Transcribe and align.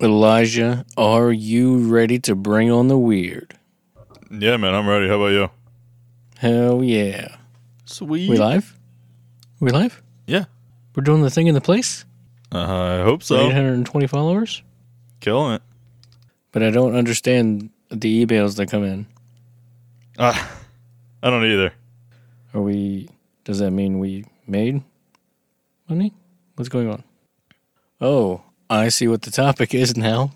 Elijah, 0.00 0.86
are 0.96 1.30
you 1.30 1.76
ready 1.78 2.18
to 2.20 2.34
bring 2.34 2.70
on 2.70 2.88
the 2.88 2.96
weird? 2.96 3.58
Yeah, 4.30 4.56
man, 4.56 4.74
I'm 4.74 4.88
ready. 4.88 5.08
How 5.08 5.16
about 5.16 5.32
you? 5.32 5.50
Hell 6.38 6.82
yeah. 6.82 7.36
Sweet. 7.84 8.30
We 8.30 8.38
live? 8.38 8.78
We 9.60 9.70
live? 9.70 10.02
Yeah. 10.26 10.46
We're 10.94 11.02
doing 11.02 11.20
the 11.20 11.28
thing 11.30 11.48
in 11.48 11.54
the 11.54 11.60
place? 11.60 12.06
Uh, 12.50 13.00
I 13.00 13.02
hope 13.02 13.22
so. 13.22 13.36
820 13.36 14.06
followers? 14.06 14.62
Killing 15.20 15.54
it. 15.54 15.62
But 16.52 16.62
I 16.62 16.70
don't 16.70 16.96
understand 16.96 17.68
the 17.90 18.24
emails 18.24 18.56
that 18.56 18.70
come 18.70 18.84
in. 18.84 19.06
Ah, 20.18 20.50
I 21.22 21.28
don't 21.28 21.44
either. 21.44 21.74
Are 22.54 22.62
we, 22.62 23.08
does 23.44 23.58
that 23.58 23.70
mean 23.70 23.98
we 23.98 24.24
made 24.46 24.82
money? 25.88 26.14
What's 26.54 26.70
going 26.70 26.88
on? 26.88 27.04
Oh, 28.00 28.42
I 28.70 28.88
see 28.88 29.08
what 29.08 29.22
the 29.22 29.32
topic 29.32 29.74
is 29.74 29.96
now. 29.96 30.30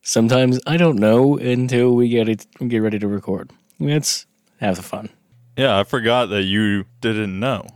Sometimes 0.00 0.58
I 0.66 0.78
don't 0.78 0.98
know 0.98 1.36
until 1.36 1.94
we 1.94 2.08
get 2.08 2.30
it, 2.30 2.46
get 2.66 2.78
ready 2.78 2.98
to 2.98 3.06
record. 3.06 3.50
Let's 3.78 4.24
have 4.58 4.76
the 4.76 4.82
fun. 4.82 5.10
Yeah, 5.54 5.78
I 5.78 5.84
forgot 5.84 6.30
that 6.30 6.44
you 6.44 6.86
didn't 7.02 7.38
know. 7.38 7.66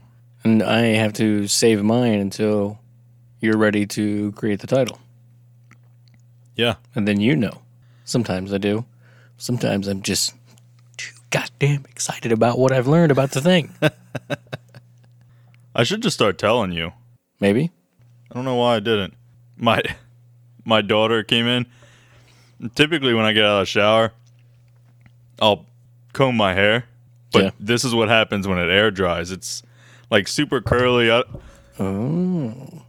And 0.43 0.63
I 0.63 0.79
have 0.95 1.13
to 1.13 1.47
save 1.47 1.83
mine 1.83 2.19
until 2.19 2.79
you're 3.39 3.57
ready 3.57 3.85
to 3.85 4.31
create 4.31 4.61
the 4.61 4.67
title. 4.67 4.97
Yeah. 6.55 6.75
And 6.95 7.07
then 7.07 7.21
you 7.21 7.35
know. 7.35 7.61
Sometimes 8.05 8.51
I 8.51 8.57
do. 8.57 8.83
Sometimes 9.37 9.87
I'm 9.87 10.01
just 10.01 10.33
too 10.97 11.13
goddamn 11.29 11.85
excited 11.87 12.31
about 12.31 12.57
what 12.57 12.71
I've 12.71 12.87
learned 12.87 13.11
about 13.11 13.29
the 13.31 13.41
thing. 13.41 13.75
I 15.75 15.83
should 15.83 16.01
just 16.01 16.15
start 16.15 16.39
telling 16.39 16.71
you. 16.71 16.93
Maybe. 17.39 17.69
I 18.33 18.35
don't 18.35 18.45
know 18.45 18.55
why 18.55 18.77
I 18.77 18.79
didn't. 18.79 19.13
My 19.55 19.81
my 20.65 20.81
daughter 20.81 21.23
came 21.23 21.45
in. 21.45 21.67
Typically, 22.75 23.13
when 23.13 23.25
I 23.25 23.31
get 23.33 23.43
out 23.45 23.59
of 23.59 23.61
the 23.61 23.65
shower, 23.65 24.11
I'll 25.39 25.65
comb 26.13 26.35
my 26.35 26.53
hair. 26.55 26.85
But 27.31 27.43
Yeah. 27.43 27.49
this 27.59 27.83
is 27.85 27.93
what 27.93 28.09
happens 28.09 28.47
when 28.47 28.57
it 28.57 28.69
air 28.71 28.89
dries. 28.89 29.29
It's 29.31 29.61
like 30.09 30.27
super 30.27 30.61
curly, 30.61 31.11
I- 31.11 31.23
Oh. 31.79 32.83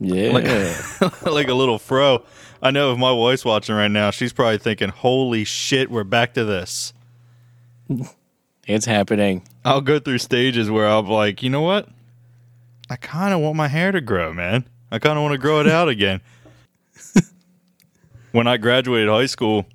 Yeah. 0.00 0.32
like 1.26 1.48
a 1.48 1.54
little 1.54 1.78
fro. 1.78 2.24
I 2.62 2.70
know 2.70 2.92
if 2.92 2.98
my 2.98 3.12
wife's 3.12 3.44
watching 3.44 3.74
right 3.74 3.90
now, 3.90 4.10
she's 4.10 4.32
probably 4.32 4.58
thinking, 4.58 4.88
"Holy 4.90 5.44
shit, 5.44 5.90
we're 5.90 6.04
back 6.04 6.34
to 6.34 6.44
this." 6.44 6.92
it's 8.66 8.86
happening. 8.86 9.42
I'll 9.64 9.80
go 9.82 9.98
through 9.98 10.18
stages 10.18 10.70
where 10.70 10.86
I'm 10.86 11.06
like, 11.08 11.42
you 11.42 11.50
know 11.50 11.60
what? 11.60 11.88
I 12.90 12.96
kind 12.96 13.32
of 13.32 13.40
want 13.40 13.56
my 13.56 13.68
hair 13.68 13.92
to 13.92 14.00
grow, 14.00 14.32
man. 14.32 14.68
I 14.90 14.98
kind 14.98 15.18
of 15.18 15.22
want 15.22 15.32
to 15.32 15.38
grow 15.38 15.60
it 15.60 15.68
out 15.68 15.88
again. 15.88 16.20
when 18.32 18.46
I 18.46 18.56
graduated 18.56 19.08
high 19.08 19.26
school, 19.26 19.66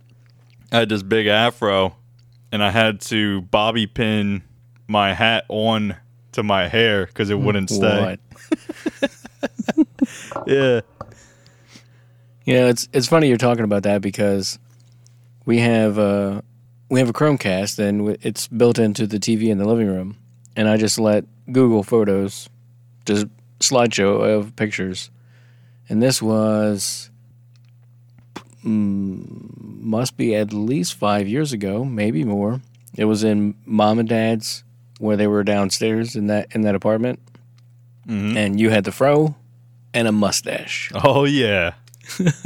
I 0.72 0.80
had 0.80 0.90
this 0.90 1.04
big 1.04 1.28
afro, 1.28 1.96
and 2.52 2.64
I 2.64 2.70
had 2.70 3.02
to 3.02 3.42
bobby 3.42 3.88
pin 3.88 4.44
my 4.88 5.14
hat 5.14 5.46
on 5.50 5.96
to 6.34 6.44
my 6.44 6.68
hair 6.68 7.08
because 7.08 7.30
it 7.30 7.40
wouldn't 7.40 7.70
stay. 7.70 8.18
Yeah. 10.48 10.82
Yeah, 12.46 12.68
it's 12.68 12.88
it's 12.94 13.08
funny 13.08 13.28
you're 13.28 13.38
talking 13.38 13.64
about 13.64 13.84
that 13.84 14.02
because 14.02 14.58
we 15.46 15.60
have 15.60 16.00
uh 16.00 16.42
we 16.90 17.00
have 17.00 17.10
a 17.10 17.14
Chromecast 17.14 17.78
and 17.78 18.18
it's 18.22 18.48
built 18.48 18.80
into 18.80 19.06
the 19.06 19.20
TV 19.20 19.50
in 19.50 19.60
the 19.60 19.66
living 19.66 19.88
room, 19.88 20.18
and 20.56 20.68
I 20.68 20.78
just 20.78 20.98
let 21.00 21.26
Google 21.52 21.84
Photos 21.84 22.50
just 23.10 23.28
slideshow 23.60 24.38
of 24.38 24.56
pictures, 24.56 25.10
and 25.90 26.02
this 26.02 26.22
was 26.22 27.10
mm, 28.64 29.26
must 29.82 30.16
be 30.18 30.36
at 30.36 30.54
least 30.54 30.94
five 30.94 31.28
years 31.28 31.52
ago, 31.54 31.84
maybe 31.84 32.24
more. 32.24 32.62
It 32.96 33.06
was 33.06 33.24
in 33.24 33.56
mom 33.66 34.00
and 34.00 34.08
dad's 34.08 34.64
where 35.00 35.18
they 35.18 35.28
were 35.28 35.44
downstairs 35.44 36.16
in 36.16 36.28
that 36.28 36.54
in 36.56 36.62
that 36.62 36.76
apartment, 36.76 37.20
and 38.08 38.60
you 38.60 38.70
had 38.70 38.84
the 38.84 38.92
fro 38.92 39.36
and 39.94 40.08
a 40.08 40.12
mustache. 40.12 40.92
Oh 41.04 41.26
yeah. 41.26 41.74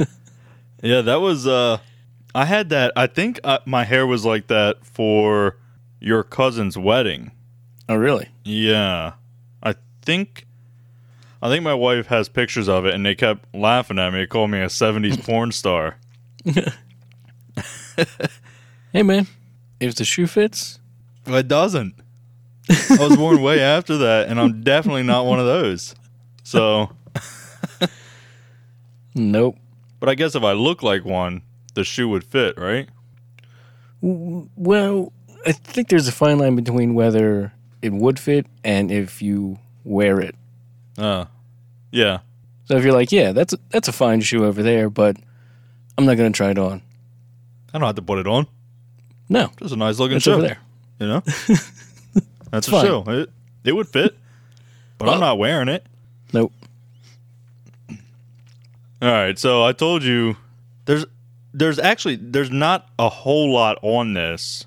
yeah, 0.82 1.00
that 1.00 1.20
was 1.20 1.46
uh 1.46 1.78
I 2.34 2.44
had 2.46 2.68
that 2.70 2.92
I 2.96 3.06
think 3.06 3.40
uh, 3.44 3.58
my 3.64 3.84
hair 3.84 4.06
was 4.06 4.24
like 4.24 4.48
that 4.48 4.84
for 4.84 5.56
your 6.00 6.22
cousin's 6.22 6.76
wedding. 6.76 7.30
Oh, 7.88 7.96
really? 7.96 8.28
Yeah. 8.44 9.12
I 9.62 9.74
think 10.02 10.46
I 11.44 11.48
think 11.48 11.62
my 11.62 11.74
wife 11.74 12.06
has 12.06 12.30
pictures 12.30 12.70
of 12.70 12.86
it 12.86 12.94
and 12.94 13.04
they 13.04 13.14
kept 13.14 13.54
laughing 13.54 13.98
at 13.98 14.14
me. 14.14 14.20
They 14.20 14.26
called 14.26 14.50
me 14.50 14.60
a 14.60 14.68
70s 14.68 15.22
porn 15.26 15.52
star. 15.52 15.98
Hey 18.94 19.02
man, 19.02 19.26
if 19.78 19.94
the 19.94 20.06
shoe 20.06 20.26
fits, 20.26 20.78
It 21.26 21.46
doesn't. 21.46 21.96
I 22.70 22.96
was 22.98 23.16
born 23.18 23.42
way 23.42 23.60
after 23.60 23.98
that 23.98 24.28
and 24.28 24.40
I'm 24.40 24.62
definitely 24.62 25.02
not 25.02 25.26
one 25.26 25.38
of 25.38 25.44
those. 25.44 25.94
So, 26.44 26.90
nope. 29.14 29.56
but 30.00 30.08
I 30.08 30.14
guess 30.14 30.34
if 30.34 30.44
I 30.44 30.52
look 30.52 30.82
like 30.82 31.04
one, 31.04 31.42
the 31.74 31.84
shoe 31.84 32.08
would 32.08 32.24
fit, 32.24 32.56
right? 32.56 32.88
Well, 34.00 35.12
I 35.46 35.52
think 35.52 35.88
there's 35.88 36.08
a 36.08 36.12
fine 36.12 36.38
line 36.38 36.56
between 36.56 36.94
whether 36.94 37.52
it 37.82 37.92
would 37.92 38.18
fit 38.18 38.46
and 38.64 38.90
if 38.90 39.20
you 39.20 39.58
wear 39.84 40.20
it. 40.20 40.36
Uh. 40.96 41.26
Yeah. 41.94 42.18
So 42.64 42.76
if 42.76 42.84
you're 42.84 42.92
like, 42.92 43.12
yeah, 43.12 43.30
that's 43.32 43.52
a, 43.52 43.58
that's 43.70 43.86
a 43.88 43.92
fine 43.92 44.20
shoe 44.20 44.44
over 44.44 44.62
there, 44.62 44.90
but 44.90 45.16
I'm 45.96 46.04
not 46.06 46.16
gonna 46.16 46.32
try 46.32 46.50
it 46.50 46.58
on. 46.58 46.82
I 47.72 47.78
don't 47.78 47.86
have 47.86 47.94
to 47.96 48.02
put 48.02 48.18
it 48.18 48.26
on. 48.26 48.46
No, 49.28 49.50
Just 49.58 49.72
a 49.74 49.76
nice 49.76 49.98
looking 49.98 50.16
it's 50.16 50.24
shoe. 50.24 50.32
over 50.32 50.42
there. 50.42 50.58
You 50.98 51.06
know, 51.06 51.20
that's 52.50 52.68
a 52.68 52.70
fine. 52.70 52.86
shoe. 52.86 53.04
It, 53.06 53.30
it 53.64 53.72
would 53.76 53.88
fit, 53.88 54.16
but 54.98 55.08
I'm 55.08 55.20
not 55.20 55.38
wearing 55.38 55.68
it. 55.68 55.86
Nope. 56.32 56.52
All 57.90 59.10
right, 59.10 59.38
so 59.38 59.62
I 59.64 59.72
told 59.72 60.02
you 60.02 60.36
there's 60.86 61.04
there's 61.52 61.78
actually 61.78 62.16
there's 62.16 62.50
not 62.50 62.88
a 62.98 63.08
whole 63.08 63.52
lot 63.52 63.78
on 63.82 64.14
this. 64.14 64.66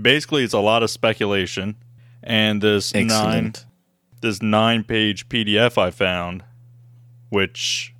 Basically, 0.00 0.44
it's 0.44 0.54
a 0.54 0.58
lot 0.60 0.82
of 0.82 0.90
speculation, 0.90 1.76
and 2.22 2.62
this 2.62 2.94
nine 2.94 3.54
this 4.20 4.40
nine 4.42 4.84
page 4.84 5.28
PDF 5.28 5.76
I 5.78 5.90
found, 5.90 6.44
which 7.32 7.94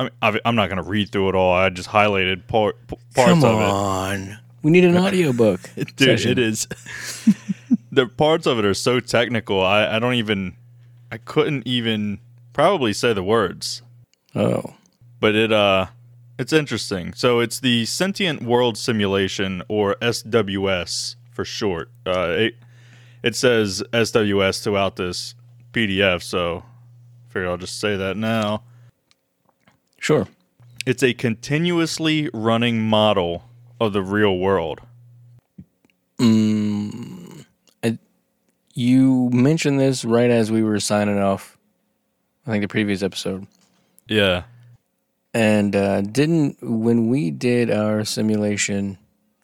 I 0.00 0.04
mean 0.04 0.10
I've- 0.22 0.40
I'm 0.44 0.56
not 0.56 0.68
going 0.70 0.82
to 0.82 0.88
read 0.88 1.10
through 1.12 1.28
it 1.28 1.34
all. 1.34 1.52
I 1.52 1.68
just 1.68 1.90
highlighted 1.90 2.46
part, 2.48 2.76
parts 2.88 3.00
Come 3.14 3.44
of 3.44 3.60
it. 3.60 3.64
Come 3.64 3.70
on, 3.70 4.38
we 4.62 4.70
need 4.70 4.84
an 4.84 4.96
audiobook. 4.96 5.60
Dude, 5.96 5.98
session. 6.18 6.32
it 6.32 6.38
is. 6.38 6.66
the 7.92 8.06
parts 8.06 8.46
of 8.46 8.58
it 8.58 8.64
are 8.64 8.74
so 8.74 9.00
technical. 9.00 9.62
I, 9.62 9.96
I 9.96 9.98
don't 9.98 10.14
even. 10.14 10.56
I 11.12 11.18
couldn't 11.18 11.66
even 11.68 12.18
probably 12.52 12.92
say 12.92 13.12
the 13.12 13.22
words, 13.22 13.82
Oh, 14.34 14.74
but 15.20 15.34
it 15.36 15.52
uh, 15.52 15.86
it's 16.38 16.52
interesting. 16.52 17.12
So 17.12 17.38
it's 17.40 17.60
the 17.60 17.84
Sentient 17.84 18.42
World 18.42 18.76
Simulation, 18.78 19.62
or 19.68 19.94
SWS 20.02 21.16
for 21.30 21.44
short. 21.44 21.90
Uh, 22.06 22.30
it 22.30 22.54
it 23.22 23.36
says 23.36 23.82
SWS 23.92 24.62
throughout 24.64 24.96
this 24.96 25.34
PDF, 25.72 26.22
so 26.22 26.64
I 26.64 26.73
figure 27.34 27.48
I'll 27.48 27.56
just 27.56 27.80
say 27.80 27.96
that 27.96 28.16
now. 28.16 28.62
sure. 29.98 30.28
It's 30.86 31.02
a 31.02 31.14
continuously 31.14 32.30
running 32.32 32.80
model 32.80 33.44
of 33.80 33.92
the 33.92 34.02
real 34.02 34.38
world. 34.38 34.80
You 38.76 39.30
mentioned 39.32 39.78
this 39.78 40.04
right 40.04 40.30
as 40.30 40.50
we 40.50 40.62
were 40.62 40.80
signing 40.80 41.18
off. 41.18 41.56
I 42.46 42.50
think 42.50 42.62
the 42.62 42.68
previous 42.68 43.02
episode. 43.02 43.46
Yeah. 44.08 44.42
And 45.32 45.74
uh, 45.74 46.02
didn't 46.02 46.58
when 46.60 47.08
we 47.08 47.30
did 47.30 47.70
our 47.70 48.04
simulation, 48.04 48.98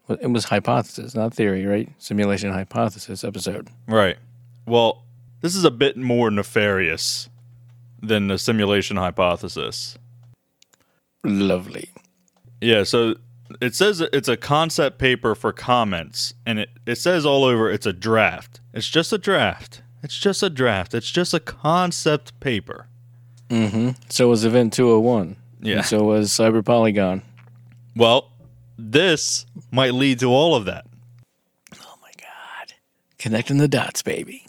it 0.09 0.31
was 0.31 0.45
hypothesis, 0.47 1.15
not 1.15 1.33
theory, 1.33 1.65
right? 1.65 1.89
Simulation 1.99 2.53
hypothesis 2.53 3.25
episode. 3.25 3.69
Right. 3.87 4.17
Well, 4.67 5.05
this 5.41 5.55
is 5.55 5.65
a 5.65 5.71
bit 5.71 5.97
more 5.97 6.31
nefarious 6.31 7.29
than 8.03 8.29
the 8.29 8.39
simulation 8.39 8.97
hypothesis. 8.97 9.97
Lovely. 11.25 11.91
Yeah, 12.61 12.83
so 12.83 13.15
it 13.61 13.75
says 13.75 14.01
it's 14.01 14.29
a 14.29 14.37
concept 14.37 14.99
paper 14.99 15.35
for 15.35 15.53
comments, 15.53 16.35
and 16.47 16.59
it, 16.61 16.71
it 16.87 16.97
says 16.97 17.27
all 17.27 17.45
over 17.45 17.71
it's 17.71 17.87
a 17.87 17.93
draft. 17.93 18.61
It's 18.73 18.89
just 18.89 19.13
a 19.13 19.19
draft. 19.19 19.83
It's 20.03 20.17
just 20.17 20.43
a 20.43 20.51
draft. 20.51 20.95
It's 20.95 21.11
just 21.11 21.35
a 21.35 21.41
concept 21.41 22.39
paper. 22.41 22.87
Mm-hmm. 23.49 23.91
So 24.09 24.29
was 24.29 24.45
Event 24.45 24.73
201. 24.73 25.37
Yeah. 25.61 25.77
And 25.77 25.85
so 25.85 26.05
was 26.05 26.31
Cyber 26.31 26.65
Polygon. 26.65 27.23
Well, 27.97 28.31
this 28.79 29.45
might 29.71 29.93
lead 29.93 30.21
to 30.21 30.31
all 30.31 30.55
of 30.55 30.65
that. 30.67 30.87
Oh 31.75 31.99
my 32.01 32.13
God. 32.17 32.75
Connecting 33.19 33.59
the 33.59 33.69
dots, 33.69 34.03
baby. 34.03 34.47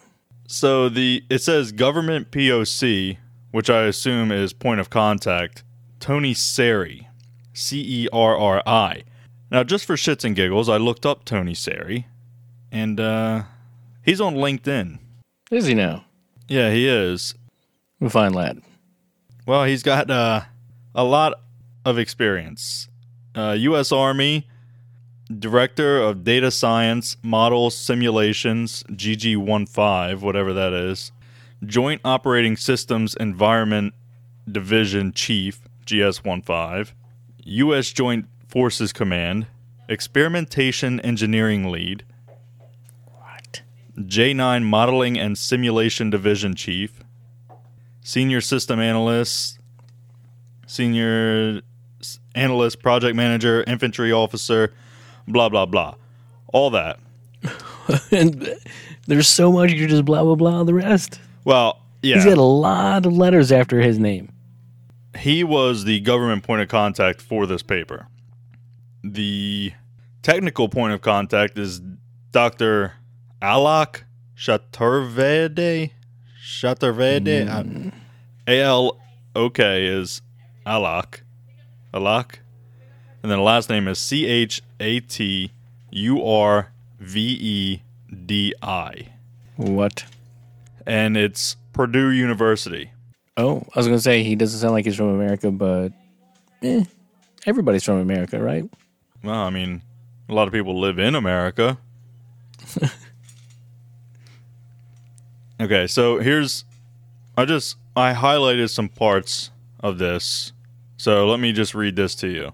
So 0.48 0.89
the 0.89 1.24
it 1.30 1.39
says 1.39 1.71
government 1.71 2.31
POC, 2.31 3.18
which 3.51 3.69
I 3.69 3.83
assume 3.83 4.31
is 4.31 4.53
point 4.53 4.80
of 4.80 4.89
contact, 4.89 5.63
Tony 6.00 6.33
Cerri, 6.33 7.07
C 7.53 8.03
E 8.03 8.07
R 8.12 8.38
R 8.38 8.63
I. 8.65 9.03
Now, 9.51 9.63
just 9.63 9.86
for 9.86 9.95
shits 9.95 10.24
and 10.24 10.36
giggles, 10.36 10.69
I 10.69 10.77
looked 10.77 11.06
up 11.06 11.25
Tony 11.25 11.53
Cerri, 11.53 12.06
and 12.71 13.00
uh, 13.00 13.44
he's 14.03 14.21
on 14.21 14.36
LinkedIn. 14.36 15.00
Is 15.51 15.65
he 15.65 15.74
now? 15.74 16.06
Yeah, 16.48 16.71
he 16.71 16.88
is. 16.88 17.36
A 18.00 18.09
fine 18.09 18.33
lad. 18.33 18.62
Well, 19.45 19.65
he's 19.65 19.83
got 19.83 20.09
uh, 20.09 20.42
a 20.95 21.03
lot 21.03 21.33
of 21.86 21.98
experience. 21.98 22.88
Uh, 23.36 23.56
U.S. 23.59 23.92
Army, 23.92 24.48
Director 25.39 25.98
of 26.01 26.24
Data 26.24 26.51
Science, 26.51 27.18
Models, 27.21 27.77
Simulations, 27.77 28.83
GG15, 28.89 30.21
whatever 30.21 30.53
that 30.53 30.74
is. 30.74 31.12
Joint 31.65 32.01
Operating 32.03 32.57
Systems 32.57 33.15
Environment 33.15 33.93
Division 34.51 35.13
Chief, 35.13 35.61
GS15. 35.85 36.91
U.S. 37.43 37.91
Joint 37.91 38.25
Forces 38.47 38.91
Command, 38.91 39.47
Experimentation 39.87 40.99
Engineering 41.01 41.71
Lead, 41.71 42.03
What? 43.05 43.61
J9 43.97 44.63
Modeling 44.63 45.19
and 45.19 45.37
Simulation 45.37 46.09
Division 46.09 46.55
Chief, 46.55 47.03
Senior 48.01 48.41
System 48.41 48.79
Analyst, 48.79 49.59
Senior 50.65 51.61
Analyst, 52.33 52.81
Project 52.81 53.15
Manager, 53.15 53.63
Infantry 53.67 54.11
Officer, 54.11 54.73
blah, 55.27 55.49
blah, 55.49 55.65
blah. 55.65 55.93
All 56.53 56.71
that. 56.71 56.99
and 58.11 58.55
there's 59.07 59.27
so 59.27 59.51
much 59.51 59.71
you 59.71 59.87
just 59.87 60.05
blah 60.05 60.23
blah 60.23 60.35
blah 60.35 60.63
the 60.63 60.73
rest. 60.73 61.19
Well, 61.43 61.79
yeah. 62.01 62.15
He's 62.15 62.25
got 62.25 62.38
a 62.38 62.41
lot 62.41 63.05
of 63.05 63.13
letters 63.13 63.51
after 63.51 63.79
his 63.81 63.97
name. 63.99 64.31
he 65.17 65.43
was 65.43 65.83
the 65.83 65.99
government 65.99 66.43
point 66.43 66.61
of 66.61 66.67
contact 66.67 67.21
for 67.21 67.45
this 67.45 67.61
paper. 67.63 68.07
The 69.03 69.73
technical 70.21 70.69
point 70.69 70.93
of 70.93 71.01
contact 71.01 71.57
is 71.57 71.81
Dr. 72.31 72.93
Alok 73.41 74.03
Chaturvedi. 74.38 75.91
Chaturvedi. 76.43 77.45
Mm. 77.47 77.93
A 78.47 78.61
L 78.61 78.97
O 79.35 79.49
K 79.49 79.85
is 79.85 80.21
Alok. 80.65 81.21
Alok. 81.93 82.35
And 83.23 83.31
then 83.31 83.38
the 83.39 83.43
last 83.43 83.69
name 83.69 83.88
is 83.88 83.99
C 83.99 84.25
H 84.25 84.61
A 84.79 84.99
T 84.99 85.51
U 85.91 86.23
R 86.23 86.71
V 86.99 87.38
E 87.39 87.81
D 88.25 88.53
I. 88.61 89.07
What? 89.55 90.05
And 90.85 91.17
it's 91.17 91.55
Purdue 91.73 92.09
University. 92.09 92.91
Oh, 93.37 93.65
I 93.75 93.79
was 93.79 93.87
gonna 93.87 93.99
say 93.99 94.23
he 94.23 94.35
doesn't 94.35 94.59
sound 94.59 94.73
like 94.73 94.85
he's 94.85 94.95
from 94.95 95.09
America, 95.09 95.51
but 95.51 95.93
eh, 96.63 96.83
everybody's 97.45 97.83
from 97.83 97.99
America, 97.99 98.41
right? 98.41 98.63
Well, 99.23 99.39
I 99.39 99.49
mean, 99.49 99.81
a 100.29 100.33
lot 100.33 100.47
of 100.47 100.53
people 100.53 100.79
live 100.79 100.99
in 100.99 101.15
America. 101.15 101.77
okay, 105.61 105.87
so 105.87 106.19
here's 106.19 106.65
I 107.37 107.45
just 107.45 107.77
I 107.95 108.13
highlighted 108.13 108.69
some 108.69 108.89
parts 108.89 109.51
of 109.79 109.97
this. 109.97 110.53
So 110.97 111.27
let 111.27 111.39
me 111.39 111.51
just 111.51 111.73
read 111.73 111.95
this 111.95 112.13
to 112.15 112.27
you. 112.27 112.53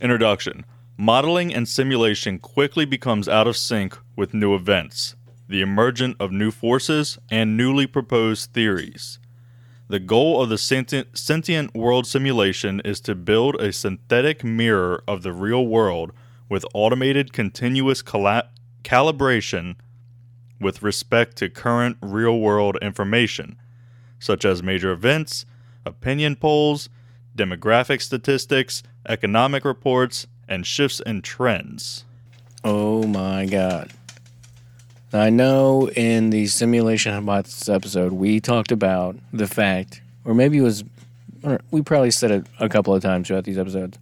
Introduction. 0.00 0.64
Modeling 0.96 1.52
and 1.52 1.68
simulation 1.68 2.38
quickly 2.38 2.84
becomes 2.84 3.28
out 3.28 3.46
of 3.46 3.56
sync 3.56 3.98
with 4.14 4.34
new 4.34 4.54
events, 4.54 5.16
the 5.52 5.60
emergence 5.60 6.16
of 6.18 6.32
new 6.32 6.50
forces, 6.50 7.18
and 7.30 7.58
newly 7.58 7.86
proposed 7.86 8.52
theories. 8.52 9.18
The 9.86 10.00
goal 10.00 10.42
of 10.42 10.48
the 10.48 10.56
sentient, 10.56 11.76
world 11.76 12.06
simulation 12.06 12.80
is 12.80 13.00
to 13.02 13.14
build 13.14 13.56
a 13.56 13.70
synthetic 13.70 14.42
mirror 14.42 15.04
of 15.06 15.22
the 15.22 15.32
real 15.34 15.66
world 15.66 16.12
with 16.48 16.64
automated 16.72 17.34
continuous 17.34 18.00
cala- 18.00 18.48
calibration 18.82 19.76
with 20.58 20.82
respect 20.82 21.36
to 21.36 21.50
current 21.50 21.98
real 22.00 22.40
world 22.40 22.78
information, 22.80 23.58
such 24.18 24.46
as 24.46 24.62
major 24.62 24.90
events, 24.90 25.44
opinion 25.84 26.34
polls, 26.34 26.88
demographic 27.36 28.00
statistics, 28.00 28.82
economic 29.06 29.66
reports, 29.66 30.26
and 30.48 30.66
shifts 30.66 31.00
in 31.00 31.20
trends. 31.20 32.06
Oh 32.64 33.06
my 33.06 33.44
god. 33.44 33.92
I 35.14 35.30
know 35.30 35.88
in 35.90 36.30
the 36.30 36.46
simulation 36.46 37.12
hypothesis 37.12 37.68
episode 37.68 38.12
we 38.12 38.40
talked 38.40 38.72
about 38.72 39.16
the 39.32 39.46
fact, 39.46 40.00
or 40.24 40.34
maybe 40.34 40.58
it 40.58 40.62
was, 40.62 40.84
or 41.42 41.60
we 41.70 41.82
probably 41.82 42.10
said 42.10 42.30
it 42.30 42.46
a 42.58 42.68
couple 42.68 42.94
of 42.94 43.02
times 43.02 43.28
throughout 43.28 43.44
these 43.44 43.58
episodes. 43.58 43.98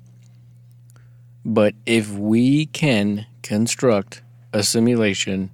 But 1.44 1.74
if 1.86 2.10
we 2.12 2.66
can 2.66 3.26
construct 3.42 4.22
a 4.52 4.62
simulation 4.62 5.50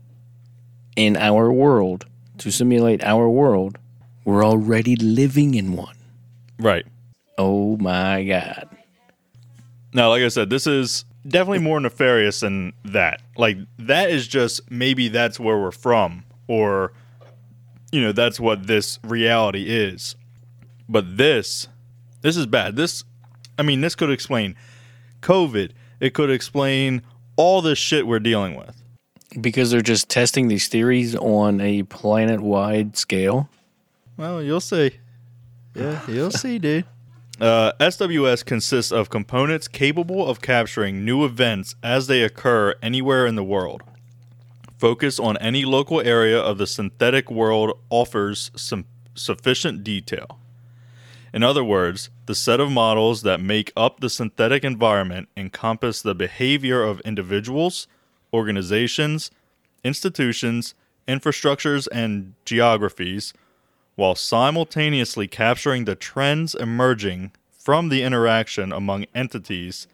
in 0.97 1.17
our 1.17 1.53
world 1.53 2.07
to 2.39 2.51
simulate 2.51 3.03
our 3.03 3.29
world, 3.29 3.79
we're 4.25 4.45
already 4.45 4.97
living 4.97 5.55
in 5.55 5.73
one. 5.75 5.97
Right. 6.59 6.85
Oh 7.39 7.77
my 7.77 8.25
god. 8.25 8.69
Now, 9.95 10.11
like 10.11 10.23
I 10.23 10.29
said, 10.29 10.51
this 10.51 10.67
is 10.67 11.05
definitely 11.29 11.59
more 11.61 11.81
nefarious 11.81 12.41
than 12.41 12.73
that. 12.85 13.23
Like 13.37 13.59
that 13.79 14.11
is 14.11 14.27
just 14.27 14.71
maybe 14.71 15.09
that's 15.09 15.41
where 15.41 15.59
we're 15.59 15.71
from, 15.73 16.25
or 16.49 16.93
you 17.93 18.01
know, 18.01 18.13
that's 18.13 18.39
what 18.39 18.67
this 18.67 18.99
reality 19.05 19.65
is. 19.69 20.17
But 20.89 21.17
this, 21.17 21.69
this 22.21 22.37
is 22.37 22.47
bad. 22.47 22.77
This, 22.77 23.05
I 23.59 23.63
mean, 23.63 23.81
this 23.81 23.95
could 23.95 24.11
explain 24.11 24.57
COVID. 25.23 25.71
It 26.01 26.15
could 26.15 26.31
explain 26.31 27.03
all 27.37 27.63
this 27.63 27.79
shit 27.79 28.07
we're 28.07 28.21
dealing 28.21 28.55
with. 28.55 28.83
Because 29.41 29.71
they're 29.71 29.83
just 29.83 30.09
testing 30.09 30.49
these 30.49 30.69
theories 30.69 31.15
on 31.17 31.61
a 31.61 31.83
planet 31.85 32.41
wide 32.41 32.97
scale. 32.97 33.49
Well, 34.17 34.43
you'll 34.43 34.61
see. 34.61 34.93
Yeah, 35.75 36.01
you'll 36.09 36.31
see, 36.31 36.59
dude. 36.59 36.85
Uh, 37.39 37.73
SWS 37.79 38.45
consists 38.45 38.91
of 38.91 39.11
components 39.11 39.69
capable 39.69 40.27
of 40.27 40.41
capturing 40.41 41.05
new 41.05 41.25
events 41.25 41.75
as 41.83 42.07
they 42.07 42.23
occur 42.23 42.75
anywhere 42.83 43.27
in 43.27 43.35
the 43.35 43.45
world. 43.45 43.83
Focus 44.79 45.19
on 45.19 45.37
any 45.39 45.65
local 45.65 46.01
area 46.01 46.39
of 46.39 46.57
the 46.57 46.67
synthetic 46.67 47.31
world 47.31 47.79
offers 47.91 48.51
some 48.57 48.87
sufficient 49.15 49.85
detail. 49.85 50.39
In 51.35 51.43
other 51.43 51.65
words, 51.65 52.09
the 52.25 52.35
set 52.35 52.61
of 52.61 52.71
models 52.71 53.21
that 53.23 53.41
make 53.41 53.71
up 53.77 54.01
the 54.01 54.09
synthetic 54.09 54.65
environment 54.65 55.29
encompass 55.37 56.01
the 56.01 56.15
behavior 56.15 56.83
of 56.83 57.01
individuals, 57.01 57.87
organizations, 58.33 59.31
institutions, 59.85 60.75
infrastructures, 61.07 61.87
and 61.93 62.33
geographies 62.47 63.35
while 63.97 64.15
simultaneously 64.15 65.27
capturing 65.27 65.85
the 65.85 65.95
trends 65.95 66.55
emerging 66.55 67.33
from 67.51 67.89
the 67.89 68.03
interaction 68.03 68.73
among 68.73 69.07
entities 69.15 69.89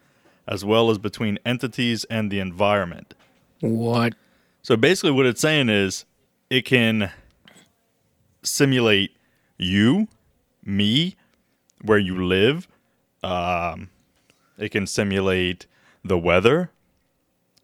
as 0.47 0.63
well 0.63 0.89
as 0.89 0.97
between 0.97 1.39
entities 1.45 2.03
and 2.05 2.31
the 2.31 2.39
environment. 2.39 3.13
What? 3.61 4.13
So 4.61 4.77
basically, 4.77 5.11
what 5.11 5.25
it's 5.25 5.41
saying 5.41 5.69
is 5.69 6.05
it 6.49 6.63
can 6.65 7.11
simulate 8.43 9.11
you, 9.57 10.07
me, 10.63 11.15
where 11.81 11.97
you 11.97 12.25
live. 12.25 12.67
Um, 13.23 13.89
it 14.57 14.69
can 14.69 14.85
simulate 14.85 15.65
the 16.03 16.17
weather. 16.17 16.71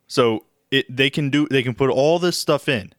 So 0.07 0.45
it 0.71 0.85
they 0.93 1.09
can 1.09 1.29
do 1.29 1.47
they 1.49 1.63
can 1.63 1.75
put 1.75 1.89
all 1.89 2.19
this 2.19 2.37
stuff 2.37 2.67
in, 2.67 2.93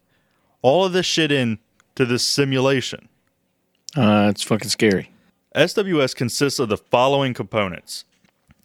all 0.63 0.85
of 0.85 0.93
this 0.93 1.07
shit 1.07 1.33
in 1.33 1.59
to 1.95 2.05
this 2.05 2.25
simulation. 2.25 3.09
Uh, 3.97 4.29
it's 4.31 4.43
fucking 4.43 4.69
scary. 4.69 5.11
SWS 5.55 6.15
consists 6.15 6.59
of 6.61 6.69
the 6.69 6.77
following 6.77 7.35
components 7.35 8.05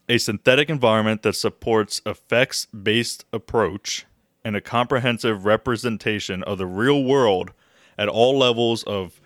a 0.07 0.19
synthetic 0.19 0.69
environment 0.69 1.23
that 1.23 1.33
supports 1.33 1.99
effects 2.05 2.67
based 2.67 3.25
approach 3.33 4.05
and 4.43 4.55
a 4.55 4.61
comprehensive 4.61 5.45
representation 5.45 6.43
of 6.43 6.59
the 6.59 6.67
real 6.67 7.03
world 7.03 7.51
at 7.97 8.07
all 8.07 8.37
levels 8.37 8.83
of 8.83 9.19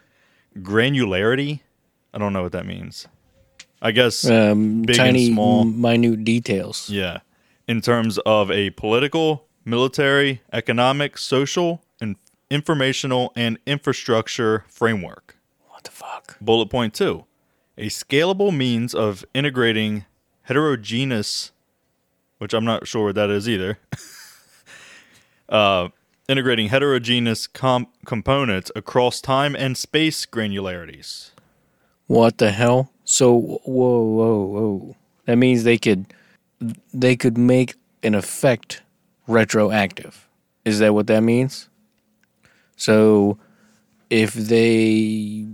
granularity. 0.57 1.59
I 2.13 2.17
don't 2.17 2.31
know 2.31 2.43
what 2.43 2.53
that 2.53 2.65
means. 2.65 3.07
I 3.81 3.91
guess 3.91 4.23
Um, 4.29 4.83
big 4.83 4.95
tiny, 4.95 5.25
and 5.25 5.33
small. 5.33 5.65
minute 5.65 6.23
details. 6.23 6.89
Yeah. 6.89 7.19
In 7.67 7.81
terms 7.81 8.17
of 8.19 8.49
a 8.49 8.69
political, 8.71 9.45
military, 9.65 10.41
economic, 10.53 11.17
social, 11.17 11.81
and 12.01 12.15
informational 12.49 13.31
and 13.35 13.57
infrastructure 13.65 14.63
framework. 14.69 15.35
What 15.79 15.85
the 15.85 15.91
fuck? 15.91 16.35
Bullet 16.41 16.69
point 16.69 16.93
two 16.93 17.23
a 17.77 17.87
scalable 17.87 18.53
means 18.53 18.93
of 18.93 19.23
integrating 19.33 20.03
heterogeneous, 20.41 21.53
which 22.37 22.53
I'm 22.53 22.65
not 22.65 22.85
sure 22.85 23.05
what 23.05 23.15
that 23.15 23.29
is 23.29 23.47
either, 23.47 23.79
uh, 25.49 25.87
integrating 26.27 26.67
heterogeneous 26.67 27.47
com- 27.47 27.87
components 28.05 28.73
across 28.75 29.21
time 29.21 29.55
and 29.55 29.77
space 29.77 30.25
granularities. 30.25 31.31
What 32.07 32.39
the 32.39 32.51
hell? 32.51 32.91
So 33.05 33.33
whoa, 33.39 34.01
whoa, 34.03 34.45
whoa. 34.47 34.95
That 35.27 35.37
means 35.37 35.63
they 35.63 35.77
could 35.77 36.07
they 36.93 37.15
could 37.15 37.37
make 37.37 37.75
an 38.03 38.15
effect 38.15 38.81
retroactive. 39.27 40.27
Is 40.65 40.79
that 40.79 40.93
what 40.93 41.07
that 41.07 41.21
means? 41.21 41.69
So 42.75 43.37
if 44.09 44.33
they 44.33 45.47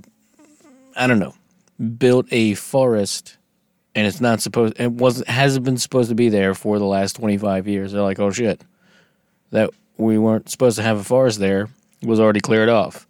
I 0.96 1.08
don't 1.08 1.20
know, 1.20 1.34
built 1.98 2.28
a 2.32 2.54
forest 2.54 3.38
and 3.96 4.06
it's 4.06 4.22
not 4.22 4.42
supposed 4.42 4.80
it 4.80 4.92
wasn't 4.92 5.30
hasn't 5.30 5.66
been 5.66 5.78
supposed 5.78 6.10
to 6.10 6.16
be 6.16 6.30
there 6.30 6.54
for 6.54 6.78
the 6.78 6.86
last 6.86 7.16
25 7.16 7.68
years. 7.68 7.94
They're 7.94 8.02
like, 8.02 8.20
"Oh 8.20 8.30
shit. 8.30 8.62
That 9.52 9.72
we 9.98 10.18
weren't 10.18 10.50
supposed 10.50 10.76
to 10.76 10.84
have 10.84 10.98
a 10.98 11.04
forest 11.04 11.40
there 11.40 11.70
was 12.04 12.20
already 12.20 12.42
cleared 12.42 12.70
off." 12.70 13.08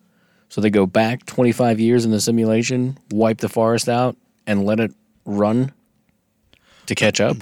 So 0.48 0.62
they 0.62 0.70
go 0.70 0.86
back 0.86 1.26
25 1.26 1.80
years 1.80 2.06
in 2.06 2.12
the 2.12 2.22
simulation, 2.22 2.98
wipe 3.12 3.40
the 3.40 3.50
forest 3.50 3.90
out, 3.90 4.16
and 4.46 4.64
let 4.64 4.80
it 4.80 4.94
run 5.26 5.74
to 6.86 6.96
catch 6.96 7.20
up. 7.20 7.38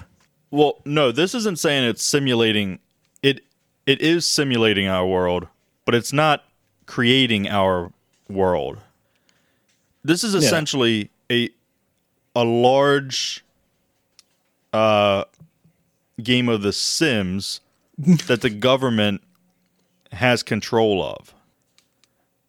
Well, 0.49 0.79
no, 0.85 1.11
this 1.11 1.35
isn't 1.35 1.59
saying 1.59 1.83
it's 1.83 2.03
simulating 2.03 2.79
it 3.21 3.41
it 3.85 4.01
is 4.01 4.25
simulating 4.25 4.87
our 4.87 5.05
world, 5.05 5.47
but 5.85 5.93
it's 5.93 6.13
not 6.13 6.45
creating 6.85 7.49
our 7.49 7.91
world. 8.29 8.77
This 10.03 10.23
is 10.23 10.35
essentially 10.35 11.09
a 11.31 11.49
a 12.35 12.43
large 12.43 13.43
uh 14.71 15.25
game 16.21 16.49
of 16.49 16.61
the 16.61 16.73
Sims 16.73 17.61
that 17.97 18.41
the 18.41 18.49
government 18.49 19.21
has 20.11 20.43
control 20.43 21.03
of. 21.03 21.33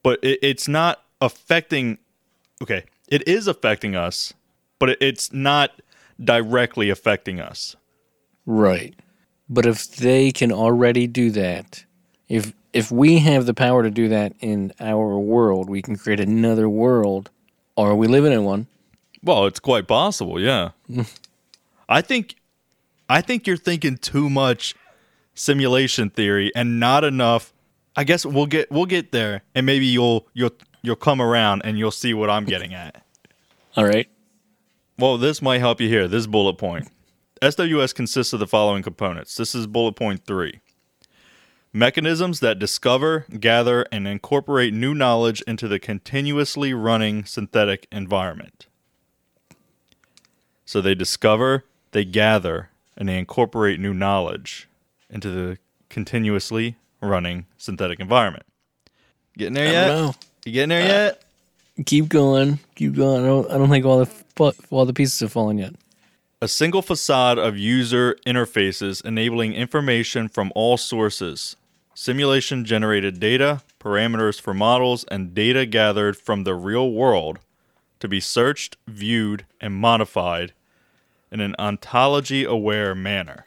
But 0.02 0.18
it, 0.22 0.38
it's 0.42 0.68
not 0.68 1.02
affecting 1.20 1.98
okay, 2.62 2.84
it 3.08 3.26
is 3.28 3.46
affecting 3.46 3.94
us, 3.94 4.32
but 4.78 4.90
it, 4.90 4.98
it's 5.00 5.32
not 5.32 5.80
directly 6.22 6.90
affecting 6.90 7.40
us. 7.40 7.76
Right. 8.46 8.94
But 9.48 9.66
if 9.66 9.86
they 9.96 10.30
can 10.32 10.52
already 10.52 11.06
do 11.06 11.30
that, 11.30 11.84
if 12.28 12.52
if 12.72 12.90
we 12.90 13.18
have 13.20 13.46
the 13.46 13.54
power 13.54 13.82
to 13.82 13.90
do 13.90 14.08
that 14.08 14.34
in 14.40 14.72
our 14.80 15.18
world, 15.18 15.68
we 15.70 15.82
can 15.82 15.96
create 15.96 16.20
another 16.20 16.68
world. 16.68 17.30
Or 17.76 17.90
are 17.90 17.94
we 17.94 18.06
living 18.06 18.32
in 18.32 18.44
one? 18.44 18.66
Well, 19.22 19.46
it's 19.46 19.60
quite 19.60 19.88
possible, 19.88 20.40
yeah. 20.40 20.70
I 21.88 22.00
think 22.02 22.36
I 23.08 23.20
think 23.20 23.46
you're 23.46 23.56
thinking 23.56 23.96
too 23.96 24.30
much 24.30 24.74
simulation 25.34 26.10
theory 26.10 26.52
and 26.54 26.78
not 26.78 27.04
enough 27.04 27.52
I 27.96 28.04
guess 28.04 28.24
we'll 28.24 28.46
get 28.46 28.70
we'll 28.70 28.86
get 28.86 29.12
there 29.12 29.42
and 29.54 29.66
maybe 29.66 29.86
you'll 29.86 30.26
you'll 30.34 30.54
you'll 30.82 30.96
come 30.96 31.20
around 31.20 31.62
and 31.64 31.78
you'll 31.78 31.90
see 31.90 32.14
what 32.14 32.30
I'm 32.30 32.44
getting 32.44 32.74
at. 32.74 33.02
All 33.76 33.84
right. 33.84 34.08
Well, 34.98 35.18
this 35.18 35.42
might 35.42 35.58
help 35.58 35.80
you 35.80 35.88
here. 35.88 36.06
This 36.06 36.26
bullet 36.26 36.58
point. 36.58 36.88
SWS 37.42 37.94
consists 37.94 38.32
of 38.32 38.40
the 38.40 38.46
following 38.46 38.82
components. 38.82 39.34
This 39.34 39.54
is 39.54 39.66
bullet 39.66 39.96
point 39.96 40.24
3. 40.24 40.60
Mechanisms 41.76 42.38
that 42.38 42.60
discover, 42.60 43.26
gather, 43.40 43.84
and 43.90 44.06
incorporate 44.06 44.72
new 44.72 44.94
knowledge 44.94 45.42
into 45.44 45.66
the 45.66 45.80
continuously 45.80 46.72
running 46.72 47.24
synthetic 47.24 47.88
environment. 47.90 48.68
So 50.64 50.80
they 50.80 50.94
discover, 50.94 51.64
they 51.90 52.04
gather, 52.04 52.70
and 52.96 53.08
they 53.08 53.18
incorporate 53.18 53.80
new 53.80 53.92
knowledge 53.92 54.68
into 55.10 55.30
the 55.30 55.58
continuously 55.88 56.76
running 57.00 57.46
synthetic 57.58 57.98
environment. 57.98 58.46
Getting 59.36 59.54
there 59.54 59.72
yet? 59.72 59.88
know. 59.88 60.14
You 60.44 60.52
getting 60.52 60.68
there 60.68 60.82
uh, 60.82 60.86
yet? 60.86 61.22
Keep 61.86 62.08
going. 62.08 62.60
Keep 62.76 62.94
going. 62.94 63.24
I 63.24 63.26
don't, 63.26 63.50
I 63.50 63.58
don't 63.58 63.68
think 63.68 63.84
all 63.84 64.04
the 64.04 64.54
all 64.70 64.86
the 64.86 64.92
pieces 64.92 65.18
have 65.18 65.32
fallen 65.32 65.58
yet. 65.58 65.74
A 66.40 66.46
single 66.46 66.82
facade 66.82 67.36
of 67.36 67.58
user 67.58 68.16
interfaces 68.24 69.04
enabling 69.04 69.54
information 69.54 70.28
from 70.28 70.52
all 70.54 70.76
sources. 70.76 71.56
Simulation 71.94 72.64
generated 72.64 73.20
data, 73.20 73.62
parameters 73.80 74.40
for 74.40 74.52
models, 74.52 75.04
and 75.04 75.34
data 75.34 75.64
gathered 75.66 76.16
from 76.16 76.44
the 76.44 76.54
real 76.54 76.90
world 76.90 77.38
to 78.00 78.08
be 78.08 78.20
searched, 78.20 78.76
viewed, 78.88 79.46
and 79.60 79.74
modified 79.74 80.52
in 81.30 81.40
an 81.40 81.54
ontology 81.58 82.44
aware 82.44 82.94
manner. 82.94 83.46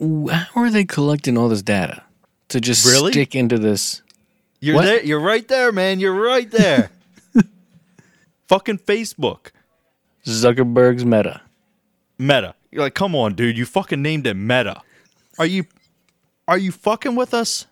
How 0.00 0.46
are 0.62 0.70
they 0.70 0.84
collecting 0.84 1.36
all 1.36 1.48
this 1.48 1.62
data 1.62 2.02
to 2.48 2.60
just 2.60 2.86
Really? 2.86 3.12
stick 3.12 3.34
into 3.34 3.58
this? 3.58 4.02
You're 4.60 4.76
What? 4.76 4.84
there 4.84 5.02
you're 5.04 5.20
right 5.20 5.46
there, 5.48 5.72
man. 5.72 6.00
You're 6.00 6.14
right 6.14 6.50
there. 6.50 6.90
Fucking 8.48 8.78
Facebook. 8.78 9.48
Zuckerberg's 10.24 11.04
Meta. 11.04 11.40
Meta. 12.18 12.54
You're 12.70 12.82
like, 12.82 12.94
come 12.94 13.14
on, 13.14 13.34
dude, 13.34 13.56
you 13.56 13.64
fucking 13.64 14.02
named 14.02 14.26
it 14.26 14.34
Meta. 14.34 14.82
Are 15.38 15.46
you 15.46 15.64
are 16.48 16.58
you 16.58 16.72
fucking 16.72 17.16
with 17.16 17.34
us? 17.34 17.66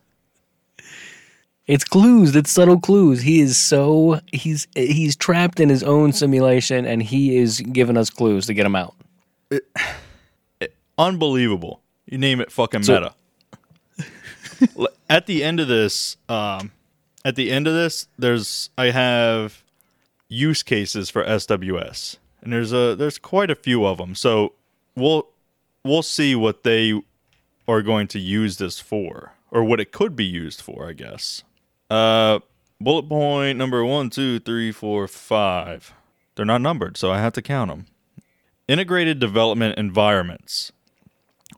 It's 1.67 1.85
clues. 1.85 2.37
It's 2.37 2.51
subtle 2.51 2.79
clues. 2.79 3.23
He 3.23 3.41
is 3.41 3.57
so 3.57 4.21
he's 4.33 4.69
he's 4.75 5.17
trapped 5.17 5.61
in 5.61 5.71
his 5.71 5.83
own 5.83 6.13
simulation, 6.13 6.85
and 6.85 7.03
he 7.03 7.37
is 7.37 7.61
giving 7.61 7.97
us 7.97 8.11
clues 8.11 8.47
to 8.47 8.55
get 8.55 8.67
him 8.67 8.77
out. 8.77 8.95
unbelievable. 10.99 11.81
You 12.07 12.19
name 12.19 12.41
it 12.41 12.53
fucking 12.53 12.81
meta. 12.81 13.15
At 15.09 15.27
the 15.27 15.43
end 15.43 15.59
of 15.61 15.69
this, 15.69 16.17
um, 16.29 16.71
at 17.25 17.37
the 17.37 17.51
end 17.51 17.67
of 17.67 17.75
this, 17.75 18.09
there's 18.19 18.71
I 18.77 18.87
have 18.87 19.63
use 20.29 20.63
cases 20.63 21.09
for 21.09 21.25
SWS, 21.25 22.19
and 22.43 22.53
there's 22.53 22.73
a 22.73 22.95
there's 22.95 23.19
quite 23.19 23.51
a 23.51 23.55
few 23.55 23.87
of 23.87 23.97
them. 23.99 24.15
So 24.15 24.53
we'll 24.95 25.29
we'll 25.83 26.03
see 26.03 26.35
what 26.35 26.63
they 26.63 27.01
are 27.67 27.83
going 27.83 28.07
to 28.09 28.19
use 28.19 28.59
this 28.59 28.81
for, 28.81 29.33
or 29.51 29.65
what 29.65 29.81
it 29.81 29.93
could 29.93 30.15
be 30.15 30.25
used 30.25 30.61
for, 30.61 30.89
I 30.89 30.93
guess. 30.93 31.43
Uh, 31.91 32.41
bullet 32.81 33.09
point 33.09 33.59
number 33.59 33.85
one, 33.85 34.11
two, 34.11 34.39
three, 34.41 34.73
four, 34.73 35.09
five. 35.09 35.95
They're 36.35 36.45
not 36.45 36.61
numbered, 36.61 36.97
so 36.97 37.11
I 37.11 37.19
have 37.19 37.33
to 37.35 37.43
count 37.43 37.71
them. 37.71 37.87
Integrated 38.67 39.19
development 39.19 39.79
environments 39.79 40.73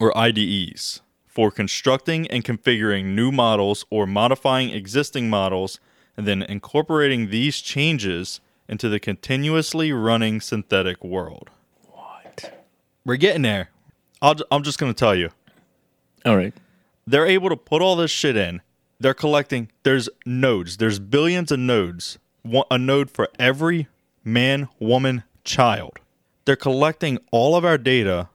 or 0.00 0.16
IDEs 0.16 1.00
for 1.26 1.50
constructing 1.50 2.26
and 2.28 2.44
configuring 2.44 3.14
new 3.14 3.30
models 3.30 3.84
or 3.90 4.06
modifying 4.06 4.70
existing 4.70 5.30
models 5.30 5.78
and 6.16 6.26
then 6.26 6.42
incorporating 6.42 7.30
these 7.30 7.60
changes 7.60 8.40
into 8.68 8.88
the 8.88 8.98
continuously 8.98 9.92
running 9.92 10.40
synthetic 10.40 11.04
world. 11.04 11.50
What? 11.90 12.64
We're 13.04 13.16
getting 13.16 13.42
there. 13.42 13.70
I'll, 14.20 14.34
j- 14.34 14.44
I'm 14.50 14.62
just 14.62 14.78
going 14.78 14.92
to 14.92 14.98
tell 14.98 15.14
you. 15.14 15.30
All 16.26 16.36
right. 16.36 16.52
They're 17.06 17.26
able 17.26 17.48
to 17.48 17.56
put 17.56 17.80
all 17.80 17.96
this 17.96 18.10
shit 18.10 18.36
in. 18.36 18.60
They're 18.98 19.14
collecting, 19.14 19.70
there's 19.84 20.08
nodes, 20.24 20.78
there's 20.78 20.98
billions 20.98 21.52
of 21.52 21.60
nodes, 21.60 22.18
a 22.70 22.78
node 22.78 23.10
for 23.10 23.28
every 23.38 23.88
man, 24.24 24.68
woman, 24.80 25.22
child. 25.44 25.98
They're 26.44 26.56
collecting 26.56 27.18
all 27.30 27.54
of 27.54 27.64
our 27.64 27.78
data 27.78 28.28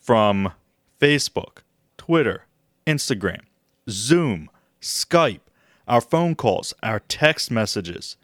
from 0.00 0.52
Facebook, 1.00 1.58
Twitter, 1.96 2.46
Instagram, 2.86 3.42
Zoom, 3.88 4.50
Skype, 4.80 5.40
our 5.86 6.00
phone 6.00 6.34
calls, 6.34 6.74
our 6.82 7.00
text 7.00 7.50
messages, 7.50 8.16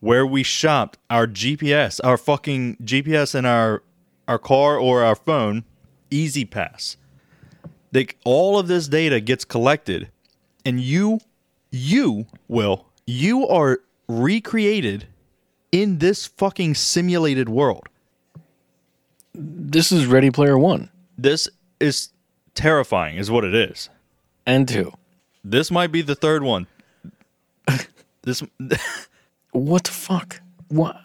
where 0.00 0.26
we 0.26 0.42
shopped, 0.42 0.98
our 1.10 1.26
GPS, 1.26 2.00
our 2.04 2.16
fucking 2.16 2.76
GPS 2.82 3.34
in 3.34 3.44
our 3.44 3.82
our 4.26 4.38
car 4.38 4.78
or 4.78 5.02
our 5.02 5.14
phone, 5.14 5.64
E-ZPass. 6.10 6.96
They, 7.94 8.08
all 8.24 8.58
of 8.58 8.66
this 8.66 8.88
data 8.88 9.20
gets 9.20 9.44
collected, 9.44 10.10
and 10.66 10.80
you 10.80 11.20
you 11.70 12.26
will 12.48 12.86
you 13.06 13.46
are 13.46 13.82
recreated 14.08 15.06
in 15.70 15.98
this 15.98 16.26
fucking 16.26 16.74
simulated 16.74 17.48
world. 17.48 17.86
This 19.32 19.92
is 19.92 20.06
Ready 20.06 20.32
Player 20.32 20.58
One 20.58 20.90
This 21.16 21.48
is 21.78 22.08
terrifying, 22.54 23.16
is 23.16 23.30
what 23.30 23.44
it 23.44 23.54
is. 23.54 23.88
and 24.44 24.66
two. 24.68 24.92
This 25.44 25.70
might 25.70 25.92
be 25.92 26.02
the 26.02 26.16
third 26.16 26.42
one. 26.42 26.66
this 28.22 28.42
What 29.52 29.84
the 29.84 29.92
fuck? 29.92 30.40
What? 30.66 30.96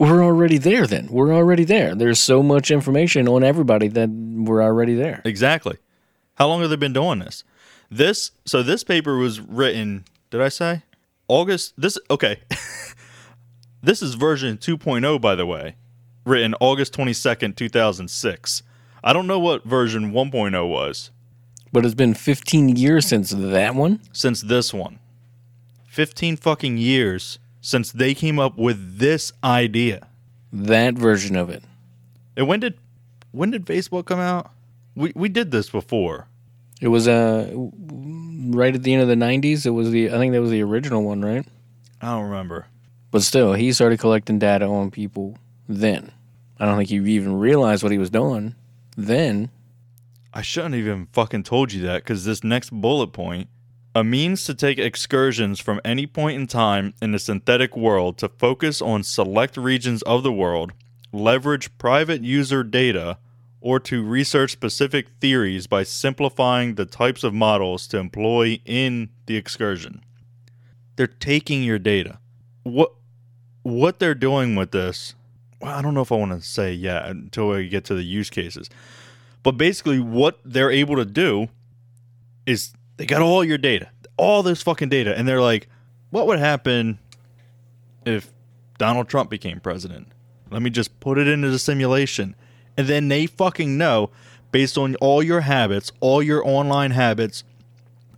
We're 0.00 0.24
already 0.24 0.58
there. 0.58 0.88
Then 0.88 1.06
we're 1.12 1.32
already 1.32 1.62
there. 1.62 1.94
There's 1.94 2.18
so 2.18 2.42
much 2.42 2.72
information 2.72 3.28
on 3.28 3.44
everybody 3.44 3.86
that 3.86 4.08
we're 4.10 4.64
already 4.64 4.96
there. 4.96 5.22
exactly. 5.24 5.76
How 6.34 6.48
long 6.48 6.60
have 6.60 6.70
they 6.70 6.76
been 6.76 6.92
doing 6.92 7.20
this? 7.20 7.44
This 7.90 8.30
so 8.44 8.62
this 8.62 8.84
paper 8.84 9.16
was 9.16 9.40
written, 9.40 10.04
did 10.30 10.40
I 10.40 10.48
say? 10.48 10.82
August 11.28 11.74
this 11.76 11.98
okay. 12.10 12.40
this 13.82 14.02
is 14.02 14.14
version 14.14 14.56
2.0 14.56 15.20
by 15.20 15.34
the 15.34 15.46
way. 15.46 15.76
Written 16.24 16.54
August 16.60 16.94
22nd, 16.94 17.56
2006. 17.56 18.62
I 19.04 19.12
don't 19.12 19.26
know 19.26 19.40
what 19.40 19.64
version 19.64 20.12
1.0 20.12 20.68
was 20.68 21.10
But 21.72 21.84
it's 21.84 21.94
been 21.94 22.14
15 22.14 22.76
years 22.76 23.06
since 23.06 23.30
that 23.30 23.74
one. 23.74 24.00
since 24.12 24.40
this 24.40 24.72
one. 24.72 25.00
15 25.86 26.36
fucking 26.36 26.78
years 26.78 27.38
since 27.60 27.92
they 27.92 28.14
came 28.14 28.38
up 28.38 28.56
with 28.56 28.98
this 28.98 29.32
idea. 29.44 30.08
That 30.52 30.94
version 30.94 31.36
of 31.36 31.50
it. 31.50 31.62
And 32.36 32.48
when 32.48 32.60
did 32.60 32.78
when 33.32 33.50
did 33.50 33.66
Facebook 33.66 34.06
come 34.06 34.20
out? 34.20 34.50
We 34.94 35.12
we 35.14 35.28
did 35.28 35.50
this 35.50 35.70
before. 35.70 36.28
It 36.80 36.88
was 36.88 37.08
uh 37.08 37.50
right 37.54 38.74
at 38.74 38.82
the 38.82 38.92
end 38.92 39.02
of 39.02 39.08
the 39.08 39.14
90s. 39.14 39.66
It 39.66 39.70
was 39.70 39.90
the 39.90 40.10
I 40.10 40.18
think 40.18 40.32
that 40.32 40.40
was 40.40 40.50
the 40.50 40.62
original 40.62 41.02
one, 41.02 41.22
right? 41.22 41.46
I 42.00 42.06
don't 42.12 42.24
remember. 42.24 42.66
But 43.10 43.22
still, 43.22 43.52
he 43.52 43.72
started 43.72 44.00
collecting 44.00 44.38
data 44.38 44.66
on 44.66 44.90
people 44.90 45.38
then. 45.68 46.12
I 46.58 46.64
don't 46.66 46.76
think 46.76 46.88
he 46.88 46.96
even 46.96 47.38
realized 47.38 47.82
what 47.82 47.92
he 47.92 47.98
was 47.98 48.10
doing 48.10 48.54
then. 48.96 49.50
I 50.34 50.42
shouldn't 50.42 50.74
even 50.74 51.08
fucking 51.12 51.42
told 51.42 51.72
you 51.72 51.82
that 51.82 52.02
because 52.02 52.24
this 52.24 52.42
next 52.42 52.70
bullet 52.70 53.08
point 53.08 53.48
a 53.94 54.02
means 54.02 54.44
to 54.44 54.54
take 54.54 54.78
excursions 54.78 55.60
from 55.60 55.80
any 55.84 56.06
point 56.06 56.40
in 56.40 56.46
time 56.46 56.94
in 57.02 57.12
the 57.12 57.18
synthetic 57.18 57.76
world 57.76 58.16
to 58.18 58.28
focus 58.30 58.80
on 58.80 59.02
select 59.02 59.58
regions 59.58 60.00
of 60.02 60.22
the 60.22 60.32
world, 60.32 60.72
leverage 61.12 61.76
private 61.76 62.22
user 62.22 62.64
data, 62.64 63.18
or 63.62 63.80
to 63.80 64.02
research 64.02 64.52
specific 64.52 65.08
theories 65.20 65.66
by 65.66 65.84
simplifying 65.84 66.74
the 66.74 66.84
types 66.84 67.24
of 67.24 67.32
models 67.32 67.86
to 67.86 67.98
employ 67.98 68.60
in 68.64 69.08
the 69.26 69.36
excursion. 69.36 70.02
They're 70.96 71.06
taking 71.06 71.62
your 71.62 71.78
data. 71.78 72.18
What 72.64 72.92
what 73.62 74.00
they're 74.00 74.14
doing 74.14 74.56
with 74.56 74.72
this, 74.72 75.14
well, 75.60 75.78
I 75.78 75.82
don't 75.82 75.94
know 75.94 76.02
if 76.02 76.10
I 76.10 76.16
want 76.16 76.32
to 76.32 76.42
say 76.42 76.72
yet 76.72 77.06
until 77.06 77.48
we 77.48 77.68
get 77.68 77.84
to 77.86 77.94
the 77.94 78.02
use 78.02 78.28
cases. 78.28 78.68
But 79.44 79.52
basically, 79.52 80.00
what 80.00 80.40
they're 80.44 80.70
able 80.70 80.96
to 80.96 81.04
do 81.04 81.48
is 82.44 82.72
they 82.96 83.06
got 83.06 83.22
all 83.22 83.44
your 83.44 83.58
data, 83.58 83.88
all 84.16 84.42
this 84.42 84.62
fucking 84.62 84.88
data, 84.88 85.16
and 85.16 85.26
they're 85.26 85.40
like, 85.40 85.68
what 86.10 86.26
would 86.26 86.38
happen 86.38 86.98
if 88.04 88.32
Donald 88.78 89.08
Trump 89.08 89.30
became 89.30 89.60
president? 89.60 90.08
Let 90.50 90.62
me 90.62 90.70
just 90.70 90.98
put 91.00 91.18
it 91.18 91.28
into 91.28 91.50
the 91.50 91.58
simulation. 91.58 92.34
And 92.76 92.86
then 92.86 93.08
they 93.08 93.26
fucking 93.26 93.76
know, 93.76 94.10
based 94.50 94.78
on 94.78 94.94
all 94.96 95.22
your 95.22 95.40
habits, 95.40 95.92
all 96.00 96.22
your 96.22 96.46
online 96.46 96.92
habits, 96.92 97.44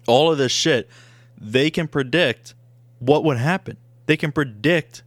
all 0.07 0.31
of 0.31 0.39
this 0.39 0.53
shit, 0.53 0.89
they 1.41 1.71
can 1.71 1.89
predict 1.89 2.55
what 2.99 3.25
would 3.25 3.39
happen. 3.39 3.77
They 4.07 4.17
can 4.17 4.33
predict 4.33 5.03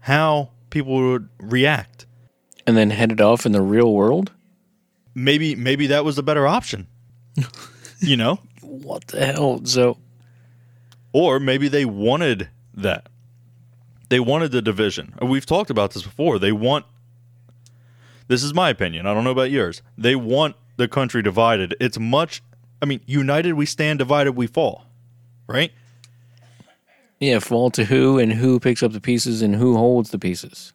how 0.00 0.50
people 0.70 0.94
would 0.96 1.28
react. 1.38 2.06
And 2.66 2.76
then 2.76 2.90
headed 2.90 3.20
off 3.20 3.46
in 3.46 3.52
the 3.52 3.62
real 3.62 3.92
world? 3.92 4.32
Maybe 5.14 5.56
maybe 5.56 5.88
that 5.88 6.04
was 6.04 6.18
a 6.18 6.22
better 6.22 6.46
option. 6.46 6.86
you 8.00 8.16
know? 8.16 8.40
What 8.60 9.08
the 9.08 9.26
hell? 9.26 9.64
So, 9.64 9.98
Or 11.12 11.40
maybe 11.40 11.68
they 11.68 11.84
wanted 11.84 12.48
that. 12.74 13.08
They 14.08 14.20
wanted 14.20 14.52
the 14.52 14.62
division. 14.62 15.14
We've 15.22 15.46
talked 15.46 15.70
about 15.70 15.92
this 15.92 16.02
before. 16.02 16.38
They 16.38 16.52
want 16.52 16.84
This 18.30 18.44
is 18.44 18.54
my 18.54 18.70
opinion. 18.70 19.06
I 19.06 19.12
don't 19.12 19.24
know 19.24 19.32
about 19.32 19.50
yours. 19.50 19.82
They 19.98 20.14
want 20.14 20.54
the 20.76 20.88
country 20.88 21.20
divided. 21.20 21.74
It's 21.80 21.98
much 21.98 22.42
I 22.82 22.86
mean, 22.86 23.00
united 23.06 23.54
we 23.54 23.66
stand, 23.66 23.98
divided 23.98 24.32
we 24.32 24.46
fall. 24.46 24.86
Right? 25.46 25.72
yeah, 27.18 27.38
fall 27.38 27.70
to 27.72 27.84
who 27.84 28.18
and 28.18 28.32
who 28.32 28.58
picks 28.58 28.82
up 28.82 28.92
the 28.92 29.00
pieces 29.00 29.42
and 29.42 29.56
who 29.56 29.76
holds 29.76 30.10
the 30.10 30.18
pieces. 30.18 30.72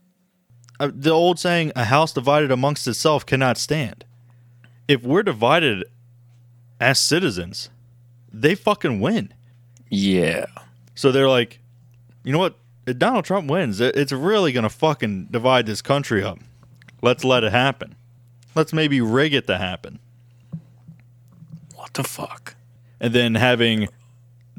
Uh, 0.80 0.92
the 0.94 1.10
old 1.10 1.40
saying, 1.40 1.72
a 1.76 1.86
house 1.86 2.14
divided 2.14 2.52
amongst 2.52 2.88
itself 2.88 3.26
cannot 3.26 3.58
stand. 3.58 4.06
If 4.88 5.04
we're 5.04 5.24
divided 5.24 5.86
as 6.80 7.00
citizens, 7.00 7.70
they 8.32 8.54
fucking 8.54 9.00
win. 9.00 9.34
Yeah. 9.90 10.46
So 10.94 11.12
they're 11.12 11.30
like, 11.30 11.62
you 12.24 12.32
know 12.32 12.40
what? 12.40 12.58
If 12.86 13.00
Donald 13.00 13.26
Trump 13.26 13.50
wins, 13.50 13.82
it's 13.82 14.12
really 14.12 14.52
going 14.52 14.64
to 14.64 14.70
fucking 14.70 15.30
divide 15.32 15.66
this 15.66 15.82
country 15.82 16.24
up. 16.24 16.38
Let's 17.02 17.24
let 17.24 17.44
it 17.44 17.52
happen. 17.52 17.96
Let's 18.56 18.74
maybe 18.74 19.02
rig 19.02 19.34
it 19.34 19.48
to 19.48 19.58
happen. 19.58 20.00
What 21.76 21.94
the 21.94 22.04
fuck? 22.04 22.56
And 23.00 23.14
then 23.14 23.36
having 23.36 23.90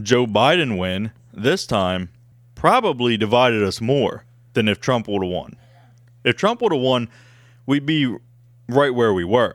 Joe 0.00 0.26
Biden 0.26 0.78
win 0.78 1.12
this 1.32 1.66
time 1.66 2.10
probably 2.54 3.16
divided 3.16 3.62
us 3.62 3.80
more 3.80 4.24
than 4.52 4.68
if 4.68 4.80
Trump 4.80 5.08
would 5.08 5.22
have 5.22 5.32
won. 5.32 5.56
If 6.24 6.36
Trump 6.36 6.60
would 6.62 6.72
have 6.72 6.80
won, 6.80 7.08
we'd 7.66 7.86
be 7.86 8.14
right 8.68 8.94
where 8.94 9.12
we 9.12 9.24
were. 9.24 9.54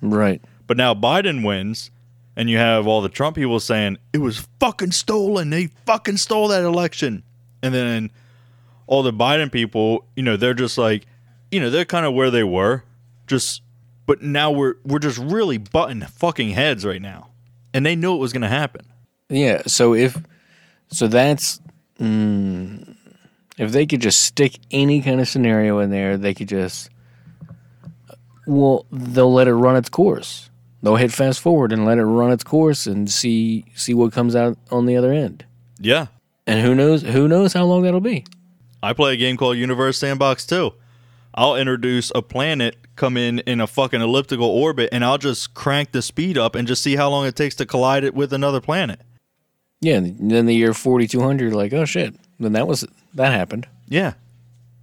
Right. 0.00 0.42
But 0.66 0.76
now 0.76 0.94
Biden 0.94 1.44
wins, 1.44 1.90
and 2.36 2.50
you 2.50 2.58
have 2.58 2.86
all 2.86 3.00
the 3.00 3.08
Trump 3.08 3.36
people 3.36 3.60
saying 3.60 3.98
it 4.12 4.18
was 4.18 4.46
fucking 4.60 4.92
stolen. 4.92 5.50
They 5.50 5.68
fucking 5.86 6.18
stole 6.18 6.48
that 6.48 6.62
election. 6.62 7.22
And 7.62 7.74
then 7.74 8.10
all 8.86 9.02
the 9.02 9.12
Biden 9.12 9.50
people, 9.50 10.04
you 10.14 10.22
know, 10.22 10.36
they're 10.36 10.54
just 10.54 10.78
like, 10.78 11.06
you 11.50 11.60
know, 11.60 11.70
they're 11.70 11.84
kind 11.84 12.06
of 12.06 12.14
where 12.14 12.30
they 12.30 12.44
were. 12.44 12.84
Just, 13.26 13.62
but 14.06 14.22
now 14.22 14.50
we're 14.50 14.74
we're 14.84 14.98
just 14.98 15.18
really 15.18 15.58
butting 15.58 16.00
fucking 16.02 16.50
heads 16.50 16.84
right 16.84 17.02
now, 17.02 17.28
and 17.74 17.84
they 17.84 17.94
knew 17.96 18.14
it 18.14 18.18
was 18.18 18.32
gonna 18.32 18.48
happen. 18.48 18.86
Yeah. 19.28 19.62
So 19.66 19.94
if 19.94 20.16
so, 20.88 21.08
that's 21.08 21.60
mm, 22.00 22.96
if 23.58 23.72
they 23.72 23.86
could 23.86 24.00
just 24.00 24.22
stick 24.22 24.58
any 24.70 25.02
kind 25.02 25.20
of 25.20 25.28
scenario 25.28 25.78
in 25.80 25.90
there, 25.90 26.16
they 26.16 26.32
could 26.32 26.48
just 26.48 26.88
well, 28.46 28.86
they'll 28.90 29.32
let 29.32 29.46
it 29.46 29.54
run 29.54 29.76
its 29.76 29.90
course. 29.90 30.48
They'll 30.82 30.96
hit 30.96 31.12
fast 31.12 31.40
forward 31.40 31.72
and 31.72 31.84
let 31.84 31.98
it 31.98 32.04
run 32.04 32.30
its 32.30 32.44
course 32.44 32.86
and 32.86 33.10
see 33.10 33.66
see 33.74 33.92
what 33.94 34.12
comes 34.12 34.34
out 34.34 34.56
on 34.70 34.86
the 34.86 34.96
other 34.96 35.12
end. 35.12 35.44
Yeah, 35.80 36.06
And 36.46 36.64
who 36.64 36.74
knows? 36.74 37.02
Who 37.02 37.28
knows 37.28 37.52
how 37.52 37.64
long 37.64 37.82
that'll 37.82 38.00
be? 38.00 38.24
I 38.82 38.92
play 38.94 39.12
a 39.12 39.16
game 39.16 39.36
called 39.36 39.58
Universe 39.58 39.98
Sandbox 39.98 40.46
too. 40.46 40.72
I'll 41.38 41.54
introduce 41.54 42.10
a 42.16 42.20
planet 42.20 42.76
come 42.96 43.16
in 43.16 43.38
in 43.38 43.60
a 43.60 43.68
fucking 43.68 44.00
elliptical 44.00 44.48
orbit, 44.48 44.88
and 44.90 45.04
I'll 45.04 45.18
just 45.18 45.54
crank 45.54 45.92
the 45.92 46.02
speed 46.02 46.36
up 46.36 46.56
and 46.56 46.66
just 46.66 46.82
see 46.82 46.96
how 46.96 47.08
long 47.10 47.26
it 47.26 47.36
takes 47.36 47.54
to 47.56 47.64
collide 47.64 48.02
it 48.02 48.12
with 48.12 48.32
another 48.32 48.60
planet. 48.60 49.00
Yeah. 49.80 49.98
And 49.98 50.32
then 50.32 50.46
the 50.46 50.54
year 50.56 50.74
forty 50.74 51.06
two 51.06 51.20
hundred, 51.20 51.52
like 51.52 51.72
oh 51.72 51.84
shit, 51.84 52.16
then 52.40 52.54
that 52.54 52.66
was 52.66 52.84
that 53.14 53.30
happened. 53.30 53.68
Yeah, 53.88 54.14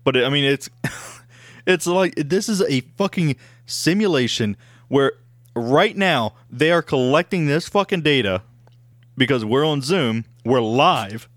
but 0.05 0.15
I 0.15 0.29
mean, 0.29 0.45
it's 0.45 0.69
it's 1.67 1.87
like 1.87 2.15
this 2.15 2.47
is 2.47 2.61
a 2.61 2.79
fucking 2.95 3.35
simulation 3.65 4.55
where 4.87 5.11
right 5.57 5.97
now 5.97 6.35
they 6.49 6.71
are 6.71 6.81
collecting 6.81 7.47
this 7.47 7.67
fucking 7.67 8.01
data 8.01 8.43
because 9.17 9.43
we're 9.43 9.65
on 9.65 9.81
Zoom, 9.81 10.23
we're 10.45 10.61
live. 10.61 11.27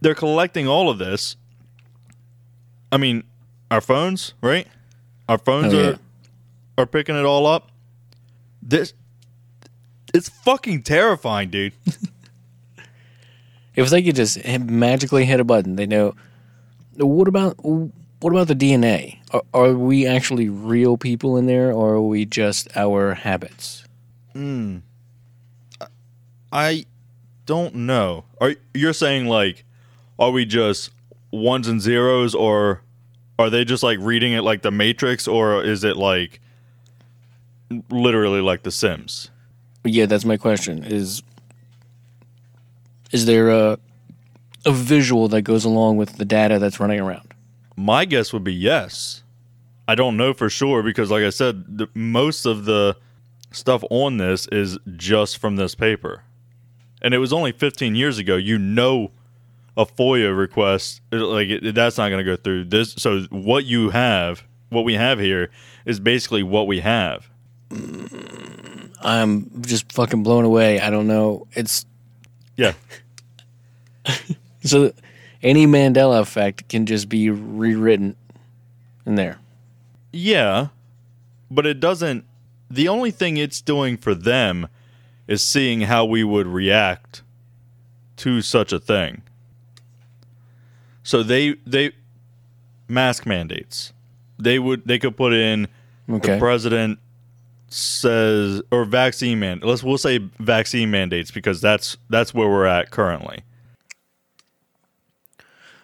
They're 0.00 0.14
collecting 0.14 0.68
all 0.68 0.88
of 0.90 0.98
this. 0.98 1.34
I 2.92 2.98
mean, 2.98 3.24
our 3.70 3.80
phones, 3.80 4.34
right? 4.40 4.66
Our 5.28 5.38
phones 5.38 5.72
Oh, 5.74 5.78
are 5.78 5.82
yeah. 5.90 5.96
are 6.78 6.86
picking 6.86 7.16
it 7.16 7.24
all 7.24 7.46
up. 7.46 7.70
This 8.62 8.92
it's 10.12 10.28
fucking 10.28 10.82
terrifying, 10.82 11.50
dude. 11.50 11.72
If 13.74 13.90
they 13.90 14.02
could 14.02 14.14
just 14.14 14.38
magically 14.60 15.24
hit 15.24 15.40
a 15.40 15.44
button, 15.44 15.74
they 15.76 15.86
know. 15.86 16.14
What 16.96 17.26
about 17.26 17.54
what 17.64 18.30
about 18.32 18.46
the 18.46 18.54
DNA? 18.54 19.18
Are, 19.32 19.42
are 19.52 19.72
we 19.74 20.06
actually 20.06 20.48
real 20.48 20.96
people 20.96 21.36
in 21.36 21.46
there, 21.46 21.72
or 21.72 21.94
are 21.94 22.00
we 22.02 22.24
just 22.24 22.68
our 22.76 23.14
habits? 23.14 23.84
Hmm. 24.32 24.78
I 26.52 26.86
don't 27.46 27.74
know. 27.74 28.24
Are 28.40 28.54
you're 28.72 28.92
saying 28.92 29.26
like 29.26 29.64
are 30.18 30.30
we 30.30 30.44
just 30.44 30.90
ones 31.32 31.66
and 31.66 31.80
zeros 31.80 32.34
or 32.34 32.82
are 33.38 33.50
they 33.50 33.64
just 33.64 33.82
like 33.82 33.98
reading 34.00 34.32
it 34.32 34.42
like 34.42 34.62
the 34.62 34.70
Matrix 34.70 35.26
or 35.26 35.62
is 35.62 35.84
it 35.84 35.96
like 35.96 36.40
literally 37.90 38.40
like 38.40 38.62
the 38.62 38.70
Sims? 38.70 39.30
Yeah, 39.84 40.06
that's 40.06 40.24
my 40.24 40.36
question. 40.36 40.84
Is 40.84 41.22
Is 43.12 43.26
there 43.26 43.50
a 43.50 43.78
a 44.66 44.72
visual 44.72 45.28
that 45.28 45.42
goes 45.42 45.64
along 45.64 45.96
with 45.96 46.16
the 46.16 46.24
data 46.24 46.58
that's 46.58 46.80
running 46.80 47.00
around? 47.00 47.34
My 47.76 48.04
guess 48.04 48.32
would 48.32 48.44
be 48.44 48.54
yes. 48.54 49.22
I 49.86 49.94
don't 49.94 50.16
know 50.16 50.32
for 50.32 50.48
sure 50.48 50.82
because, 50.82 51.10
like 51.10 51.24
I 51.24 51.30
said, 51.30 51.78
the, 51.78 51.88
most 51.94 52.46
of 52.46 52.64
the 52.64 52.96
stuff 53.50 53.84
on 53.90 54.16
this 54.16 54.46
is 54.48 54.78
just 54.96 55.38
from 55.38 55.56
this 55.56 55.74
paper, 55.74 56.22
and 57.02 57.12
it 57.12 57.18
was 57.18 57.32
only 57.32 57.52
15 57.52 57.94
years 57.94 58.18
ago. 58.18 58.36
You 58.36 58.58
know, 58.58 59.10
a 59.76 59.84
FOIA 59.86 60.36
request 60.36 61.00
like 61.10 61.48
it, 61.48 61.74
that's 61.74 61.98
not 61.98 62.08
going 62.08 62.24
to 62.24 62.30
go 62.30 62.36
through 62.36 62.64
this. 62.64 62.92
So 62.92 63.22
what 63.30 63.64
you 63.64 63.90
have, 63.90 64.44
what 64.68 64.84
we 64.84 64.94
have 64.94 65.18
here, 65.18 65.50
is 65.84 66.00
basically 66.00 66.42
what 66.42 66.66
we 66.66 66.80
have. 66.80 67.28
I'm 69.02 69.62
just 69.62 69.90
fucking 69.92 70.22
blown 70.22 70.44
away. 70.44 70.80
I 70.80 70.90
don't 70.90 71.06
know. 71.06 71.46
It's 71.52 71.86
Yeah, 72.56 72.74
so 74.64 74.92
any 75.42 75.66
Mandela 75.66 76.20
effect 76.20 76.68
can 76.68 76.86
just 76.86 77.08
be 77.08 77.30
rewritten 77.30 78.16
in 79.06 79.16
there. 79.16 79.38
yeah, 80.12 80.68
but 81.50 81.66
it 81.66 81.80
doesn't. 81.80 82.24
The 82.70 82.88
only 82.88 83.10
thing 83.10 83.36
it's 83.36 83.60
doing 83.60 83.96
for 83.96 84.14
them 84.14 84.68
is 85.26 85.42
seeing 85.42 85.82
how 85.82 86.04
we 86.04 86.24
would 86.24 86.46
react 86.46 87.22
to 88.16 88.40
such 88.40 88.72
a 88.72 88.78
thing. 88.78 89.22
So 91.04 91.22
they 91.22 91.54
they 91.66 91.92
mask 92.88 93.24
mandates. 93.26 93.92
They 94.38 94.58
would 94.58 94.84
they 94.86 94.98
could 94.98 95.16
put 95.16 95.32
in 95.32 95.68
Okay. 96.10 96.34
the 96.34 96.38
president 96.38 96.98
says 97.68 98.60
or 98.70 98.84
vaccine 98.84 99.38
man. 99.38 99.60
Let's 99.62 99.82
we'll 99.82 99.98
say 99.98 100.18
vaccine 100.40 100.90
mandates 100.90 101.30
because 101.30 101.60
that's 101.60 101.96
that's 102.10 102.34
where 102.34 102.48
we're 102.48 102.66
at 102.66 102.90
currently. 102.90 103.44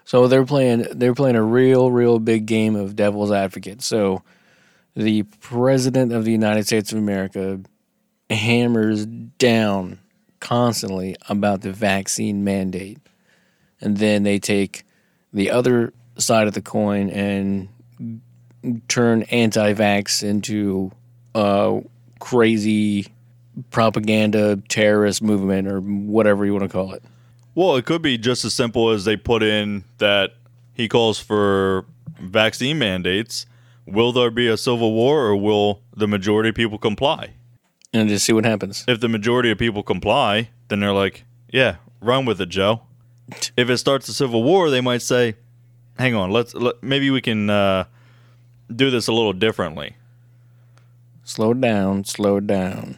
So 0.05 0.27
they're 0.27 0.45
playing 0.45 0.87
they're 0.93 1.15
playing 1.15 1.37
a 1.37 1.43
real 1.43 1.91
real 1.91 2.19
big 2.19 2.47
game 2.47 2.75
of 2.75 2.97
devil's 2.97 3.31
advocate. 3.31 3.83
So 3.83 4.23
the 4.97 5.23
president 5.41 6.13
of 6.13 6.25
the 6.25 6.33
United 6.33 6.67
States 6.67 6.93
of 6.93 6.99
America 6.99 7.61
hammers 8.29 9.07
down 9.07 9.99
constantly 10.41 11.15
about 11.29 11.61
the 11.61 11.73
vaccine 11.73 12.43
mandate. 12.45 12.99
And 13.81 13.97
then 13.99 14.25
they 14.25 14.39
take 14.39 14.85
the 15.33 15.51
other 15.51 15.93
side 16.17 16.47
of 16.47 16.55
the 16.55 16.63
coin 16.63 17.11
and 17.11 17.69
turn 18.89 19.23
anti-vax 19.25 20.23
into 20.23 20.93
a 21.35 21.81
crazy 22.19 23.07
propaganda 23.71 24.57
terrorist 24.69 25.23
movement 25.23 25.69
or 25.69 25.81
whatever 25.81 26.45
you 26.45 26.53
want 26.53 26.63
to 26.63 26.69
call 26.69 26.93
it. 26.93 27.03
Well, 27.55 27.77
it 27.77 27.85
could 27.85 28.03
be 28.03 28.17
just 28.19 28.45
as 28.45 28.55
simple 28.55 28.91
as 28.91 29.05
they 29.05 29.17
put 29.17 29.43
in 29.43 29.85
that 29.99 30.35
he 30.73 30.89
calls 30.89 31.19
for 31.19 31.85
vaccine 32.21 32.79
mandates. 32.79 33.47
Will 33.87 34.13
there 34.13 34.31
be 34.31 34.47
a 34.47 34.57
civil 34.57 34.93
war 34.93 35.27
or 35.27 35.37
will 35.37 35.83
the 35.97 36.07
majority 36.07 36.51
of 36.51 36.55
people 36.55 36.79
comply? 36.79 37.35
And 37.93 38.09
just 38.09 38.25
see 38.25 38.33
what 38.33 38.45
happens. 38.45 38.85
If 38.87 39.01
the 39.01 39.09
majority 39.09 39.51
of 39.51 39.59
people 39.59 39.83
comply, 39.83 40.51
then 40.69 40.81
they're 40.81 40.93
like, 40.93 41.25
yeah, 41.49 41.77
run 42.01 42.25
with 42.25 42.41
it, 42.41 42.51
Joe. 42.51 42.83
If 43.57 43.71
it 43.71 43.79
starts 43.79 44.09
a 44.09 44.15
civil 44.15 44.43
war, 44.43 44.71
they 44.71 44.81
might 44.81 45.03
say, 45.03 45.35
hang 45.99 46.15
on, 46.15 46.31
let's 46.31 46.55
let, 46.55 46.83
maybe 46.83 47.11
we 47.11 47.21
can 47.21 47.51
uh, 47.51 47.85
do 48.75 48.91
this 48.91 49.07
a 49.07 49.13
little 49.13 49.33
differently. 49.33 49.97
Slow 51.25 51.55
down, 51.55 52.05
slow 52.05 52.41
down. 52.41 52.97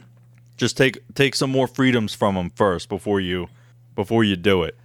Just 0.56 0.76
take 0.76 0.98
take 1.14 1.34
some 1.34 1.50
more 1.50 1.66
freedoms 1.66 2.14
from 2.14 2.34
them 2.34 2.50
first 2.50 2.88
before 2.88 3.20
you 3.20 3.48
before 3.94 4.22
you 4.24 4.36
do 4.36 4.62
it. 4.62 4.76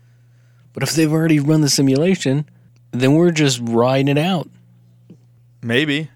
But 0.73 0.83
if 0.83 0.93
they've 0.93 1.11
already 1.11 1.39
run 1.39 1.61
the 1.61 1.69
simulation, 1.69 2.49
then 2.91 3.13
we're 3.13 3.31
just 3.31 3.59
riding 3.61 4.07
it 4.07 4.17
out. 4.17 4.49
Maybe. 5.61 6.09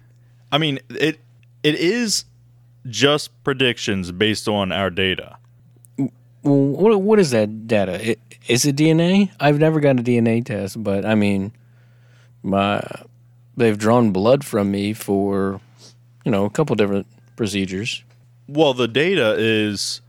I 0.50 0.58
mean, 0.58 0.80
it 0.90 1.20
it 1.62 1.76
is 1.76 2.24
just 2.88 3.30
predictions 3.44 4.10
based 4.10 4.48
on 4.48 4.72
our 4.72 4.90
data. 4.90 5.36
What 6.42 7.00
what 7.00 7.18
is 7.18 7.30
that 7.30 7.66
data? 7.66 8.16
Is 8.48 8.64
it 8.64 8.76
DNA? 8.76 9.30
I've 9.38 9.58
never 9.58 9.80
got 9.80 9.98
a 10.00 10.02
DNA 10.02 10.44
test, 10.44 10.82
but 10.82 11.04
I 11.04 11.14
mean, 11.14 11.52
my 12.42 12.82
they've 13.56 13.78
drawn 13.78 14.10
blood 14.10 14.44
from 14.44 14.70
me 14.70 14.92
for 14.92 15.60
you 16.24 16.32
know 16.32 16.44
a 16.44 16.50
couple 16.50 16.74
different 16.76 17.06
procedures. 17.36 18.02
Well, 18.48 18.74
the 18.74 18.88
data 18.88 19.36
is 19.38 20.00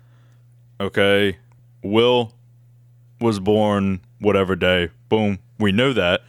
okay. 0.81 1.37
Will 1.83 2.33
was 3.19 3.39
born 3.39 4.01
whatever 4.19 4.55
day. 4.55 4.89
Boom. 5.09 5.39
We 5.59 5.71
know 5.71 5.93
that 5.93 6.21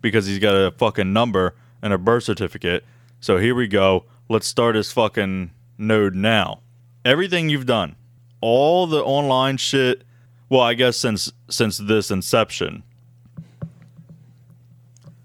because 0.00 0.26
he's 0.26 0.38
got 0.38 0.54
a 0.54 0.70
fucking 0.72 1.12
number 1.12 1.54
and 1.82 1.92
a 1.92 1.98
birth 1.98 2.24
certificate. 2.24 2.84
So 3.20 3.36
here 3.38 3.54
we 3.54 3.68
go. 3.68 4.04
Let's 4.28 4.46
start 4.46 4.74
his 4.74 4.90
fucking 4.92 5.50
node 5.76 6.14
now. 6.14 6.60
Everything 7.04 7.48
you've 7.48 7.66
done, 7.66 7.96
all 8.40 8.86
the 8.86 9.02
online 9.02 9.56
shit. 9.56 10.02
Well, 10.48 10.60
I 10.60 10.74
guess 10.74 10.96
since 10.96 11.32
since 11.48 11.78
this 11.78 12.10
inception, 12.10 12.82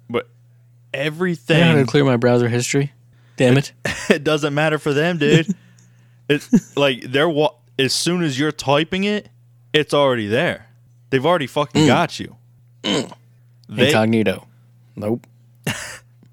but 0.09 0.29
everything. 0.93 1.63
I 1.63 1.73
gotta 1.73 1.85
clear 1.85 2.03
my 2.03 2.17
browser 2.17 2.47
history. 2.47 2.93
Damn 3.37 3.57
it! 3.57 3.73
it 4.09 4.23
doesn't 4.23 4.53
matter 4.53 4.77
for 4.77 4.93
them, 4.93 5.17
dude. 5.17 5.47
it's 6.29 6.77
like 6.77 7.01
they're 7.01 7.29
wa- 7.29 7.55
as 7.79 7.93
soon 7.93 8.23
as 8.23 8.39
you're 8.39 8.51
typing 8.51 9.03
it, 9.03 9.29
it's 9.73 9.93
already 9.93 10.27
there. 10.27 10.67
They've 11.09 11.25
already 11.25 11.47
fucking 11.47 11.83
mm. 11.83 11.87
got 11.87 12.19
you. 12.19 12.35
They 12.83 13.07
Incognito. 13.69 14.47
Nope. 14.95 15.27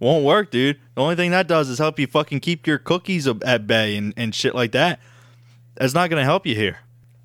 won't 0.02 0.24
work, 0.24 0.50
dude. 0.50 0.78
The 0.94 1.00
only 1.00 1.16
thing 1.16 1.30
that 1.30 1.46
does 1.46 1.68
is 1.68 1.78
help 1.78 1.98
you 1.98 2.06
fucking 2.06 2.40
keep 2.40 2.66
your 2.66 2.78
cookies 2.78 3.26
at 3.26 3.66
bay 3.66 3.96
and, 3.96 4.12
and 4.16 4.34
shit 4.34 4.54
like 4.54 4.72
that. 4.72 5.00
That's 5.74 5.94
not 5.94 6.10
gonna 6.10 6.24
help 6.24 6.46
you 6.46 6.54
here. 6.54 6.78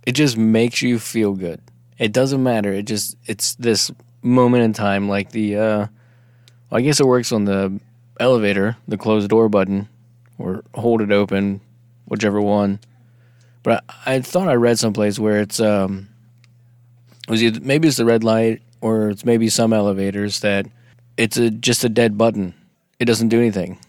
It 0.05 0.13
just 0.13 0.37
makes 0.37 0.81
you 0.81 0.99
feel 0.99 1.33
good. 1.33 1.61
It 1.97 2.13
doesn't 2.13 2.41
matter. 2.41 2.71
It 2.71 2.83
just 2.83 3.17
it's 3.25 3.55
this 3.55 3.91
moment 4.21 4.63
in 4.63 4.73
time, 4.73 5.07
like 5.09 5.31
the. 5.31 5.57
uh 5.57 5.87
I 6.71 6.81
guess 6.81 6.99
it 6.99 7.07
works 7.07 7.31
on 7.31 7.45
the 7.45 7.79
elevator, 8.19 8.75
the 8.87 8.97
close 8.97 9.27
door 9.27 9.47
button, 9.47 9.87
or 10.37 10.63
hold 10.75 11.01
it 11.01 11.11
open, 11.11 11.61
whichever 12.05 12.41
one. 12.41 12.79
But 13.63 13.83
I, 14.05 14.15
I 14.15 14.21
thought 14.21 14.49
I 14.49 14.55
read 14.55 14.77
someplace 14.77 15.17
where 15.17 15.39
it's 15.39 15.59
um, 15.61 16.09
it 17.25 17.31
was 17.31 17.41
either, 17.41 17.61
maybe 17.61 17.87
it's 17.87 17.97
the 17.97 18.05
red 18.05 18.23
light 18.23 18.61
or 18.81 19.09
it's 19.09 19.23
maybe 19.23 19.49
some 19.49 19.71
elevators 19.73 20.41
that 20.41 20.65
it's 21.15 21.37
a 21.37 21.49
just 21.49 21.83
a 21.83 21.89
dead 21.89 22.17
button. 22.17 22.53
It 22.99 23.05
doesn't 23.05 23.29
do 23.29 23.39
anything. 23.39 23.79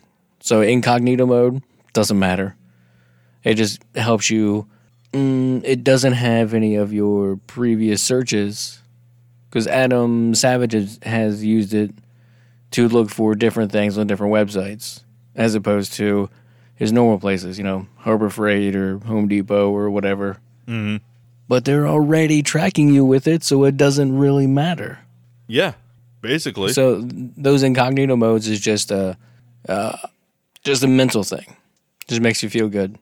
So 0.40 0.60
incognito 0.60 1.26
mode 1.26 1.62
doesn't 1.92 2.18
matter. 2.18 2.54
It 3.44 3.54
just 3.54 3.82
helps 3.94 4.30
you. 4.30 4.66
Mm, 5.12 5.62
it 5.64 5.84
doesn't 5.84 6.12
have 6.12 6.52
any 6.52 6.74
of 6.74 6.92
your 6.92 7.36
previous 7.46 8.02
searches 8.02 8.82
because 9.48 9.66
Adam 9.66 10.34
Savage 10.34 11.02
has, 11.02 11.44
used 11.44 11.72
it 11.72 11.90
to 12.72 12.88
look 12.88 13.10
for 13.10 13.34
different 13.34 13.72
things 13.72 13.96
on 13.96 14.06
different 14.06 14.32
websites 14.32 15.02
as 15.34 15.54
opposed 15.54 15.94
to 15.94 16.28
his 16.74 16.92
normal 16.92 17.18
places, 17.18 17.56
you 17.58 17.64
know, 17.64 17.86
Harbor 17.96 18.28
Freight 18.28 18.76
or 18.76 18.98
Home 18.98 19.28
Depot 19.28 19.70
or 19.70 19.90
whatever. 19.90 20.38
Mm-hmm. 20.66 21.02
But 21.48 21.64
they're 21.64 21.88
already 21.88 22.42
tracking 22.42 22.92
you 22.92 23.04
with 23.04 23.26
it, 23.26 23.42
so 23.42 23.64
it 23.64 23.78
doesn't 23.78 24.16
really 24.18 24.46
matter. 24.46 24.98
Yeah, 25.46 25.72
basically. 26.20 26.72
So 26.74 27.00
those 27.02 27.62
incognito 27.62 28.16
modes 28.16 28.48
is 28.48 28.60
just 28.60 28.90
a, 28.90 29.16
uh, 29.66 29.96
just 30.62 30.82
a 30.82 30.86
mental 30.86 31.24
thing. 31.24 31.56
Just 32.06 32.20
makes 32.20 32.42
you 32.42 32.50
feel 32.50 32.68
good. 32.68 32.98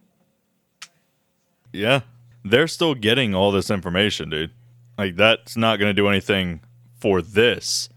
Yeah, 1.77 2.01
they're 2.45 2.69
still 2.69 2.95
getting 2.95 3.35
all 3.35 3.53
this 3.53 3.71
information, 3.71 4.31
dude. 4.31 4.51
Like 4.99 5.17
that's 5.17 5.57
not 5.57 5.79
gonna 5.79 5.95
do 5.95 6.09
anything 6.09 6.61
for 6.99 7.21
this. 7.23 7.89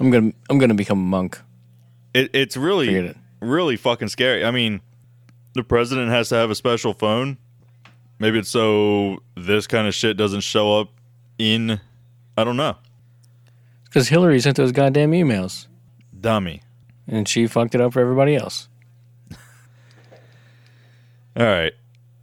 I'm 0.00 0.10
gonna 0.10 0.32
I'm 0.48 0.58
gonna 0.58 0.74
become 0.74 0.98
a 0.98 1.02
monk. 1.02 1.38
It, 2.14 2.30
it's 2.32 2.56
really, 2.56 2.94
it. 2.94 3.16
really 3.40 3.76
fucking 3.76 4.08
scary. 4.08 4.44
I 4.44 4.50
mean, 4.50 4.80
the 5.54 5.62
president 5.62 6.08
has 6.10 6.30
to 6.30 6.36
have 6.36 6.50
a 6.50 6.54
special 6.54 6.94
phone. 6.94 7.36
Maybe 8.18 8.38
it's 8.38 8.48
so 8.48 9.18
this 9.36 9.66
kind 9.66 9.86
of 9.86 9.94
shit 9.94 10.16
doesn't 10.16 10.40
show 10.40 10.80
up 10.80 10.90
in. 11.38 11.80
I 12.36 12.44
don't 12.44 12.56
know. 12.56 12.76
Because 13.84 14.08
Hillary 14.08 14.40
sent 14.40 14.56
those 14.56 14.72
goddamn 14.72 15.12
emails, 15.12 15.66
Dummy. 16.18 16.62
and 17.06 17.28
she 17.28 17.46
fucked 17.46 17.74
it 17.74 17.80
up 17.80 17.92
for 17.92 18.00
everybody 18.00 18.36
else. 18.36 18.68
All 21.36 21.44
right. 21.46 21.72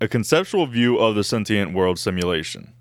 A 0.02 0.10
conceptual 0.10 0.68
view 0.68 0.98
of 0.98 1.16
the 1.16 1.24
sentient 1.24 1.74
world 1.74 1.98
simulation. 1.98 2.74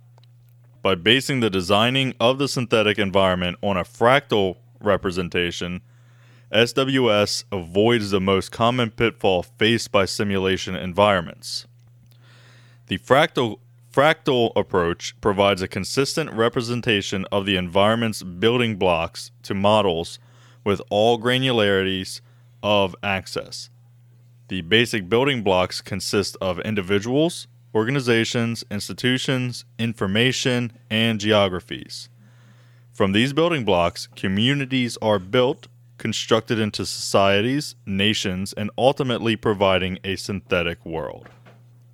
By 0.82 0.96
basing 0.96 1.38
the 1.38 1.48
designing 1.48 2.12
of 2.18 2.38
the 2.38 2.48
synthetic 2.48 2.98
environment 2.98 3.56
on 3.62 3.76
a 3.76 3.84
fractal 3.84 4.56
representation, 4.80 5.82
SWS 6.52 7.44
avoids 7.52 8.10
the 8.10 8.20
most 8.20 8.50
common 8.50 8.90
pitfall 8.90 9.44
faced 9.44 9.92
by 9.92 10.06
simulation 10.06 10.74
environments. 10.74 11.68
The 12.88 12.98
fractal 12.98 13.60
fractal 13.92 14.50
approach 14.56 15.14
provides 15.20 15.62
a 15.62 15.68
consistent 15.68 16.32
representation 16.32 17.26
of 17.30 17.46
the 17.46 17.54
environment's 17.54 18.24
building 18.24 18.74
blocks 18.74 19.30
to 19.44 19.54
models 19.54 20.18
with 20.64 20.82
all 20.90 21.20
granularities 21.20 22.20
of 22.60 22.96
access. 23.04 23.70
The 24.48 24.60
basic 24.60 25.08
building 25.08 25.42
blocks 25.42 25.80
consist 25.80 26.36
of 26.40 26.60
individuals, 26.60 27.46
organizations, 27.74 28.64
institutions, 28.70 29.64
information, 29.78 30.72
and 30.90 31.18
geographies. 31.18 32.08
From 32.92 33.12
these 33.12 33.32
building 33.32 33.64
blocks, 33.64 34.06
communities 34.14 34.96
are 35.02 35.18
built, 35.18 35.66
constructed 35.98 36.58
into 36.58 36.84
societies, 36.84 37.74
nations, 37.86 38.52
and 38.52 38.70
ultimately 38.76 39.34
providing 39.34 39.98
a 40.04 40.16
synthetic 40.16 40.84
world. 40.84 41.28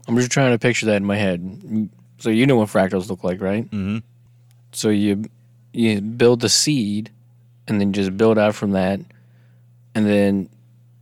I'm 0.09 0.17
just 0.17 0.31
trying 0.31 0.53
to 0.53 0.59
picture 0.59 0.87
that 0.87 0.97
in 0.97 1.05
my 1.05 1.17
head. 1.17 1.89
So 2.19 2.31
you 2.31 2.47
know 2.47 2.57
what 2.57 2.69
fractals 2.69 3.09
look 3.09 3.25
like, 3.25 3.41
right? 3.41 3.65
Mm-hmm. 3.65 3.99
So 4.73 4.89
you 4.91 5.25
you 5.73 6.01
build 6.01 6.41
the 6.41 6.49
seed, 6.49 7.11
and 7.69 7.81
then 7.81 7.93
just 7.93 8.17
build 8.17 8.39
out 8.39 8.55
from 8.55 8.73
that, 8.73 9.01
and 9.95 10.07
then 10.07 10.49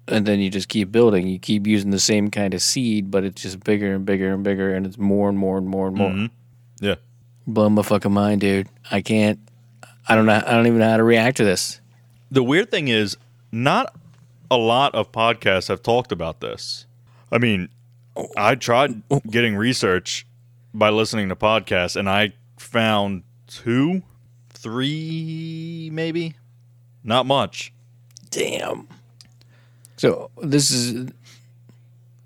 and 0.09 0.27
then 0.27 0.41
you 0.41 0.51
just 0.51 0.69
keep 0.69 0.91
building. 0.91 1.27
You 1.29 1.39
keep 1.39 1.67
using 1.67 1.91
the 1.91 1.99
same 1.99 2.31
kind 2.31 2.55
of 2.55 2.63
seed, 2.63 3.11
but 3.11 3.25
it's 3.25 3.43
just 3.43 3.63
bigger 3.65 3.95
and 3.95 4.05
bigger 4.05 4.33
and 4.33 4.43
bigger, 4.43 4.75
and 4.75 4.85
it's 4.87 4.99
more 4.99 5.29
and 5.29 5.39
more 5.39 5.59
and 5.59 5.67
more 5.69 5.87
and 5.89 5.97
more. 5.97 6.11
Mhm. 6.11 6.31
Yeah. 6.81 6.95
Blow 7.47 7.69
my 7.71 7.83
fucking 7.83 8.13
mind, 8.13 8.41
dude. 8.41 8.69
I 8.91 9.01
can't. 9.01 9.39
I 10.09 10.15
don't 10.15 10.27
know. 10.27 10.43
I 10.47 10.53
don't 10.53 10.67
even 10.67 10.79
know 10.79 10.91
how 10.91 10.97
to 10.97 11.05
react 11.05 11.37
to 11.39 11.45
this. 11.45 11.81
The 12.31 12.43
weird 12.43 12.71
thing 12.71 12.89
is, 12.89 13.17
not 13.53 13.95
a 14.51 14.57
lot 14.57 14.95
of 14.95 15.13
podcasts 15.13 15.69
have 15.69 15.83
talked 15.83 16.13
about 16.13 16.41
this. 16.41 16.87
I 17.31 17.39
mean, 17.39 17.69
I 18.37 18.55
tried 18.55 19.03
getting 19.31 19.57
research 19.57 20.27
by 20.75 20.91
listening 20.91 21.29
to 21.31 21.37
podcasts, 21.37 21.97
and 21.97 22.09
I 22.09 22.33
found 22.59 23.23
two, 23.47 24.03
three, 24.51 25.91
maybe, 25.93 26.35
not 27.05 27.27
much. 27.27 27.73
Damn. 28.31 28.89
So 29.99 30.31
this 30.43 30.71
is 30.71 31.11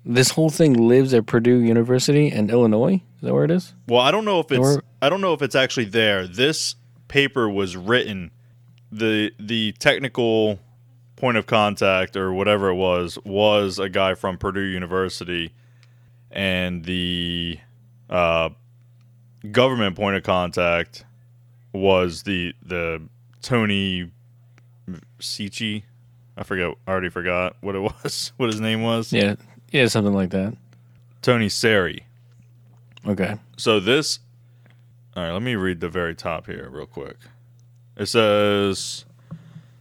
this 0.05 0.31
whole 0.31 0.49
thing 0.49 0.73
lives 0.73 1.13
at 1.13 1.25
Purdue 1.25 1.59
University 1.59 2.27
in 2.31 2.49
Illinois. 2.49 3.01
Is 3.15 3.21
that 3.21 3.33
where 3.33 3.45
it 3.45 3.51
is? 3.51 3.73
Well, 3.87 4.01
I 4.01 4.11
don't 4.11 4.25
know 4.25 4.39
if 4.39 4.51
it's 4.51 4.59
Or- 4.59 4.83
I 5.01 5.09
don't 5.09 5.21
know 5.21 5.33
if 5.33 5.41
it's 5.41 5.55
actually 5.55 5.85
there. 5.85 6.27
This 6.27 6.75
paper 7.07 7.49
was 7.49 7.75
written 7.75 8.31
the 8.91 9.31
the 9.39 9.73
technical 9.73 10.59
point 11.15 11.37
of 11.37 11.45
contact 11.45 12.15
or 12.15 12.33
whatever 12.33 12.69
it 12.69 12.75
was 12.75 13.17
was 13.25 13.79
a 13.79 13.89
guy 13.89 14.13
from 14.13 14.37
Purdue 14.37 14.61
University 14.61 15.53
and 16.31 16.83
the 16.85 17.59
uh, 18.09 18.49
government 19.51 19.95
point 19.95 20.15
of 20.17 20.23
contact 20.23 21.05
was 21.71 22.23
the 22.23 22.53
the 22.61 23.01
Tony 23.41 24.11
Sichi. 25.19 25.83
I 26.37 26.43
forget. 26.43 26.73
I 26.87 26.91
already 26.91 27.09
forgot 27.09 27.55
what 27.61 27.75
it 27.75 27.79
was. 28.03 28.31
What 28.37 28.49
his 28.51 28.61
name 28.61 28.81
was. 28.81 29.11
Yeah, 29.13 29.35
yeah, 29.71 29.87
something 29.87 30.13
like 30.13 30.31
that. 30.31 30.55
Tony 31.21 31.47
Cerri. 31.47 32.01
Okay. 33.05 33.35
So 33.57 33.79
this, 33.79 34.19
all 35.15 35.23
right. 35.23 35.31
Let 35.31 35.41
me 35.41 35.55
read 35.55 35.79
the 35.79 35.89
very 35.89 36.15
top 36.15 36.47
here 36.47 36.69
real 36.71 36.85
quick. 36.85 37.17
It 37.95 38.07
says 38.07 39.05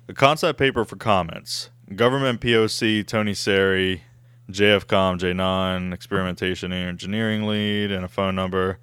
the 0.06 0.14
concept 0.14 0.58
paper 0.58 0.84
for 0.84 0.96
comments. 0.96 1.70
Government 1.94 2.40
POC 2.40 3.06
Tony 3.06 3.34
Seri, 3.34 4.02
JFCom 4.50 5.18
J9 5.18 5.92
experimentation 5.92 6.72
and 6.72 6.88
engineering 6.88 7.46
lead, 7.46 7.90
and 7.90 8.04
a 8.04 8.08
phone 8.08 8.34
number. 8.34 8.78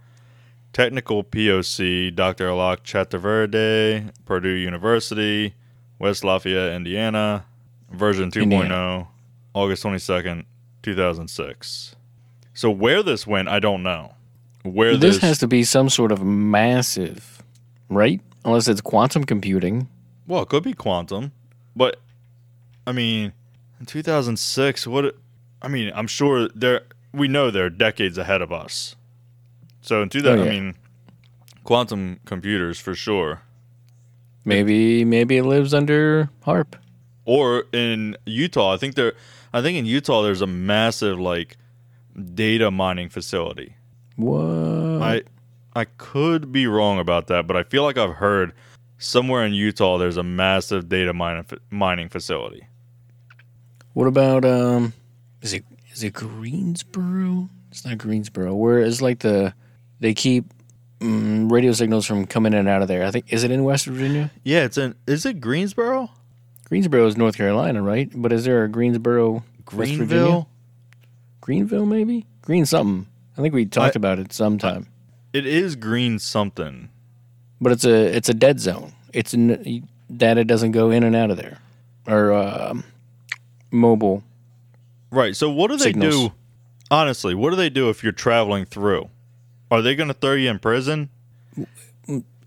Technical 0.73 1.23
POC 1.23 2.13
Dr. 2.13 2.47
Alok 2.49 2.83
Chaturvedi, 2.83 4.11
Purdue 4.25 4.49
University, 4.49 5.55
West 5.97 6.23
Lafayette, 6.23 6.73
Indiana. 6.73 7.45
Version 7.91 8.31
2.0, 8.31 8.43
Indiana. 8.43 9.07
August 9.53 9.83
22nd, 9.83 10.45
2006. 10.83 11.95
So 12.53 12.69
where 12.69 13.01
this 13.03 13.25
went, 13.25 13.47
I 13.47 13.59
don't 13.59 13.83
know. 13.83 14.13
Where 14.63 14.97
This 14.97 15.15
this, 15.15 15.21
has 15.23 15.37
to 15.39 15.47
be 15.47 15.63
some 15.63 15.89
sort 15.89 16.11
of 16.11 16.23
massive, 16.23 17.41
right? 17.89 18.21
Unless 18.45 18.67
it's 18.67 18.81
quantum 18.81 19.23
computing. 19.23 19.87
well, 20.27 20.43
it 20.43 20.49
could 20.49 20.63
be 20.63 20.73
quantum, 20.73 21.31
but 21.75 21.97
I 22.85 22.91
mean, 22.91 23.33
in 23.79 23.85
2006, 23.85 24.87
what? 24.87 25.15
I 25.61 25.67
mean, 25.67 25.91
I'm 25.95 26.07
sure 26.07 26.47
they're 26.49 26.81
we 27.13 27.27
know 27.27 27.51
they're 27.51 27.69
decades 27.69 28.17
ahead 28.17 28.41
of 28.41 28.51
us. 28.51 28.95
So 29.81 30.01
in 30.01 30.09
2000, 30.09 30.39
Oh, 30.39 30.43
yeah. 30.43 30.49
I 30.49 30.53
mean, 30.53 30.75
quantum 31.63 32.19
computers 32.25 32.79
for 32.79 32.93
sure. 32.95 33.41
Maybe 34.45 35.05
maybe 35.05 35.37
it 35.37 35.43
lives 35.43 35.73
under 35.73 36.29
HAARP. 36.45 36.75
Or 37.29 37.65
in 37.71 38.17
Utah, 38.25 38.73
I 38.73 38.77
think 38.77 38.95
there, 38.95 39.13
I 39.53 39.61
think 39.61 39.77
in 39.77 39.85
Utah 39.85 40.23
there's 40.23 40.41
a 40.41 40.47
massive 40.47 41.19
like 41.19 41.57
data 42.33 42.71
mining 42.71 43.09
facility. 43.09 43.75
What? 44.15 44.41
I 44.41 45.21
I 45.75 45.85
could 45.85 46.51
be 46.51 46.65
wrong 46.65 46.97
about 46.97 47.27
that, 47.27 47.45
but 47.45 47.55
I 47.55 47.61
feel 47.61 47.83
like 47.83 47.99
I've 47.99 48.15
heard 48.15 48.51
somewhere 48.97 49.45
in 49.45 49.53
Utah 49.53 49.99
there's 49.99 50.17
a 50.17 50.23
massive 50.23 50.89
data 50.89 51.13
mining 51.13 51.45
mining 51.69 52.09
facility. 52.09 52.65
What 53.93 54.07
about 54.07 54.43
um? 54.43 54.93
Is 55.43 55.53
it 55.53 55.65
is 55.91 56.01
it 56.01 56.13
Greensboro? 56.13 57.47
It's 57.69 57.85
not 57.85 57.99
Greensboro. 57.99 58.55
Where 58.55 58.79
is 58.79 59.03
like 59.03 59.19
the 59.19 59.53
they 59.99 60.15
keep 60.15 60.45
mm, 60.99 61.51
radio 61.51 61.73
signals 61.73 62.07
from 62.07 62.25
coming 62.25 62.53
in 62.53 62.59
and 62.59 62.69
out 62.69 62.81
of 62.81 62.87
there. 62.87 63.05
I 63.05 63.11
think 63.11 63.31
is 63.31 63.43
it 63.43 63.51
in 63.51 63.63
West 63.63 63.85
Virginia? 63.85 64.31
Yeah, 64.43 64.63
it's 64.63 64.79
in. 64.79 64.95
Is 65.05 65.27
it 65.27 65.39
Greensboro? 65.39 66.09
Greensboro 66.69 67.05
is 67.07 67.17
North 67.17 67.35
Carolina, 67.35 67.81
right? 67.81 68.09
But 68.13 68.31
is 68.31 68.45
there 68.45 68.63
a 68.63 68.69
Greensboro, 68.69 69.33
West 69.33 69.43
Virginia? 69.73 69.97
Greenville. 69.97 70.49
Greenville, 71.41 71.85
maybe 71.85 72.25
Green 72.41 72.65
something. 72.65 73.07
I 73.37 73.41
think 73.41 73.53
we 73.53 73.65
talked 73.65 73.95
I- 73.95 73.99
about 73.99 74.19
it 74.19 74.31
sometime. 74.33 74.87
It 75.33 75.45
is 75.45 75.75
green 75.75 76.17
something. 76.19 76.89
But 77.61 77.71
it's 77.73 77.85
a 77.85 78.15
it's 78.15 78.29
a 78.29 78.33
dead 78.33 78.59
zone. 78.59 78.93
It's 79.13 79.33
n- 79.33 79.87
data 80.15 80.43
doesn't 80.43 80.71
go 80.71 80.89
in 80.91 81.03
and 81.03 81.15
out 81.15 81.29
of 81.29 81.37
there, 81.37 81.59
or 82.07 82.33
um, 82.33 82.83
mobile. 83.69 84.23
Right. 85.11 85.35
So 85.35 85.49
what 85.51 85.69
do 85.69 85.77
they 85.77 85.85
Signals. 85.85 86.15
do? 86.15 86.31
Honestly, 86.89 87.35
what 87.35 87.51
do 87.51 87.55
they 87.57 87.69
do 87.69 87.89
if 87.89 88.01
you're 88.01 88.11
traveling 88.11 88.65
through? 88.65 89.09
Are 89.69 89.81
they 89.83 89.93
going 89.95 90.07
to 90.07 90.13
throw 90.15 90.33
you 90.33 90.49
in 90.49 90.57
prison? 90.57 91.09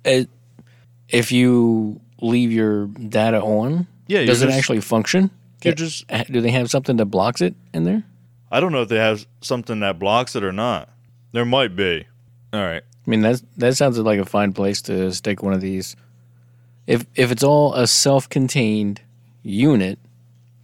If 0.05 1.31
you 1.31 2.01
leave 2.21 2.51
your 2.51 2.87
data 2.87 3.41
on, 3.41 3.87
Yeah. 4.20 4.27
does 4.27 4.42
it 4.42 4.46
just- 4.46 4.59
actually 4.59 4.81
function? 4.81 5.31
You're 5.64 5.75
just. 5.75 6.07
Do 6.31 6.40
they 6.40 6.51
have 6.51 6.68
something 6.70 6.96
that 6.96 7.07
blocks 7.07 7.40
it 7.40 7.55
in 7.72 7.85
there? 7.85 8.03
I 8.51 8.59
don't 8.61 8.72
know 8.72 8.83
if 8.83 8.88
they 8.88 8.98
have 8.98 9.27
something 9.40 9.79
that 9.81 9.98
blocks 9.98 10.35
it 10.35 10.42
or 10.42 10.53
not. 10.53 10.88
There 11.33 11.44
might 11.44 11.77
be. 11.77 12.05
All 12.53 12.61
right. 12.61 12.83
I 13.07 13.11
mean, 13.11 13.20
that's 13.22 13.42
that 13.57 13.77
sounds 13.77 13.96
like 13.98 14.18
a 14.18 14.25
fine 14.25 14.53
place 14.53 14.83
to 14.83 15.12
stick 15.12 15.42
one 15.42 15.53
of 15.55 15.61
these. 15.61 15.94
If 16.87 17.07
if 17.14 17.31
it's 17.31 17.44
all 17.44 17.75
a 17.75 17.87
self-contained 17.87 19.01
unit, 19.44 19.98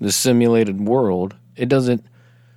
the 0.01 0.11
simulated 0.13 0.81
world, 0.81 1.37
it 1.57 1.69
doesn't. 1.69 2.05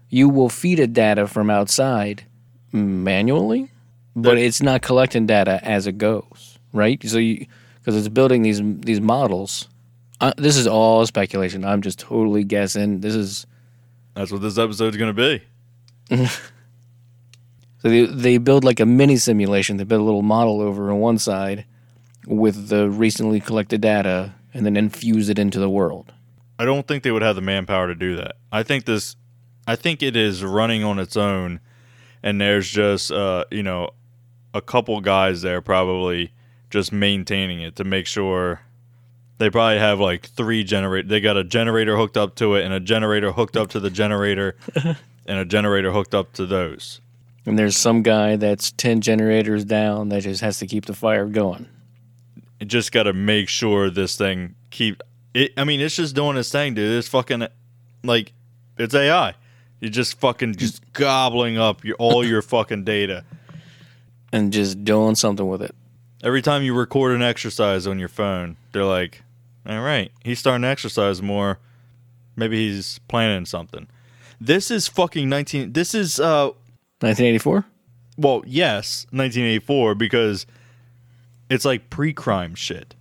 You 0.09 0.27
will 0.27 0.49
feed 0.49 0.79
it 0.79 0.93
data 0.93 1.27
from 1.27 1.49
outside 1.51 2.25
manually, 2.73 3.69
but 4.15 4.35
The- 4.35 4.41
it's 4.45 4.61
not 4.61 4.81
collecting 4.81 5.25
data 5.27 5.59
as 5.63 5.87
it 5.87 5.97
goes, 5.97 6.57
right? 6.73 7.01
So 7.07 7.17
you 7.19 7.45
because 7.79 7.95
it's 7.95 8.07
building 8.09 8.41
these 8.41 8.61
these 8.63 8.99
models. 9.01 9.67
Uh, 10.21 10.33
this 10.37 10.55
is 10.55 10.67
all 10.67 11.05
speculation. 11.05 11.65
I'm 11.65 11.81
just 11.81 11.99
totally 11.99 12.43
guessing. 12.43 13.01
This 13.01 13.15
is 13.15 13.45
That's 14.13 14.31
what 14.31 14.41
this 14.41 14.57
episode's 14.57 14.95
going 14.95 15.13
to 15.13 15.39
be. 16.09 16.27
So 17.81 17.89
they, 17.89 18.05
they 18.05 18.37
build 18.37 18.63
like 18.63 18.79
a 18.79 18.85
mini 18.85 19.17
simulation. 19.17 19.77
They 19.77 19.83
build 19.83 20.01
a 20.01 20.05
little 20.05 20.21
model 20.21 20.61
over 20.61 20.91
on 20.91 20.99
one 20.99 21.17
side 21.17 21.65
with 22.27 22.67
the 22.67 22.89
recently 22.89 23.39
collected 23.39 23.81
data 23.81 24.35
and 24.53 24.65
then 24.65 24.77
infuse 24.77 25.29
it 25.29 25.39
into 25.39 25.59
the 25.59 25.69
world. 25.69 26.13
I 26.59 26.65
don't 26.65 26.87
think 26.87 27.01
they 27.01 27.09
would 27.09 27.23
have 27.23 27.35
the 27.35 27.41
manpower 27.41 27.87
to 27.87 27.95
do 27.95 28.17
that. 28.17 28.33
I 28.51 28.61
think 28.61 28.85
this, 28.85 29.15
I 29.65 29.75
think 29.75 30.03
it 30.03 30.15
is 30.15 30.43
running 30.43 30.83
on 30.83 30.99
its 30.99 31.17
own, 31.17 31.59
and 32.21 32.39
there's 32.39 32.69
just 32.69 33.11
uh, 33.11 33.45
you 33.49 33.63
know, 33.63 33.89
a 34.53 34.61
couple 34.61 35.01
guys 35.01 35.41
there 35.41 35.59
probably 35.61 36.33
just 36.69 36.91
maintaining 36.91 37.61
it 37.61 37.75
to 37.77 37.83
make 37.83 38.05
sure. 38.05 38.61
They 39.41 39.49
probably 39.49 39.79
have 39.79 39.99
like 39.99 40.27
three 40.27 40.63
generate. 40.63 41.07
They 41.07 41.19
got 41.19 41.35
a 41.35 41.43
generator 41.43 41.97
hooked 41.97 42.15
up 42.15 42.35
to 42.35 42.53
it, 42.53 42.63
and 42.63 42.71
a 42.71 42.79
generator 42.79 43.31
hooked 43.31 43.57
up 43.57 43.71
to 43.71 43.79
the 43.79 43.89
generator, 43.89 44.55
and 45.25 45.39
a 45.39 45.45
generator 45.45 45.91
hooked 45.91 46.13
up 46.13 46.31
to 46.33 46.45
those. 46.45 47.01
And 47.47 47.57
there's 47.57 47.75
some 47.75 48.03
guy 48.03 48.35
that's 48.35 48.71
10 48.73 49.01
generators 49.01 49.65
down 49.65 50.09
that 50.09 50.21
just 50.21 50.41
has 50.41 50.59
to 50.59 50.67
keep 50.67 50.85
the 50.85 50.93
fire 50.93 51.25
going. 51.25 51.67
It 52.59 52.65
just 52.65 52.91
got 52.91 53.03
to 53.03 53.13
make 53.13 53.49
sure 53.49 53.89
this 53.89 54.15
thing 54.15 54.53
keep. 54.69 55.01
It. 55.33 55.53
I 55.57 55.63
mean, 55.63 55.81
it's 55.81 55.95
just 55.95 56.13
doing 56.13 56.37
its 56.37 56.51
thing, 56.51 56.75
dude. 56.75 56.95
It's 56.95 57.07
fucking 57.07 57.47
like 58.03 58.33
it's 58.77 58.93
AI. 58.93 59.33
You're 59.79 59.89
just 59.89 60.19
fucking 60.19 60.53
just 60.57 60.85
mm. 60.85 60.93
gobbling 60.93 61.57
up 61.57 61.83
your 61.83 61.95
all 61.95 62.23
your 62.23 62.41
fucking 62.43 62.83
data. 62.83 63.23
and 64.31 64.53
just 64.53 64.85
doing 64.85 65.15
something 65.15 65.49
with 65.49 65.63
it. 65.63 65.73
Every 66.23 66.43
time 66.43 66.61
you 66.61 66.75
record 66.75 67.13
an 67.13 67.23
exercise 67.23 67.87
on 67.87 67.97
your 67.97 68.07
phone, 68.07 68.57
they're 68.71 68.85
like, 68.85 69.23
all 69.67 69.81
right, 69.81 70.11
he's 70.23 70.39
starting 70.39 70.63
to 70.63 70.67
exercise 70.67 71.21
more. 71.21 71.59
Maybe 72.35 72.67
he's 72.69 72.99
planning 73.07 73.45
something. 73.45 73.87
This 74.39 74.71
is 74.71 74.87
fucking 74.87 75.29
19. 75.29 75.73
This 75.73 75.93
is, 75.93 76.19
uh, 76.19 76.47
1984. 77.01 77.65
well, 78.17 78.43
yes, 78.47 79.05
1984, 79.11 79.95
because 79.95 80.45
it's 81.49 81.65
like 81.65 81.89
pre 81.89 82.13
crime 82.13 82.55
shit. 82.55 82.95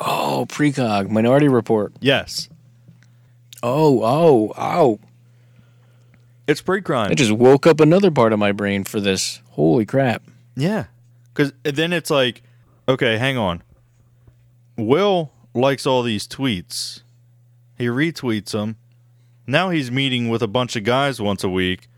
Oh, 0.00 0.46
precog 0.48 1.10
Minority 1.10 1.48
Report. 1.48 1.92
Yes, 2.00 2.48
Oh, 3.64 4.02
oh, 4.02 4.52
oh! 4.56 4.98
it's 6.48 6.60
pre 6.60 6.80
crime. 6.82 7.10
I 7.10 7.14
just 7.14 7.30
woke 7.32 7.66
up 7.66 7.78
another 7.80 8.10
part 8.10 8.32
of 8.32 8.38
my 8.38 8.52
brain 8.52 8.84
for 8.84 9.00
this. 9.00 9.40
Holy 9.50 9.86
crap! 9.86 10.22
Yeah. 10.56 10.86
Because 11.32 11.52
then 11.62 11.92
it's 11.92 12.10
like, 12.10 12.42
okay, 12.88 13.16
hang 13.18 13.38
on. 13.38 13.62
Will 14.76 15.30
likes 15.54 15.86
all 15.86 16.02
these 16.02 16.26
tweets. 16.26 17.02
He 17.76 17.86
retweets 17.86 18.52
them. 18.52 18.76
Now 19.46 19.70
he's 19.70 19.90
meeting 19.90 20.28
with 20.28 20.42
a 20.42 20.48
bunch 20.48 20.76
of 20.76 20.84
guys 20.84 21.20
once 21.20 21.42
a 21.42 21.48
week 21.48 21.88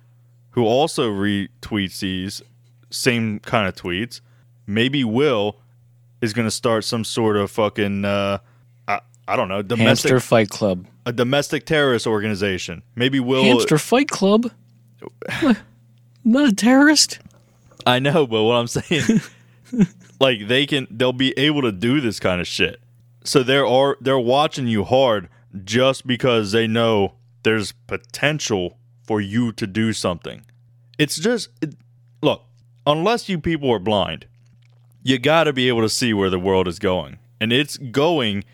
who 0.51 0.65
also 0.65 1.11
retweets 1.11 1.99
these 2.01 2.43
same 2.91 3.41
kind 3.41 3.67
of 3.69 3.75
tweets. 3.75 4.21
Maybe 4.67 5.05
Will 5.05 5.57
is 6.21 6.33
going 6.33 6.47
to 6.47 6.51
start 6.51 6.85
some 6.85 7.05
sort 7.05 7.37
of 7.37 7.51
fucking, 7.51 8.05
uh, 8.05 8.39
I, 8.89 9.01
I 9.29 9.37
don't 9.37 9.49
know, 9.49 9.63
domestic, 9.63 10.11
Hamster 10.11 10.21
Fight 10.21 10.49
Club. 10.49 10.87
a 11.05 11.13
domestic 11.13 11.67
terrorist 11.67 12.07
organization. 12.07 12.83
Maybe 12.95 13.21
Will. 13.21 13.45
Hamster 13.45 13.79
Fight 13.79 14.09
Club. 14.09 14.51
Not 16.25 16.49
a 16.49 16.55
terrorist. 16.55 17.19
I 17.87 17.99
know, 17.99 18.27
but 18.27 18.43
what 18.45 18.55
I'm 18.55 18.67
saying, 18.67 19.21
like 20.21 20.49
they 20.49 20.65
can, 20.65 20.87
they'll 20.91 21.13
be 21.13 21.37
able 21.39 21.61
to 21.63 21.73
do 21.73 22.01
this 22.01 22.19
kind 22.19 22.41
of 22.41 22.47
shit. 22.47 22.81
So 23.25 23.43
there 23.43 23.67
are, 23.67 23.97
they're 24.01 24.19
watching 24.19 24.67
you 24.67 24.85
hard 24.85 25.29
just 25.65 26.07
because 26.07 26.53
they 26.53 26.67
know 26.67 27.15
there's 27.43 27.73
potential 27.73 28.79
for 29.07 29.21
you 29.21 29.53
to 29.53 29.67
do 29.67 29.93
something. 29.93 30.45
It's 30.99 31.17
just, 31.17 31.49
it, 31.63 31.75
look, 32.23 32.43
unless 32.87 33.29
you 33.29 33.39
people 33.39 33.71
are 33.73 33.79
blind, 33.79 34.27
you 35.03 35.19
got 35.19 35.45
to 35.45 35.53
be 35.53 35.69
able 35.69 35.83
to 35.83 35.89
see 35.89 36.13
where 36.13 36.31
the 36.31 36.39
world 36.39 36.69
is 36.69 36.79
going, 36.79 37.19
and 37.41 37.53
it's 37.53 37.77
going 37.77 38.45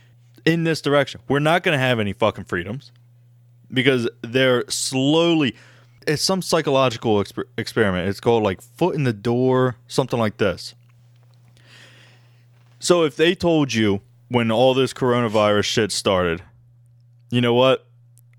in 0.44 0.64
this 0.64 0.80
direction. 0.80 1.20
We're 1.28 1.38
not 1.38 1.62
going 1.62 1.74
to 1.76 1.78
have 1.78 2.00
any 2.00 2.12
fucking 2.12 2.44
freedoms 2.44 2.92
because 3.72 4.08
they're 4.22 4.64
slowly 4.68 5.54
it's 6.06 6.22
some 6.22 6.42
psychological 6.42 7.16
exper- 7.22 7.44
experiment 7.56 8.08
it's 8.08 8.20
called 8.20 8.42
like 8.42 8.60
foot 8.60 8.94
in 8.94 9.04
the 9.04 9.12
door 9.12 9.76
something 9.86 10.18
like 10.18 10.38
this 10.38 10.74
so 12.78 13.04
if 13.04 13.16
they 13.16 13.34
told 13.34 13.72
you 13.72 14.00
when 14.30 14.50
all 14.50 14.72
this 14.74 14.92
coronavirus 14.94 15.64
shit 15.64 15.92
started 15.92 16.42
you 17.30 17.40
know 17.40 17.52
what 17.54 17.86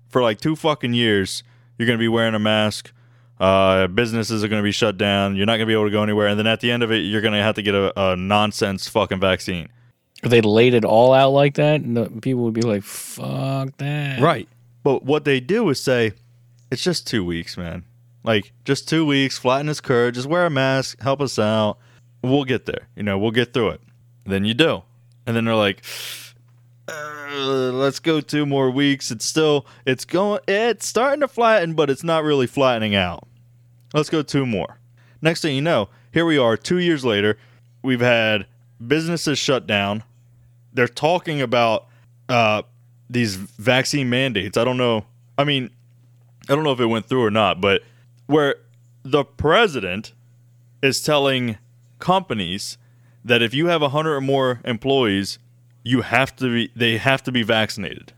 for 0.08 0.20
like 0.22 0.40
two 0.40 0.56
fucking 0.56 0.94
years 0.94 1.42
you're 1.78 1.86
going 1.86 1.98
to 1.98 2.02
be 2.02 2.08
wearing 2.08 2.34
a 2.34 2.38
mask 2.38 2.92
uh, 3.40 3.86
businesses 3.88 4.44
are 4.44 4.48
going 4.48 4.60
to 4.62 4.64
be 4.64 4.72
shut 4.72 4.96
down 4.98 5.36
you're 5.36 5.46
not 5.46 5.52
going 5.52 5.60
to 5.60 5.66
be 5.66 5.72
able 5.72 5.84
to 5.84 5.90
go 5.90 6.02
anywhere 6.02 6.26
and 6.28 6.38
then 6.38 6.46
at 6.46 6.60
the 6.60 6.70
end 6.70 6.82
of 6.82 6.90
it 6.90 6.98
you're 6.98 7.20
going 7.22 7.34
to 7.34 7.42
have 7.42 7.54
to 7.54 7.62
get 7.62 7.74
a, 7.74 7.92
a 8.00 8.16
nonsense 8.16 8.88
fucking 8.88 9.20
vaccine 9.20 9.68
If 10.22 10.30
they 10.30 10.40
laid 10.40 10.74
it 10.74 10.84
all 10.84 11.12
out 11.12 11.30
like 11.30 11.54
that, 11.54 11.84
no, 11.84 12.06
people 12.06 12.44
would 12.44 12.54
be 12.54 12.62
like, 12.62 12.84
"Fuck 12.84 13.76
that!" 13.78 14.20
Right. 14.20 14.48
But 14.84 15.02
what 15.02 15.24
they 15.24 15.40
do 15.40 15.68
is 15.70 15.80
say, 15.82 16.12
it's 16.70 16.84
just 16.84 17.08
two 17.08 17.24
weeks, 17.24 17.56
man. 17.56 17.82
Like, 18.22 18.52
just 18.64 18.88
two 18.88 19.04
weeks, 19.04 19.36
flatten 19.36 19.66
this 19.66 19.80
curve, 19.80 20.14
just 20.14 20.28
wear 20.28 20.46
a 20.46 20.50
mask, 20.50 21.00
help 21.02 21.20
us 21.20 21.40
out. 21.40 21.78
We'll 22.22 22.44
get 22.44 22.66
there. 22.66 22.86
You 22.94 23.02
know, 23.02 23.18
we'll 23.18 23.32
get 23.32 23.52
through 23.52 23.70
it. 23.70 23.80
Then 24.24 24.44
you 24.44 24.54
do. 24.54 24.84
And 25.26 25.36
then 25.36 25.44
they're 25.44 25.54
like, 25.54 25.82
uh, 26.88 27.70
let's 27.72 28.00
go 28.00 28.20
two 28.20 28.44
more 28.44 28.70
weeks. 28.70 29.10
It's 29.10 29.24
still, 29.24 29.66
it's 29.86 30.04
going, 30.04 30.40
it's 30.48 30.86
starting 30.86 31.20
to 31.20 31.28
flatten, 31.28 31.74
but 31.74 31.90
it's 31.90 32.04
not 32.04 32.24
really 32.24 32.46
flattening 32.46 32.94
out. 32.94 33.26
Let's 33.94 34.10
go 34.10 34.22
two 34.22 34.46
more. 34.46 34.78
Next 35.20 35.42
thing 35.42 35.54
you 35.54 35.62
know, 35.62 35.88
here 36.12 36.26
we 36.26 36.38
are 36.38 36.56
two 36.56 36.78
years 36.78 37.04
later. 37.04 37.38
We've 37.82 38.00
had 38.00 38.46
businesses 38.84 39.38
shut 39.38 39.66
down. 39.66 40.02
They're 40.72 40.88
talking 40.88 41.40
about 41.40 41.86
uh, 42.28 42.62
these 43.08 43.36
vaccine 43.36 44.10
mandates. 44.10 44.56
I 44.56 44.64
don't 44.64 44.78
know. 44.78 45.04
I 45.38 45.44
mean, 45.44 45.70
I 46.48 46.54
don't 46.54 46.64
know 46.64 46.72
if 46.72 46.80
it 46.80 46.86
went 46.86 47.06
through 47.06 47.24
or 47.24 47.30
not, 47.30 47.60
but 47.60 47.82
where 48.26 48.56
the 49.02 49.24
president 49.24 50.12
is 50.82 51.02
telling 51.02 51.58
companies 51.98 52.78
that 53.24 53.42
if 53.42 53.54
you 53.54 53.66
have 53.66 53.82
100 53.82 54.14
or 54.14 54.20
more 54.20 54.60
employees, 54.64 55.38
you 55.82 56.02
have 56.02 56.34
to 56.36 56.52
be 56.52 56.70
they 56.76 56.96
have 56.98 57.22
to 57.24 57.32
be 57.32 57.42
vaccinated. 57.42 58.12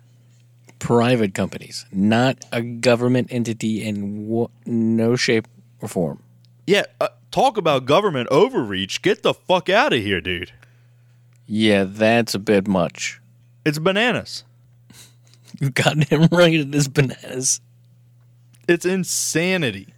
Private 0.79 1.35
companies, 1.35 1.87
not 1.93 2.45
a 2.53 2.61
government 2.61 3.29
entity 3.31 3.83
in 3.83 4.27
wo- 4.29 4.51
no 4.67 5.17
shape 5.17 5.49
or 5.81 5.89
form. 5.89 6.23
Yeah, 6.67 6.85
uh, 7.01 7.09
talk 7.31 7.57
about 7.57 7.87
government 7.87 8.29
overreach. 8.31 9.01
Get 9.03 9.23
the 9.23 9.33
fuck 9.35 9.69
out 9.71 9.93
of 9.93 10.01
here, 10.01 10.21
dude. 10.21 10.53
Yeah, 11.47 11.85
that's 11.85 12.35
a 12.35 12.39
bit 12.39 12.67
much. 12.67 13.21
It's 13.65 13.79
bananas. 13.79 14.45
You 15.61 15.71
got 15.71 16.03
him 16.09 16.27
right. 16.33 16.53
It 16.53 16.75
is 16.75 16.89
bananas. 16.89 17.61
It's 18.67 18.85
insanity. 18.85 19.95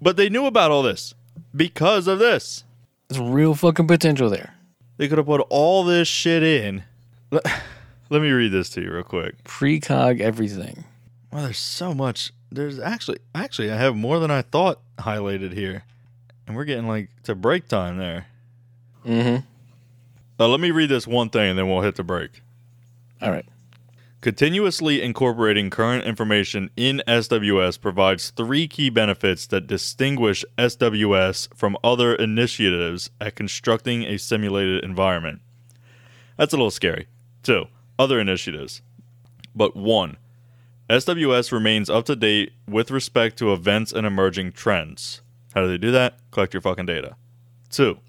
But 0.00 0.16
they 0.16 0.30
knew 0.30 0.46
about 0.46 0.70
all 0.70 0.82
this 0.82 1.12
because 1.54 2.06
of 2.06 2.18
this. 2.18 2.64
There's 3.10 3.20
real 3.20 3.56
fucking 3.56 3.88
potential 3.88 4.30
there. 4.30 4.54
They 4.96 5.08
could 5.08 5.18
have 5.18 5.26
put 5.26 5.40
all 5.50 5.82
this 5.82 6.06
shit 6.06 6.44
in. 6.44 6.84
Let, 7.32 7.44
let 8.08 8.22
me 8.22 8.30
read 8.30 8.52
this 8.52 8.70
to 8.70 8.80
you 8.80 8.92
real 8.92 9.02
quick. 9.02 9.42
Precog 9.42 10.20
everything. 10.20 10.84
Well, 11.32 11.42
there's 11.42 11.58
so 11.58 11.92
much. 11.92 12.32
There's 12.52 12.78
actually, 12.78 13.18
actually, 13.34 13.72
I 13.72 13.76
have 13.76 13.96
more 13.96 14.20
than 14.20 14.30
I 14.30 14.42
thought 14.42 14.78
highlighted 14.98 15.54
here, 15.54 15.82
and 16.46 16.54
we're 16.54 16.64
getting 16.64 16.86
like 16.86 17.08
to 17.24 17.34
break 17.34 17.66
time 17.66 17.98
there. 17.98 18.26
Mm-hmm. 19.04 19.44
Uh, 20.38 20.48
let 20.48 20.60
me 20.60 20.70
read 20.70 20.88
this 20.88 21.06
one 21.06 21.30
thing, 21.30 21.50
and 21.50 21.58
then 21.58 21.68
we'll 21.68 21.82
hit 21.82 21.96
the 21.96 22.04
break. 22.04 22.42
All 23.20 23.32
right. 23.32 23.46
Continuously 24.20 25.00
incorporating 25.00 25.70
current 25.70 26.04
information 26.04 26.68
in 26.76 27.02
SWS 27.08 27.80
provides 27.80 28.28
three 28.28 28.68
key 28.68 28.90
benefits 28.90 29.46
that 29.46 29.66
distinguish 29.66 30.44
SWS 30.58 31.48
from 31.54 31.74
other 31.82 32.14
initiatives 32.16 33.08
at 33.18 33.34
constructing 33.34 34.02
a 34.02 34.18
simulated 34.18 34.84
environment. 34.84 35.40
That's 36.36 36.52
a 36.52 36.56
little 36.58 36.70
scary. 36.70 37.06
Two, 37.42 37.68
other 37.98 38.20
initiatives. 38.20 38.82
But 39.54 39.74
one, 39.74 40.18
SWS 40.90 41.50
remains 41.50 41.88
up 41.88 42.04
to 42.04 42.14
date 42.14 42.52
with 42.68 42.90
respect 42.90 43.38
to 43.38 43.54
events 43.54 43.90
and 43.90 44.06
emerging 44.06 44.52
trends. 44.52 45.22
How 45.54 45.62
do 45.62 45.68
they 45.68 45.78
do 45.78 45.92
that? 45.92 46.18
Collect 46.30 46.52
your 46.52 46.60
fucking 46.60 46.84
data. 46.84 47.16
Two, 47.70 48.00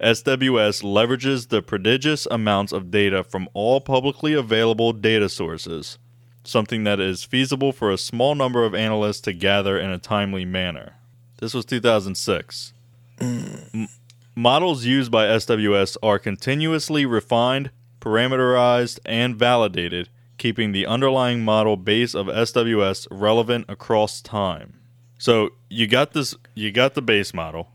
SWS 0.00 0.82
leverages 0.82 1.48
the 1.48 1.62
prodigious 1.62 2.26
amounts 2.30 2.72
of 2.72 2.90
data 2.90 3.24
from 3.24 3.48
all 3.54 3.80
publicly 3.80 4.34
available 4.34 4.92
data 4.92 5.28
sources, 5.28 5.98
something 6.44 6.84
that 6.84 7.00
is 7.00 7.24
feasible 7.24 7.72
for 7.72 7.90
a 7.90 7.98
small 7.98 8.34
number 8.34 8.64
of 8.64 8.74
analysts 8.74 9.22
to 9.22 9.32
gather 9.32 9.78
in 9.78 9.90
a 9.90 9.98
timely 9.98 10.44
manner. 10.44 10.94
This 11.38 11.54
was 11.54 11.64
2006. 11.64 12.74
M- 13.20 13.88
models 14.34 14.84
used 14.84 15.10
by 15.10 15.26
SWS 15.26 15.96
are 16.02 16.18
continuously 16.18 17.06
refined, 17.06 17.70
parameterized, 18.00 18.98
and 19.06 19.34
validated, 19.34 20.10
keeping 20.36 20.72
the 20.72 20.86
underlying 20.86 21.42
model 21.42 21.78
base 21.78 22.14
of 22.14 22.26
SWS 22.26 23.06
relevant 23.10 23.64
across 23.68 24.20
time. 24.20 24.80
So 25.18 25.50
you 25.70 25.86
got 25.86 26.12
this, 26.12 26.34
you 26.54 26.70
got 26.70 26.92
the 26.92 27.00
base 27.00 27.32
model, 27.32 27.68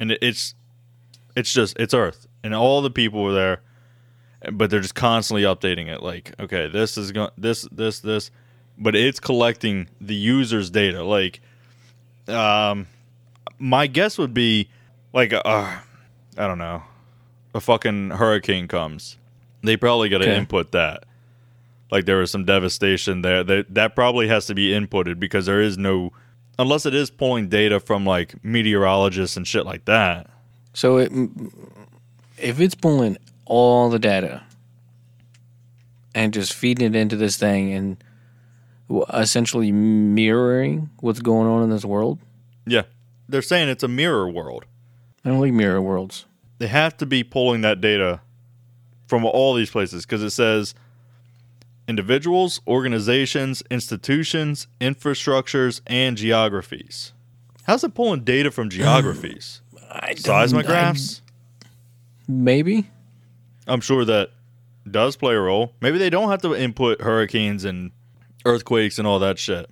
and 0.00 0.10
it's 0.20 0.56
it's 1.36 1.52
just 1.52 1.76
it's 1.78 1.94
Earth, 1.94 2.26
and 2.42 2.54
all 2.54 2.82
the 2.82 2.90
people 2.90 3.22
were 3.22 3.32
there, 3.32 3.60
but 4.52 4.70
they're 4.70 4.80
just 4.80 4.94
constantly 4.94 5.42
updating 5.42 5.88
it. 5.88 6.02
Like, 6.02 6.32
okay, 6.40 6.68
this 6.68 6.96
is 6.96 7.12
going, 7.12 7.30
this, 7.38 7.62
this, 7.72 8.00
this, 8.00 8.30
but 8.78 8.94
it's 8.94 9.20
collecting 9.20 9.88
the 10.00 10.14
user's 10.14 10.70
data. 10.70 11.02
Like, 11.04 11.40
um, 12.28 12.86
my 13.58 13.86
guess 13.86 14.18
would 14.18 14.34
be 14.34 14.68
like, 15.12 15.32
uh, 15.32 15.40
I 15.44 15.80
don't 16.36 16.58
know, 16.58 16.82
a 17.54 17.60
fucking 17.60 18.10
hurricane 18.10 18.68
comes, 18.68 19.16
they 19.62 19.76
probably 19.76 20.08
got 20.08 20.18
to 20.18 20.24
Okay. 20.24 20.36
input 20.36 20.72
that. 20.72 21.04
Like 21.90 22.06
there 22.06 22.16
was 22.16 22.30
some 22.30 22.44
devastation 22.44 23.22
there. 23.22 23.44
That 23.44 23.72
that 23.74 23.94
probably 23.94 24.26
has 24.28 24.46
to 24.46 24.54
be 24.54 24.70
inputted 24.70 25.20
because 25.20 25.46
there 25.46 25.60
is 25.60 25.78
no, 25.78 26.12
unless 26.58 26.86
it 26.86 26.94
is 26.94 27.10
pulling 27.10 27.48
data 27.48 27.78
from 27.78 28.04
like 28.04 28.42
meteorologists 28.44 29.36
and 29.36 29.46
shit 29.46 29.64
like 29.64 29.84
that. 29.84 30.28
So 30.74 30.98
it, 30.98 31.10
if 32.36 32.60
it's 32.60 32.74
pulling 32.74 33.16
all 33.46 33.88
the 33.88 33.98
data 33.98 34.42
and 36.14 36.34
just 36.34 36.52
feeding 36.52 36.86
it 36.86 36.96
into 36.96 37.16
this 37.16 37.36
thing 37.36 37.72
and 37.72 37.96
essentially 39.12 39.72
mirroring 39.72 40.90
what's 41.00 41.20
going 41.20 41.48
on 41.48 41.62
in 41.62 41.70
this 41.70 41.84
world, 41.84 42.18
Yeah. 42.66 42.82
They're 43.26 43.40
saying 43.40 43.70
it's 43.70 43.82
a 43.82 43.88
mirror 43.88 44.28
world. 44.28 44.66
I 45.24 45.30
don't 45.30 45.40
like 45.40 45.52
mirror 45.52 45.80
worlds. 45.80 46.26
They 46.58 46.66
have 46.66 46.94
to 46.98 47.06
be 47.06 47.24
pulling 47.24 47.62
that 47.62 47.80
data 47.80 48.20
from 49.06 49.24
all 49.24 49.54
these 49.54 49.70
places 49.70 50.04
because 50.04 50.22
it 50.22 50.30
says 50.30 50.74
individuals, 51.88 52.60
organizations, 52.66 53.62
institutions, 53.70 54.66
infrastructures, 54.80 55.80
and 55.86 56.16
geographies. 56.16 57.12
How's 57.64 57.82
it 57.82 57.94
pulling 57.94 58.24
data 58.24 58.50
from 58.50 58.68
geographies? 58.68 59.62
I 59.94 60.14
Seismographs? 60.14 61.20
I- 61.20 61.66
maybe. 62.28 62.90
I'm 63.66 63.80
sure 63.80 64.04
that 64.04 64.30
does 64.90 65.16
play 65.16 65.34
a 65.34 65.40
role. 65.40 65.72
Maybe 65.80 65.98
they 65.98 66.10
don't 66.10 66.28
have 66.30 66.42
to 66.42 66.54
input 66.54 67.00
hurricanes 67.00 67.64
and 67.64 67.92
earthquakes 68.44 68.98
and 68.98 69.06
all 69.06 69.18
that 69.20 69.38
shit. 69.38 69.70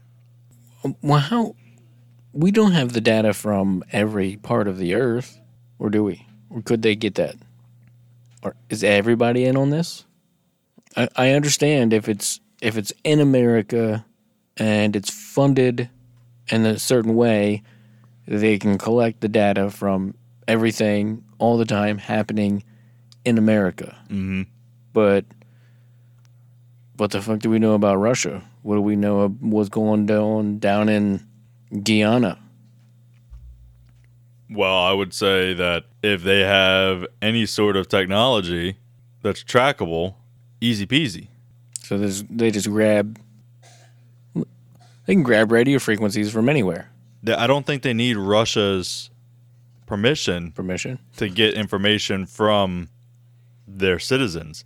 Well, 1.03 1.20
how? 1.20 1.57
We 2.33 2.51
don't 2.51 2.73
have 2.73 2.93
the 2.95 3.01
data 3.01 3.35
from 3.35 3.85
every 3.93 4.37
part 4.37 4.66
of 4.66 4.79
the 4.79 4.95
Earth, 4.95 5.39
or 5.79 5.91
do 5.91 6.03
we? 6.03 6.27
Or 6.49 6.62
could 6.62 6.81
they 6.83 6.97
get 6.97 7.16
that? 7.16 7.37
Or 8.43 8.55
is 8.70 8.83
everybody 8.83 9.45
in 9.45 9.57
on 9.57 9.70
this? 9.70 10.07
I, 10.97 11.09
I 11.14 11.31
understand 11.31 11.93
if 11.93 12.09
it's 12.09 12.41
if 12.62 12.77
it's 12.79 12.93
in 13.05 13.20
America 13.20 14.05
and 14.57 14.97
it's 14.97 15.11
funded 15.11 15.91
in 16.49 16.64
a 16.64 16.79
certain 16.79 17.14
way, 17.14 17.62
they 18.27 18.59
can 18.59 18.79
collect 18.79 19.20
the 19.20 19.29
data 19.29 19.70
from 19.70 20.14
everything 20.49 21.25
all 21.39 21.57
the 21.57 21.64
time 21.64 21.99
happening 21.99 22.62
in 23.25 23.39
America. 23.39 23.97
Mm-hmm. 24.05 24.43
But 24.93 25.25
what 26.97 27.11
the 27.11 27.23
fuck 27.23 27.41
do 27.41 27.51
we 27.51 27.59
know 27.59 27.75
about 27.75 27.97
Russia? 27.97 28.43
What 28.62 28.77
do 28.77 28.81
we 28.81 28.97
know 28.97 29.20
of 29.20 29.43
what's 29.43 29.68
going 29.68 30.07
down 30.07 30.59
down 30.59 30.89
in 30.89 31.27
Guyana? 31.83 32.39
Well, 34.51 34.77
I 34.77 34.93
would 34.93 35.14
say 35.14 35.55
that 35.55 35.85
if 36.03 36.23
they 36.23 36.41
have 36.41 37.07
any 37.23 37.47
sort 37.47 37.77
of 37.77 37.89
technology 37.89 38.77
that's 39.23 39.43
trackable, 39.43 40.14
easy 40.61 40.87
peasy. 40.87 41.29
So 41.83 41.97
there's, 41.97 42.23
they 42.25 42.51
just 42.51 42.68
grab. 42.68 43.18
They 44.35 45.14
can 45.14 45.23
grab 45.23 45.51
radio 45.51 45.79
frequencies 45.79 46.31
from 46.31 46.49
anywhere. 46.49 46.91
I 47.27 47.47
don't 47.47 47.64
think 47.66 47.83
they 47.83 47.95
need 47.95 48.16
Russia's 48.16 49.11
permission 49.87 50.53
Permission. 50.53 50.99
to 51.18 51.29
get 51.29 51.55
information 51.55 52.27
from 52.27 52.89
their 53.66 53.99
citizens. 53.99 54.64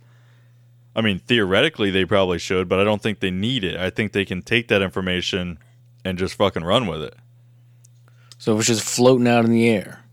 I 0.95 1.01
mean, 1.01 1.19
theoretically, 1.19 1.91
they 1.91 2.05
probably 2.05 2.39
should, 2.39 2.67
but 2.67 2.79
I 2.79 2.83
don't 2.83 3.01
think 3.03 3.19
they 3.19 3.29
need 3.29 3.63
it. 3.63 3.77
I 3.77 3.91
think 3.91 4.13
they 4.13 4.25
can 4.25 4.41
take 4.41 4.67
that 4.69 4.81
information 4.81 5.59
and 6.03 6.17
just 6.17 6.33
fucking 6.35 6.63
run 6.63 6.87
with 6.87 7.03
it. 7.03 7.13
So 8.39 8.53
if 8.53 8.59
it's 8.59 8.67
just 8.67 8.83
floating 8.83 9.27
out 9.27 9.45
in 9.45 9.51
the 9.51 9.69
air, 9.69 10.03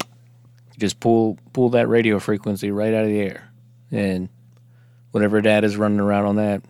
you 0.00 0.78
just 0.78 1.00
pull 1.00 1.38
pull 1.52 1.70
that 1.70 1.88
radio 1.88 2.18
frequency 2.18 2.70
right 2.70 2.92
out 2.94 3.04
of 3.04 3.08
the 3.08 3.20
air, 3.20 3.50
and 3.90 4.28
whatever 5.10 5.40
data 5.40 5.66
is 5.66 5.76
running 5.76 6.00
around 6.00 6.26
on 6.26 6.36
that, 6.36 6.62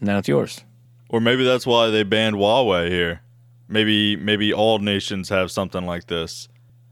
now 0.00 0.18
it's 0.18 0.28
yours. 0.28 0.60
Or 1.08 1.20
maybe 1.20 1.44
that's 1.44 1.66
why 1.66 1.88
they 1.88 2.02
banned 2.02 2.36
Huawei 2.36 2.88
here. 2.88 3.22
Maybe 3.68 4.16
maybe 4.16 4.52
all 4.52 4.78
nations 4.78 5.28
have 5.28 5.50
something 5.50 5.84
like 5.84 6.06
this. 6.06 6.48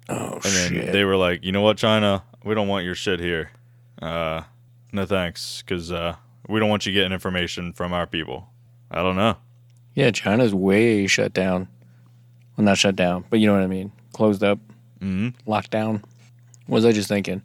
Oh 0.09 0.35
And 0.35 0.43
then 0.43 0.68
shit! 0.68 0.93
they 0.93 1.05
were 1.05 1.16
like, 1.16 1.43
you 1.45 1.51
know 1.53 1.62
what, 1.62 1.79
China, 1.79 2.22
we 2.45 2.55
don't 2.55 2.68
want 2.68 2.85
your 2.85 2.95
shit 2.95 3.18
here. 3.18 3.51
Uh, 4.01 4.43
no 4.93 5.05
thanks, 5.07 5.62
because 5.62 5.91
uh, 5.91 6.16
we 6.49 6.61
don't 6.61 6.68
want 6.68 6.87
you 6.87 6.93
getting 6.93 7.12
information 7.12 7.72
from 7.72 7.93
our 7.93 8.07
people. 8.07 8.49
I 8.91 9.03
don't 9.03 9.16
know. 9.16 9.37
yeah, 9.95 10.11
China's 10.11 10.55
way 10.55 11.07
shut 11.07 11.33
down. 11.33 11.66
Well, 12.57 12.64
not 12.64 12.79
shut 12.79 12.95
down, 12.95 13.24
but 13.31 13.41
you 13.41 13.47
know 13.47 13.55
what 13.55 13.62
I 13.62 13.66
mean. 13.66 13.91
Closed 14.12 14.45
up, 14.45 14.59
hmm 15.01 15.31
locked 15.47 15.70
down. 15.70 16.03
What 16.66 16.77
was 16.77 16.85
I 16.85 16.93
just 16.93 17.09
thinking? 17.09 17.43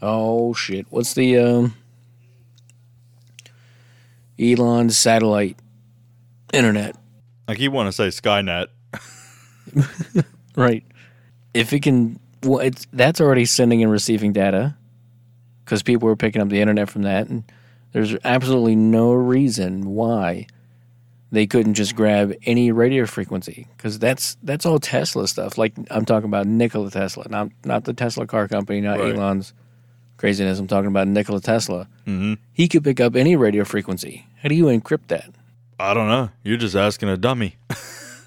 Oh 0.00 0.54
shit! 0.54 0.86
What's 0.90 1.14
the 1.14 1.38
um 1.38 1.74
Elon's 4.40 4.96
satellite 4.96 5.56
internet? 6.52 6.96
I 7.48 7.54
keep 7.54 7.72
wanting 7.72 7.90
to 7.90 7.96
say 7.96 8.08
Skynet. 8.08 8.66
Right. 10.56 10.84
If 11.54 11.72
it 11.72 11.82
can, 11.82 12.18
well, 12.42 12.58
it's 12.60 12.86
that's 12.92 13.20
already 13.20 13.44
sending 13.44 13.82
and 13.82 13.90
receiving 13.92 14.32
data 14.32 14.76
because 15.64 15.82
people 15.82 16.08
are 16.08 16.16
picking 16.16 16.42
up 16.42 16.48
the 16.48 16.60
internet 16.60 16.88
from 16.88 17.02
that, 17.02 17.28
and 17.28 17.44
there's 17.92 18.16
absolutely 18.24 18.76
no 18.76 19.12
reason 19.12 19.86
why 19.86 20.46
they 21.30 21.46
couldn't 21.46 21.74
just 21.74 21.94
grab 21.94 22.34
any 22.44 22.72
radio 22.72 23.06
frequency 23.06 23.66
because 23.76 23.98
that's 23.98 24.36
that's 24.42 24.66
all 24.66 24.78
Tesla 24.78 25.28
stuff. 25.28 25.58
Like 25.58 25.74
I'm 25.90 26.04
talking 26.04 26.28
about 26.28 26.46
Nikola 26.46 26.90
Tesla, 26.90 27.26
not 27.28 27.50
not 27.64 27.84
the 27.84 27.92
Tesla 27.94 28.26
car 28.26 28.48
company, 28.48 28.80
not 28.80 28.98
Right. 28.98 29.14
Elon's 29.14 29.52
craziness. 30.16 30.58
I'm 30.58 30.66
talking 30.66 30.88
about 30.88 31.06
Nikola 31.08 31.40
Tesla. 31.40 31.88
hmm 32.04 32.34
He 32.52 32.66
could 32.68 32.82
pick 32.84 33.00
up 33.00 33.14
any 33.16 33.36
radio 33.36 33.64
frequency. 33.64 34.26
How 34.42 34.48
do 34.48 34.54
you 34.54 34.64
encrypt 34.66 35.08
that? 35.08 35.30
I 35.78 35.94
don't 35.94 36.08
know. 36.08 36.30
You're 36.42 36.56
just 36.56 36.74
asking 36.74 37.08
a 37.08 37.16
dummy. 37.16 37.56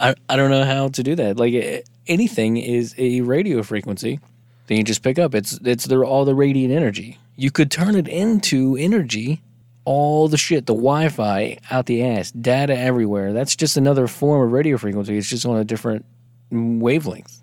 I, 0.00 0.14
I 0.28 0.36
don't 0.36 0.50
know 0.50 0.64
how 0.64 0.88
to 0.88 1.02
do 1.02 1.14
that. 1.16 1.36
Like 1.38 1.84
anything 2.06 2.56
is 2.56 2.94
a 2.98 3.22
radio 3.22 3.62
frequency 3.62 4.20
that 4.66 4.74
you 4.74 4.82
just 4.84 5.02
pick 5.02 5.18
up. 5.18 5.34
It's 5.34 5.58
it's 5.64 5.86
the, 5.86 5.98
all 6.02 6.24
the 6.24 6.34
radiant 6.34 6.72
energy. 6.72 7.18
You 7.36 7.50
could 7.50 7.70
turn 7.70 7.96
it 7.96 8.08
into 8.08 8.76
energy. 8.76 9.42
All 9.84 10.26
the 10.26 10.36
shit, 10.36 10.66
the 10.66 10.74
Wi-Fi 10.74 11.58
out 11.70 11.86
the 11.86 12.02
ass, 12.04 12.32
data 12.32 12.76
everywhere. 12.76 13.32
That's 13.32 13.54
just 13.54 13.76
another 13.76 14.08
form 14.08 14.44
of 14.44 14.50
radio 14.52 14.76
frequency. 14.78 15.16
It's 15.16 15.28
just 15.28 15.46
on 15.46 15.56
a 15.58 15.64
different 15.64 16.04
wavelength 16.50 17.40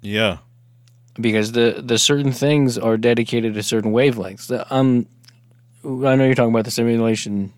Yeah. 0.00 0.38
because 1.20 1.52
the 1.52 1.82
the 1.84 1.98
certain 1.98 2.32
things 2.32 2.78
are 2.78 2.96
dedicated 2.96 3.52
to 3.54 3.62
certain 3.62 3.92
wavelengths. 3.92 4.46
The, 4.46 4.74
um, 4.74 5.06
I 5.84 6.16
know 6.16 6.24
you're 6.24 6.34
talking 6.34 6.54
about 6.54 6.64
the 6.64 6.70
simulation 6.70 7.52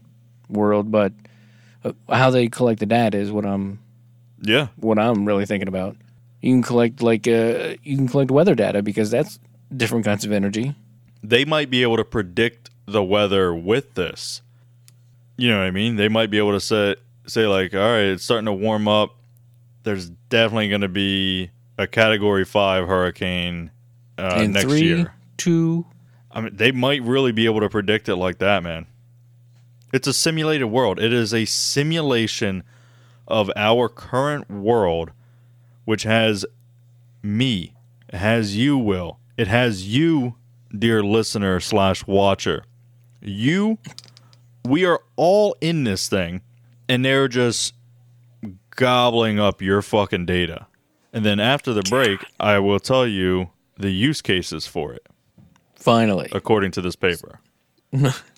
world, 0.48 0.90
but 0.90 1.12
uh, 1.84 1.92
how 2.08 2.30
they 2.30 2.48
collect 2.48 2.80
the 2.80 2.86
data 2.86 3.18
is 3.18 3.30
what 3.30 3.44
I'm 3.46 3.78
Yeah. 4.42 4.68
what 4.76 4.98
I'm 4.98 5.24
really 5.26 5.46
thinking 5.46 5.68
about. 5.68 5.96
You 6.42 6.52
can 6.54 6.62
collect 6.62 7.02
like 7.02 7.26
uh, 7.26 7.74
you 7.82 7.96
can 7.96 8.08
collect 8.08 8.30
weather 8.30 8.54
data 8.54 8.82
because 8.82 9.10
that's 9.10 9.38
different 9.76 10.04
kinds 10.04 10.24
of 10.24 10.32
energy. 10.32 10.74
They 11.22 11.44
might 11.44 11.68
be 11.70 11.82
able 11.82 11.96
to 11.96 12.04
predict 12.04 12.70
the 12.86 13.02
weather 13.02 13.54
with 13.54 13.94
this. 13.94 14.40
You 15.36 15.48
know 15.50 15.58
what 15.58 15.66
I 15.66 15.70
mean? 15.70 15.96
They 15.96 16.08
might 16.08 16.30
be 16.30 16.38
able 16.38 16.52
to 16.52 16.60
say 16.60 16.96
say 17.26 17.46
like, 17.46 17.74
all 17.74 17.80
right, 17.80 18.04
it's 18.06 18.24
starting 18.24 18.46
to 18.46 18.52
warm 18.52 18.88
up. 18.88 19.16
There's 19.82 20.08
definitely 20.30 20.68
going 20.68 20.80
to 20.82 20.88
be 20.88 21.50
a 21.76 21.86
Category 21.86 22.44
Five 22.44 22.86
hurricane 22.86 23.70
uh, 24.16 24.42
next 24.48 24.62
three, 24.64 24.82
year. 24.82 25.14
two, 25.36 25.86
I 26.30 26.40
mean, 26.40 26.56
they 26.56 26.72
might 26.72 27.02
really 27.02 27.32
be 27.32 27.44
able 27.46 27.60
to 27.60 27.68
predict 27.68 28.08
it 28.08 28.16
like 28.16 28.38
that, 28.38 28.62
man. 28.62 28.86
It's 29.92 30.06
a 30.06 30.12
simulated 30.12 30.68
world. 30.68 31.00
It 31.00 31.12
is 31.12 31.32
a 31.32 31.44
simulation 31.44 32.62
of 33.26 33.50
our 33.56 33.88
current 33.88 34.50
world, 34.50 35.12
which 35.84 36.02
has 36.02 36.44
me, 37.22 37.74
it 38.08 38.16
has 38.16 38.56
you, 38.56 38.78
Will, 38.78 39.18
it 39.36 39.48
has 39.48 39.86
you, 39.86 40.34
dear 40.76 41.02
listener 41.02 41.60
slash 41.60 42.06
watcher. 42.06 42.64
You, 43.20 43.78
we 44.64 44.84
are 44.84 45.00
all 45.16 45.56
in 45.60 45.84
this 45.84 46.08
thing, 46.08 46.42
and 46.88 47.04
they're 47.04 47.28
just 47.28 47.74
gobbling 48.76 49.38
up 49.38 49.60
your 49.60 49.82
fucking 49.82 50.26
data. 50.26 50.66
And 51.12 51.24
then 51.24 51.40
after 51.40 51.72
the 51.72 51.82
break, 51.82 52.24
I 52.38 52.58
will 52.58 52.78
tell 52.78 53.06
you 53.06 53.50
the 53.76 53.90
use 53.90 54.22
cases 54.22 54.66
for 54.66 54.92
it 54.92 55.06
finally. 55.76 56.28
according 56.32 56.72
to 56.72 56.80
this 56.80 56.96
paper. 56.96 57.40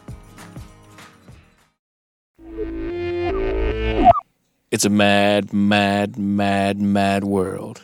It's 4.81 4.85
a 4.87 4.89
mad, 4.89 5.53
mad, 5.53 6.17
mad, 6.17 6.81
mad 6.81 7.23
world. 7.23 7.83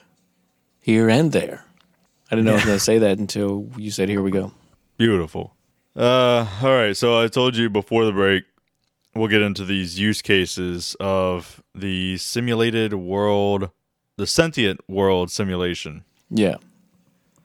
Here 0.81 1.07
and 1.07 1.31
there. 1.31 1.63
I 2.31 2.35
didn't 2.35 2.45
know 2.45 2.53
I 2.53 2.55
was 2.55 2.65
going 2.65 2.75
to 2.75 2.83
say 2.83 2.97
that 2.97 3.19
until 3.19 3.69
you 3.77 3.91
said, 3.91 4.09
here 4.09 4.23
we 4.23 4.31
go. 4.31 4.51
Beautiful. 4.97 5.55
Uh, 5.95 6.47
all 6.59 6.71
right. 6.71 6.97
So 6.97 7.21
I 7.21 7.27
told 7.27 7.55
you 7.55 7.69
before 7.69 8.03
the 8.03 8.11
break, 8.11 8.45
we'll 9.13 9.27
get 9.27 9.43
into 9.43 9.63
these 9.63 9.99
use 9.99 10.23
cases 10.23 10.95
of 10.99 11.61
the 11.75 12.17
simulated 12.17 12.95
world, 12.95 13.69
the 14.15 14.25
sentient 14.25 14.79
world 14.89 15.29
simulation. 15.29 16.03
Yeah. 16.31 16.55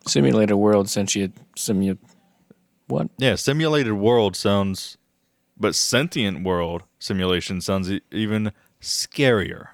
Simulated 0.07 0.57
world, 0.57 0.89
sentient, 0.89 1.37
simu. 1.59 1.99
What? 2.87 3.11
Yeah, 3.19 3.35
simulated 3.35 3.93
world 3.93 4.35
sounds, 4.35 4.97
but 5.59 5.75
sentient 5.75 6.43
world 6.43 6.85
simulation 6.99 7.61
sounds 7.61 7.93
e- 7.93 8.01
even 8.11 8.53
scarier. 8.83 9.69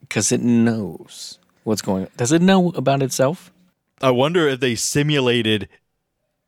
Because 0.00 0.32
it 0.32 0.40
knows 0.40 1.38
what's 1.62 1.82
going 1.82 2.04
on. 2.04 2.10
Does 2.16 2.32
it 2.32 2.42
know 2.42 2.70
about 2.70 3.02
itself? 3.02 3.52
I 4.02 4.10
wonder 4.10 4.48
if 4.48 4.60
they 4.60 4.74
simulated 4.74 5.68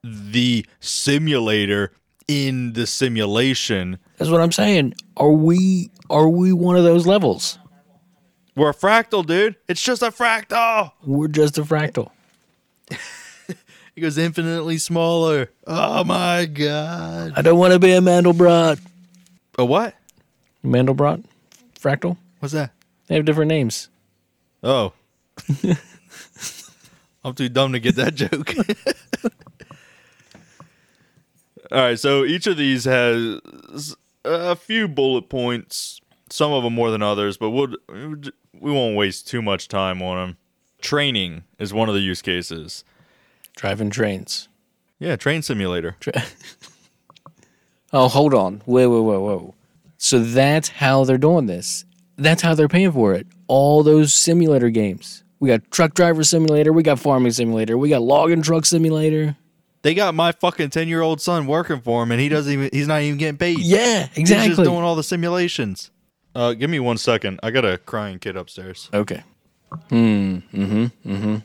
the 0.03 0.67
simulator 0.81 1.93
in 2.29 2.73
the 2.75 2.87
simulation. 2.87 3.99
That's 4.19 4.31
what 4.31 4.41
I'm 4.41 4.53
saying. 4.53 4.95
Are 5.17 5.31
we 5.31 5.91
are 6.11 6.29
we 6.29 6.53
one 6.53 6.77
of 6.77 6.85
those 6.85 7.07
levels? 7.07 7.59
We're 8.55 8.71
a 8.71 8.75
fractal, 8.75 9.25
dude. 9.25 9.57
It's 9.69 9.83
just 9.83 10.03
a 10.03 10.11
fractal. 10.11 10.93
We're 11.05 11.29
just 11.29 11.59
a 11.59 11.63
fractal. 11.63 12.11
It 13.97 14.03
goes 14.03 14.19
infinitely 14.19 14.77
smaller. 14.77 15.49
Oh 15.67 16.05
my 16.05 16.45
god. 16.45 17.33
I 17.35 17.41
don't 17.41 17.59
want 17.59 17.73
to 17.73 17.79
be 17.79 17.93
a 17.93 18.01
Mandelbrot. 18.01 18.79
A 19.57 19.65
what? 19.65 19.95
Mandelbrot? 20.63 21.25
Fractal? 21.87 22.17
What's 22.41 22.53
that? 22.53 22.73
They 23.07 23.15
have 23.15 23.25
different 23.25 23.49
names. 23.49 23.91
Oh. 24.61 24.93
I'm 27.25 27.35
too 27.35 27.49
dumb 27.49 27.73
to 27.75 27.79
get 27.79 27.95
that 27.95 28.17
joke. 28.17 28.53
All 31.71 31.79
right, 31.79 31.97
so 31.99 32.25
each 32.25 32.49
of 32.49 32.57
these 32.57 32.87
has 32.87 33.41
a 34.25 34.57
few 34.57 34.89
bullet 34.89 35.29
points, 35.29 36.01
some 36.29 36.53
of 36.53 36.65
them 36.65 36.75
more 36.75 36.91
than 36.91 37.03
others, 37.03 37.37
but 37.37 37.51
we'll, 37.51 37.77
we 37.89 38.73
won't 38.73 38.97
waste 38.97 39.29
too 39.29 39.41
much 39.41 39.69
time 39.69 40.03
on 40.03 40.17
them. 40.17 40.37
Training 40.81 41.45
is 41.61 41.73
one 41.73 41.89
of 41.89 41.95
the 41.95 42.01
use 42.01 42.21
cases. 42.21 42.83
Driving 43.55 43.91
trains. 43.91 44.49
Yeah, 44.99 45.15
train 45.15 45.43
simulator. 45.43 45.97
Oh, 47.93 48.09
hold 48.09 48.35
on. 48.35 48.63
Wait, 48.67 48.87
wait, 48.89 49.01
wait, 49.01 49.19
whoa. 49.19 49.55
So 50.07 50.21
that's 50.21 50.69
how 50.69 51.03
they're 51.03 51.19
doing 51.19 51.47
this. 51.47 51.85
That's 52.17 52.41
how 52.41 52.55
they're 52.55 52.69
paying 52.69 52.93
for 52.93 53.15
it. 53.15 53.27
All 53.49 53.83
those 53.83 54.15
simulator 54.15 54.71
games. 54.71 55.25
We 55.41 55.49
got 55.49 55.69
truck 55.73 55.95
driver 55.95 56.23
simulator. 56.23 56.73
We 56.73 56.85
got 56.85 57.01
farming 57.01 57.33
simulator. 57.33 57.77
We 57.77 57.89
got 57.89 58.03
logging 58.03 58.43
truck 58.43 58.67
simulator. 58.67 59.37
They 59.83 59.95
got 59.95 60.15
my 60.15 60.31
fucking 60.31 60.71
10 60.71 60.87
year 60.87 61.01
old 61.03 61.21
son 61.21 61.49
working 61.49 61.81
for 61.81 62.05
him, 62.05 62.13
and 62.13 62.21
he 62.21 62.29
doesn't 62.29 62.53
even, 62.53 62.71
he's 62.73 62.87
not 62.87 63.03
even 63.03 63.19
getting 63.19 63.37
paid. 63.37 63.59
Yeah, 63.59 64.07
exactly. 64.15 64.49
He's 64.49 64.57
just 64.57 64.63
doing 64.63 64.85
all 64.85 64.95
the 64.95 65.03
simulations. 65.03 65.91
Uh, 66.37 66.53
give 66.53 66.71
me 66.71 66.79
one 66.79 66.99
second. 66.99 67.41
I 67.43 67.51
got 67.51 67.65
a 67.65 67.77
crying 67.77 68.21
kid 68.21 68.37
upstairs. 68.37 68.89
Okay. 68.95 69.25
Hmm. 69.89 70.39
Mm-hmm. 70.55 70.87
Mm-hmm. 71.05 71.37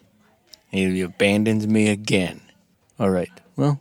He 0.69 1.01
abandons 1.01 1.65
me 1.65 1.89
again. 1.89 2.41
All 2.99 3.09
right. 3.09 3.31
Well, 3.55 3.79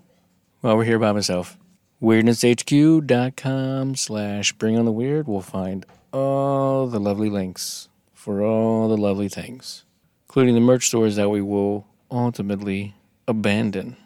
while 0.62 0.78
we're 0.78 0.85
here 0.85 0.99
by 0.99 1.12
myself, 1.12 1.59
weirdnesshq.com 2.03 3.94
slash 3.96 4.53
bring 4.55 4.78
on 4.78 4.84
the 4.84 4.92
weird 4.92 5.26
will 5.26 5.42
find 5.42 5.86
all 6.12 6.86
the 6.86 7.01
lovely 7.01 7.30
links 7.30 7.88
for 8.14 8.42
all 8.42 8.88
the 8.88 8.96
lovely 8.96 9.28
things, 9.28 9.84
including 10.28 10.55
the 10.55 10.61
merch 10.61 10.86
stores 10.88 11.16
that 11.16 11.28
we 11.30 11.40
will 11.40 11.86
ultimately 12.11 12.94
abandon. 13.28 13.96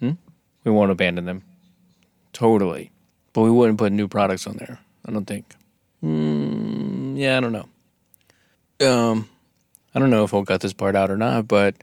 Hmm? 0.00 0.12
We 0.64 0.70
won't 0.70 0.90
abandon 0.90 1.24
them. 1.24 1.42
Totally. 2.32 2.92
But 3.32 3.42
we 3.42 3.50
wouldn't 3.50 3.78
put 3.78 3.92
new 3.92 4.08
products 4.08 4.46
on 4.46 4.56
there. 4.56 4.78
I 5.06 5.12
don't 5.12 5.24
think. 5.24 5.54
Hmm. 6.00 7.16
Yeah, 7.16 7.38
I 7.38 7.40
don't 7.40 7.52
know. 7.52 7.68
Um, 8.86 9.28
I 9.94 9.98
don't 9.98 10.10
know 10.10 10.24
if 10.24 10.32
I'll 10.32 10.44
cut 10.44 10.60
this 10.60 10.72
part 10.72 10.94
out 10.94 11.10
or 11.10 11.16
not, 11.16 11.48
but 11.48 11.74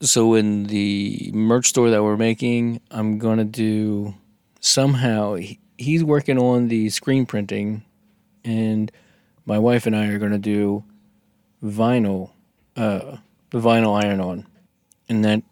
so 0.00 0.34
in 0.34 0.64
the 0.64 1.30
merch 1.34 1.66
store 1.68 1.90
that 1.90 2.02
we're 2.02 2.16
making, 2.16 2.80
I'm 2.90 3.18
gonna 3.18 3.44
do 3.44 4.14
somehow. 4.60 5.34
He, 5.34 5.58
he's 5.76 6.04
working 6.04 6.38
on 6.38 6.68
the 6.68 6.90
screen 6.90 7.26
printing, 7.26 7.84
and 8.44 8.90
my 9.44 9.58
wife 9.58 9.86
and 9.86 9.96
I 9.96 10.08
are 10.08 10.18
gonna 10.18 10.38
do 10.38 10.84
vinyl, 11.62 12.30
uh, 12.76 13.18
the 13.50 13.60
vinyl 13.60 14.02
iron 14.02 14.20
on, 14.20 14.46
and 15.08 15.24
that 15.24 15.42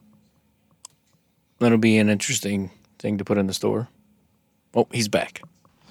that'll 1.58 1.78
be 1.78 1.98
an 1.98 2.08
interesting 2.08 2.70
thing 2.98 3.18
to 3.18 3.24
put 3.24 3.38
in 3.38 3.46
the 3.46 3.54
store. 3.54 3.88
Oh, 4.74 4.86
he's 4.92 5.08
back. 5.08 5.40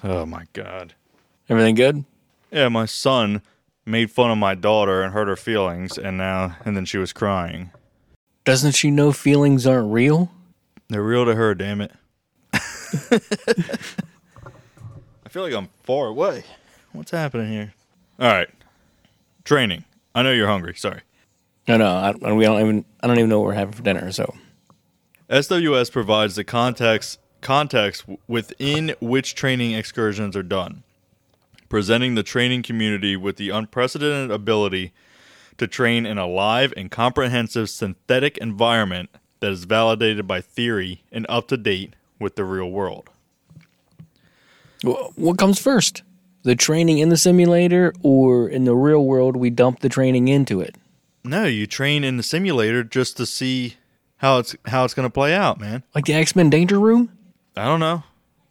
Oh 0.04 0.26
my 0.26 0.44
God. 0.52 0.94
Everything 1.48 1.74
good? 1.74 2.04
Yeah, 2.50 2.68
my 2.68 2.86
son 2.86 3.42
made 3.84 4.10
fun 4.10 4.30
of 4.30 4.38
my 4.38 4.54
daughter 4.54 5.02
and 5.02 5.12
hurt 5.12 5.28
her 5.28 5.36
feelings, 5.36 5.96
and 5.98 6.16
now, 6.16 6.56
and 6.64 6.76
then 6.76 6.84
she 6.84 6.98
was 6.98 7.12
crying. 7.12 7.70
Doesn't 8.44 8.72
she 8.72 8.90
know 8.90 9.12
feelings 9.12 9.66
aren't 9.66 9.92
real? 9.92 10.30
They're 10.88 11.02
real 11.02 11.24
to 11.24 11.34
her, 11.34 11.54
damn 11.54 11.80
it. 11.80 11.92
I 13.10 13.18
feel 15.28 15.42
like 15.42 15.54
I'm 15.54 15.68
far 15.82 16.08
away. 16.08 16.44
What's 16.92 17.10
happening 17.10 17.50
here? 17.50 17.74
All 18.18 18.28
right. 18.28 18.48
Training. 19.44 19.84
I 20.14 20.22
know 20.22 20.32
you're 20.32 20.48
hungry. 20.48 20.74
Sorry. 20.74 21.02
No, 21.68 21.76
no, 21.76 21.86
I, 21.86 22.32
we 22.32 22.44
don't 22.44 22.60
even. 22.60 22.84
I 23.02 23.06
don't 23.06 23.18
even 23.18 23.28
know 23.28 23.40
what 23.40 23.46
we're 23.46 23.54
having 23.54 23.74
for 23.74 23.82
dinner. 23.82 24.12
So 24.12 24.34
SWS 25.28 25.90
provides 25.90 26.36
the 26.36 26.44
context 26.44 27.18
context 27.40 28.04
within 28.26 28.94
which 29.00 29.34
training 29.34 29.72
excursions 29.72 30.36
are 30.36 30.42
done, 30.42 30.82
presenting 31.68 32.14
the 32.14 32.22
training 32.22 32.62
community 32.62 33.16
with 33.16 33.36
the 33.36 33.50
unprecedented 33.50 34.30
ability 34.30 34.92
to 35.58 35.66
train 35.66 36.06
in 36.06 36.18
a 36.18 36.26
live 36.26 36.72
and 36.76 36.90
comprehensive 36.90 37.70
synthetic 37.70 38.36
environment 38.38 39.10
that 39.40 39.52
is 39.52 39.64
validated 39.64 40.26
by 40.26 40.40
theory 40.40 41.02
and 41.12 41.26
up 41.28 41.48
to 41.48 41.56
date 41.56 41.94
with 42.18 42.36
the 42.36 42.44
real 42.44 42.70
world. 42.70 43.10
Wh- 44.82 45.16
what 45.18 45.38
comes 45.38 45.58
first? 45.60 46.02
The 46.42 46.54
training 46.54 46.98
in 46.98 47.08
the 47.08 47.16
simulator, 47.16 47.92
or 48.02 48.48
in 48.48 48.64
the 48.64 48.74
real 48.74 49.04
world, 49.04 49.36
we 49.36 49.50
dump 49.50 49.80
the 49.80 49.88
training 49.88 50.28
into 50.28 50.60
it? 50.60 50.76
No, 51.24 51.44
you 51.44 51.66
train 51.66 52.04
in 52.04 52.16
the 52.16 52.22
simulator 52.22 52.84
just 52.84 53.16
to 53.16 53.26
see 53.26 53.74
how 54.18 54.38
it's 54.38 54.54
how 54.66 54.84
it's 54.84 54.94
going 54.94 55.08
to 55.08 55.12
play 55.12 55.34
out, 55.34 55.58
man. 55.58 55.82
Like 55.94 56.04
the 56.04 56.14
X 56.14 56.36
Men 56.36 56.50
Danger 56.50 56.78
Room? 56.78 57.10
I 57.56 57.64
don't 57.64 57.80
know. 57.80 58.04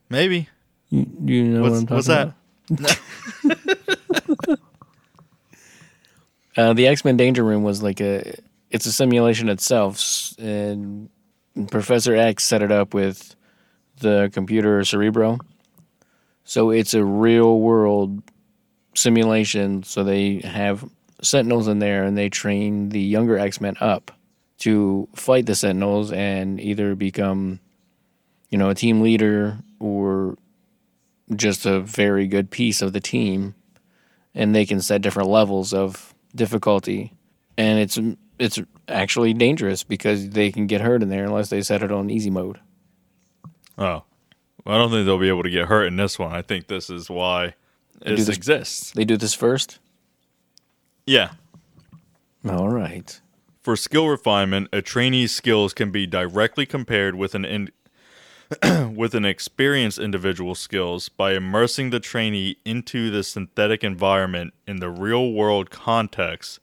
Maybe. 0.09 0.49
You, 0.89 1.07
you 1.23 1.43
know 1.45 1.61
What's, 1.61 1.83
what 1.83 1.99
I'm 1.99 2.03
talking 2.03 2.33
what's 2.69 2.99
that? 4.47 4.59
Uh, 6.57 6.73
the 6.73 6.87
X 6.87 7.03
Men 7.03 7.17
Danger 7.17 7.43
Room 7.43 7.63
was 7.63 7.83
like 7.83 7.99
a. 7.99 8.33
It's 8.71 8.85
a 8.85 8.91
simulation 8.91 9.49
itself, 9.49 10.33
and 10.39 11.09
Professor 11.69 12.15
X 12.15 12.43
set 12.43 12.61
it 12.61 12.71
up 12.71 12.93
with 12.93 13.34
the 14.05 14.29
computer 14.31 14.83
Cerebro. 14.83 15.39
So 16.43 16.69
it's 16.69 16.93
a 16.93 17.03
real 17.03 17.59
world 17.59 18.21
simulation. 18.95 19.83
So 19.83 20.03
they 20.03 20.39
have 20.39 20.85
Sentinels 21.21 21.67
in 21.67 21.79
there, 21.79 22.03
and 22.03 22.17
they 22.17 22.29
train 22.29 22.89
the 22.89 23.01
younger 23.01 23.37
X 23.37 23.59
Men 23.59 23.75
up 23.81 24.11
to 24.59 25.07
fight 25.15 25.47
the 25.47 25.55
Sentinels 25.55 26.11
and 26.11 26.59
either 26.61 26.95
become, 26.95 27.59
you 28.49 28.57
know, 28.57 28.69
a 28.69 28.75
team 28.75 29.01
leader 29.01 29.57
or 29.79 30.37
just 31.35 31.65
a 31.65 31.79
very 31.79 32.27
good 32.27 32.51
piece 32.51 32.81
of 32.81 32.93
the 32.93 33.01
team. 33.01 33.55
And 34.33 34.53
they 34.53 34.65
can 34.65 34.81
set 34.81 35.01
different 35.01 35.29
levels 35.29 35.73
of 35.73 36.13
difficulty, 36.35 37.13
and 37.57 37.79
it's 37.79 37.97
it's 38.37 38.59
actually 38.87 39.33
dangerous 39.33 39.83
because 39.83 40.29
they 40.29 40.51
can 40.51 40.67
get 40.67 40.81
hurt 40.81 41.01
in 41.01 41.09
there 41.09 41.23
unless 41.23 41.49
they 41.49 41.61
set 41.61 41.81
it 41.81 41.91
on 41.91 42.09
easy 42.09 42.29
mode. 42.29 42.59
Oh. 43.77 44.03
Well, 44.65 44.75
I 44.75 44.77
don't 44.77 44.89
think 44.91 45.05
they'll 45.05 45.19
be 45.19 45.29
able 45.29 45.43
to 45.43 45.49
get 45.49 45.67
hurt 45.67 45.85
in 45.85 45.95
this 45.95 46.17
one. 46.17 46.33
I 46.33 46.41
think 46.41 46.67
this 46.67 46.89
is 46.89 47.09
why 47.09 47.53
do 48.03 48.15
this 48.15 48.27
this- 48.27 48.37
exists. 48.37 48.91
They 48.91 49.05
do 49.05 49.17
this 49.17 49.33
first. 49.33 49.79
Yeah. 51.05 51.31
All 52.47 52.69
right. 52.69 53.19
For 53.61 53.75
skill 53.75 54.07
refinement, 54.07 54.69
a 54.71 54.81
trainee's 54.81 55.33
skills 55.33 55.73
can 55.73 55.91
be 55.91 56.05
directly 56.05 56.65
compared 56.65 57.15
with 57.15 57.33
an 57.35 57.45
in- 57.45 57.71
with 58.95 59.15
an 59.15 59.25
experienced 59.25 59.97
individual's 59.97 60.59
skills 60.59 61.09
by 61.09 61.33
immersing 61.33 61.89
the 61.89 61.99
trainee 61.99 62.57
into 62.63 63.09
the 63.09 63.23
synthetic 63.23 63.83
environment 63.83 64.53
in 64.67 64.77
the 64.77 64.89
real 64.89 65.31
world 65.31 65.71
context 65.71 66.59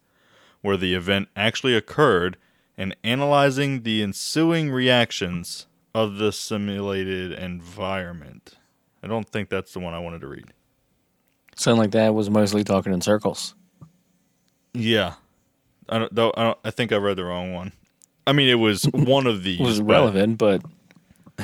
where 0.60 0.76
the 0.76 0.94
event 0.94 1.28
actually 1.34 1.74
occurred 1.74 2.36
and 2.78 2.96
analyzing 3.02 3.82
the 3.82 4.00
ensuing 4.00 4.70
reactions 4.70 5.66
of 5.94 6.16
the 6.16 6.32
simulated 6.32 7.32
environment. 7.32 8.56
I 9.02 9.06
don't 9.06 9.28
think 9.28 9.48
that's 9.48 9.72
the 9.72 9.80
one 9.80 9.94
I 9.94 9.98
wanted 9.98 10.20
to 10.22 10.28
read. 10.28 10.46
Sound 11.56 11.78
like 11.78 11.90
that 11.90 12.14
was 12.14 12.30
mostly 12.30 12.64
talking 12.64 12.92
in 12.92 13.00
circles. 13.00 13.54
Yeah, 14.72 15.14
I 15.88 15.98
don't. 15.98 16.14
Though 16.14 16.32
I, 16.36 16.42
don't, 16.44 16.58
I 16.64 16.70
think 16.70 16.92
I 16.92 16.96
read 16.96 17.16
the 17.16 17.24
wrong 17.24 17.52
one. 17.52 17.72
I 18.26 18.32
mean, 18.32 18.48
it 18.48 18.54
was 18.54 18.84
one 18.92 19.26
of 19.26 19.42
these. 19.42 19.60
It 19.60 19.64
was 19.64 19.80
relevant, 19.80 20.38
but 20.38 20.62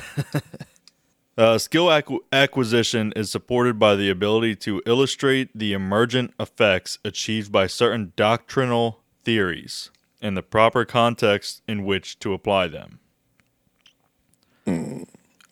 Uh, 1.39 1.57
skill 1.57 1.87
acqu- 1.87 2.19
acquisition 2.33 3.13
is 3.15 3.31
supported 3.31 3.79
by 3.79 3.95
the 3.95 4.11
ability 4.11 4.57
to 4.57 4.83
illustrate 4.87 5.57
the 5.57 5.73
emergent 5.73 6.35
effects 6.41 6.99
achieved 7.05 7.53
by 7.53 7.65
certain 7.69 8.13
doctrinal 8.17 9.05
theories 9.23 9.93
and 10.21 10.37
the 10.37 10.43
proper 10.43 10.85
context 10.85 11.63
in 11.69 11.85
which 11.85 12.19
to 12.19 12.33
apply 12.33 12.67
them. 12.67 12.99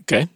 Okay. 0.09 0.29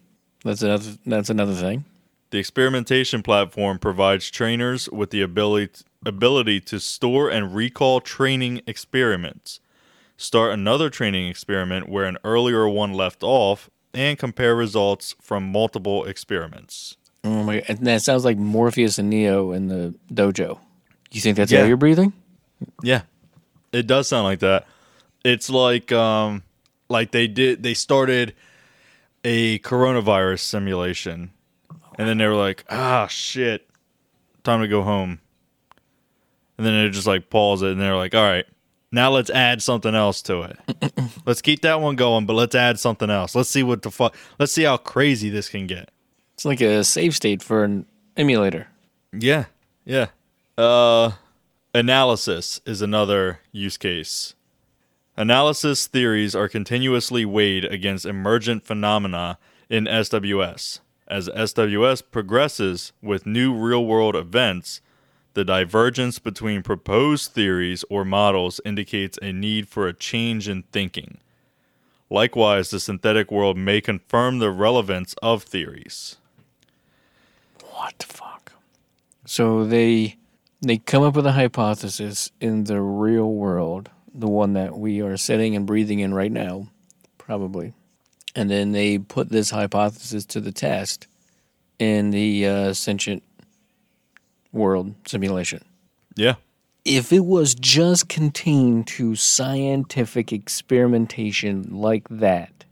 That's 0.45 0.63
another 0.63 0.91
that's 1.07 1.31
another 1.31 1.55
thing. 1.55 1.85
The 2.31 2.39
experimentation 2.39 3.23
platform 3.23 3.79
provides 3.79 4.31
trainers 4.31 4.89
with 4.91 5.11
the 5.11 5.21
ability 5.23 5.85
ability 6.07 6.61
to 6.61 6.81
store 6.81 7.29
and 7.31 7.55
recall 7.55 8.01
training 8.01 8.63
experiments, 8.67 9.61
start 10.17 10.53
another 10.53 10.89
training 10.89 11.29
experiment 11.29 11.89
where 11.89 12.05
an 12.05 12.17
earlier 12.25 12.69
one 12.69 12.95
left 12.95 13.23
off, 13.23 13.69
and 13.93 14.19
compare 14.19 14.55
results 14.55 15.15
from 15.21 15.51
multiple 15.53 16.05
experiments. 16.05 16.97
Oh 17.25 17.43
my 17.43 17.63
and 17.69 17.79
that 17.87 18.01
sounds 18.03 18.25
like 18.25 18.39
Morpheus 18.39 18.99
and 18.99 19.11
Neo 19.11 19.53
in 19.53 19.69
the 19.69 19.95
dojo. 20.13 20.59
You 21.11 21.21
think 21.21 21.37
that's 21.37 21.53
Yeah. 21.53 21.61
how 21.63 21.67
you're 21.67 21.77
breathing? 21.77 22.13
Yeah. 22.83 23.03
It 23.73 23.87
does 23.87 24.09
sound 24.09 24.25
like 24.25 24.39
that. 24.41 24.67
It's 25.25 25.51
like 25.51 25.93
um 25.93 26.45
like 26.89 27.11
they 27.11 27.27
did 27.27 27.63
they 27.63 27.75
started 27.75 28.35
a 29.25 29.59
coronavirus 29.61 30.41
simulation 30.41 31.33
and 32.01 32.09
then 32.09 32.17
they 32.17 32.27
were 32.27 32.35
like, 32.35 32.65
"Ah, 32.71 33.07
shit. 33.09 33.69
Time 34.43 34.63
to 34.63 34.69
go 34.69 34.83
home." 34.83 35.21
And 36.57 36.67
then 36.67 36.83
they 36.83 36.91
just 36.91 37.07
like 37.07 37.29
pause 37.29 37.61
it 37.61 37.73
and 37.73 37.81
they're 37.81 37.95
like, 37.95 38.15
"All 38.15 38.23
right. 38.23 38.47
Now 38.91 39.11
let's 39.11 39.29
add 39.29 39.61
something 39.61 39.95
else 39.95 40.23
to 40.23 40.43
it. 40.43 40.59
let's 41.27 41.43
keep 41.43 41.61
that 41.61 41.83
one 41.83 41.97
going, 41.97 42.25
but 42.25 42.33
let's 42.33 42.55
add 42.55 42.81
something 42.81 43.11
else. 43.11 43.35
Let's 43.35 43.51
see 43.51 43.63
what 43.63 43.83
the 43.83 43.91
fuck. 43.91 44.17
Let's 44.39 44.53
see 44.53 44.63
how 44.63 44.79
crazy 44.79 45.29
this 45.29 45.51
can 45.51 45.67
get." 45.67 45.91
It's 46.33 46.47
like 46.47 46.63
a 46.63 46.83
save 46.85 47.15
state 47.15 47.43
for 47.43 47.65
an 47.65 47.85
emulator. 48.17 48.69
Yeah, 49.13 49.45
yeah. 49.85 50.07
Uh, 50.57 51.13
analysis 51.75 52.63
is 52.65 52.81
another 52.81 53.41
use 53.53 53.77
case. 53.77 54.35
Analysis 55.21 55.87
theories 55.87 56.35
are 56.35 56.49
continuously 56.49 57.27
weighed 57.27 57.67
against 57.67 58.07
emergent 58.07 58.65
phenomena 58.65 59.37
in 59.69 59.85
SWS. 59.85 60.81
As 61.07 61.29
SWS 61.29 62.03
progresses 62.11 62.95
with 63.03 63.27
new 63.27 63.53
real 63.53 63.85
world 63.85 64.17
events, 64.17 64.81
the 65.35 65.45
divergence 65.45 66.19
between 66.19 66.63
proposed 66.63 67.33
theories 67.33 67.85
or 67.91 68.03
models 68.03 68.63
indicates 68.65 69.19
a 69.21 69.31
need 69.31 69.69
for 69.69 69.87
a 69.87 69.93
change 69.93 70.49
in 70.49 70.63
thinking. 70.73 71.19
Likewise, 72.09 72.71
the 72.71 72.81
synthetic 72.81 73.31
world 73.31 73.59
may 73.59 73.83
confirm 73.83 74.39
the 74.39 74.51
relevance 74.51 75.15
of 75.23 75.43
theories. 75.43 76.17
What 77.73 77.99
the 77.99 78.07
fuck? 78.07 78.53
So 79.27 79.67
they 79.67 80.17
they 80.63 80.79
come 80.79 81.03
up 81.03 81.15
with 81.15 81.27
a 81.27 81.33
hypothesis 81.33 82.31
in 82.41 82.65
the 82.65 82.81
real 82.81 83.31
world, 83.31 83.91
the 84.15 84.29
one 84.29 84.55
that 84.55 84.77
we 84.79 85.01
are 85.01 85.17
sitting 85.17 85.55
and 85.57 85.67
breathing 85.67 86.01
in 86.01 86.13
right 86.15 86.33
now, 86.33 86.69
probably. 87.19 87.73
And 88.35 88.51
then 88.51 88.73
they 88.73 88.99
put 88.99 89.29
this 89.29 89.51
hypothesis 89.51 90.25
to 90.27 90.41
the 90.41 90.53
test 90.53 91.07
in 91.79 92.11
the 92.11 92.47
uh, 92.47 92.73
sentient 92.73 93.23
world 94.53 94.95
simulation. 95.07 95.65
Yeah. 96.15 96.35
If 96.85 97.13
it 97.13 97.25
was 97.25 97.55
just 97.55 98.09
contained 98.09 98.87
to 98.89 99.15
scientific 99.15 100.33
experimentation 100.33 101.69
like 101.71 102.09
that, 102.09 102.65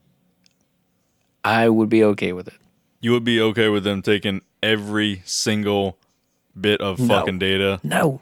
I 1.45 1.69
would 1.69 1.89
be 1.89 2.03
okay 2.05 2.33
with 2.33 2.49
it. 2.49 2.55
You 3.01 3.13
would 3.13 3.25
be 3.25 3.41
okay 3.41 3.69
with 3.69 3.85
them 3.85 4.03
taking 4.03 4.43
every 4.63 5.23
single 5.25 5.99
bit 6.59 6.81
of 6.81 6.99
No. 6.99 7.07
fucking 7.09 7.39
data. 7.39 7.81
No. 7.85 8.21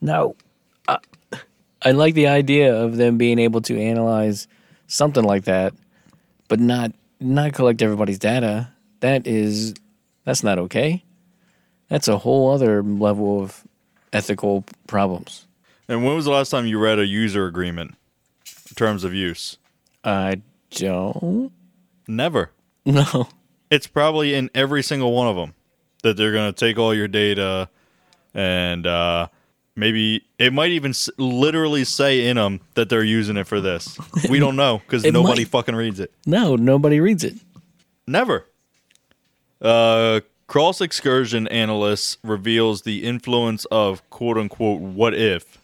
No. 0.00 0.36
Uh, 0.86 0.98
I 1.84 1.92
like 1.92 2.14
the 2.14 2.28
idea 2.28 2.74
of 2.74 2.96
them 2.96 3.18
being 3.18 3.38
able 3.38 3.60
to 3.62 3.78
analyze 3.78 4.48
something 4.86 5.24
like 5.24 5.44
that, 5.44 5.74
but 6.48 6.60
not 6.60 6.92
not 7.20 7.52
collect 7.52 7.82
everybody's 7.82 8.18
data. 8.18 8.70
That 9.00 9.26
is 9.26 9.74
that's 10.24 10.42
not 10.42 10.58
okay. 10.58 11.04
That's 11.88 12.08
a 12.08 12.18
whole 12.18 12.50
other 12.50 12.82
level 12.82 13.42
of 13.42 13.64
ethical 14.12 14.64
problems. 14.86 15.46
And 15.88 16.04
when 16.04 16.14
was 16.14 16.24
the 16.24 16.30
last 16.30 16.50
time 16.50 16.66
you 16.66 16.78
read 16.78 16.98
a 16.98 17.06
user 17.06 17.46
agreement 17.46 17.94
in 18.70 18.74
terms 18.74 19.04
of 19.04 19.12
use? 19.12 19.58
I 20.02 20.40
don't 20.70 21.52
Never. 22.08 22.50
No. 22.86 23.28
It's 23.70 23.86
probably 23.86 24.34
in 24.34 24.50
every 24.54 24.82
single 24.82 25.14
one 25.14 25.26
of 25.26 25.36
them 25.36 25.54
that 26.02 26.18
they're 26.18 26.32
going 26.32 26.52
to 26.52 26.58
take 26.58 26.78
all 26.78 26.94
your 26.94 27.08
data 27.08 27.70
and 28.34 28.86
uh, 28.86 29.28
maybe 29.76 30.24
it 30.38 30.52
might 30.52 30.70
even 30.72 30.90
s- 30.90 31.10
literally 31.18 31.84
say 31.84 32.26
in 32.28 32.36
them 32.36 32.60
that 32.74 32.88
they're 32.88 33.04
using 33.04 33.36
it 33.36 33.46
for 33.46 33.60
this. 33.60 33.98
We 34.28 34.38
don't 34.38 34.56
know 34.56 34.78
because 34.78 35.04
It 35.06 35.12
nobody 35.12 35.42
might. 35.42 35.48
fucking 35.48 35.74
reads 35.74 36.00
it. 36.00 36.12
No, 36.26 36.56
nobody 36.56 37.00
reads 37.00 37.24
it. 37.24 37.34
Never. 38.06 38.44
Uh, 39.60 40.20
Cross 40.46 40.80
excursion 40.82 41.48
analysts 41.48 42.18
reveals 42.22 42.82
the 42.82 43.02
influence 43.04 43.64
of 43.66 44.08
quote 44.10 44.36
unquote 44.36 44.80
what 44.80 45.14
if 45.14 45.58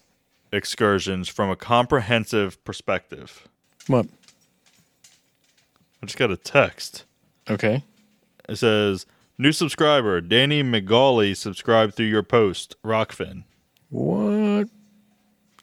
excursions 0.53 1.29
from 1.29 1.51
a 1.51 1.57
comprehensive 1.57 2.63
perspective. 2.65 3.47
What? 3.89 4.07
I 6.03 6.07
just 6.07 6.17
got 6.19 6.31
a 6.31 6.37
text. 6.37 7.05
Okay. 7.49 7.85
It 8.49 8.57
says, 8.57 9.05
New 9.39 9.53
subscriber, 9.53 10.21
Danny 10.21 10.63
McGauley, 10.63 11.37
subscribed 11.37 11.95
through 11.95 12.07
your 12.07 12.23
post, 12.23 12.75
Rokfin. 12.83 13.45
What? 13.91 14.69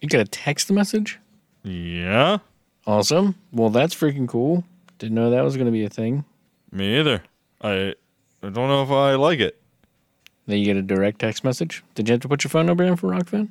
You 0.02 0.10
got 0.10 0.22
a 0.22 0.26
text 0.26 0.72
message? 0.72 1.20
Yeah? 1.64 2.38
Awesome. 2.86 3.36
Well, 3.52 3.70
that's 3.70 3.96
freaking 3.96 4.28
cool. 4.28 4.64
Didn't 5.00 5.16
know 5.16 5.30
that 5.32 5.44
was 5.44 5.56
going 5.56 5.66
to 5.66 5.72
be 5.72 5.84
a 5.84 5.90
thing. 5.90 6.24
Me 6.72 7.00
either. 7.00 7.24
I 7.62 7.94
I 8.44 8.50
don't 8.50 8.68
know 8.68 8.84
if 8.84 8.92
I 8.92 9.16
like 9.16 9.40
it. 9.40 9.60
Then 10.46 10.60
you 10.60 10.66
get 10.66 10.78
a 10.78 10.82
direct 10.82 11.20
text 11.20 11.44
message. 11.44 11.84
Did 11.96 12.08
you 12.08 12.14
have 12.14 12.22
to 12.22 12.30
put 12.30 12.44
your 12.44 12.50
phone 12.50 12.66
number 12.66 12.84
in 12.84 12.96
for 12.96 13.10
Rokfin? 13.10 13.50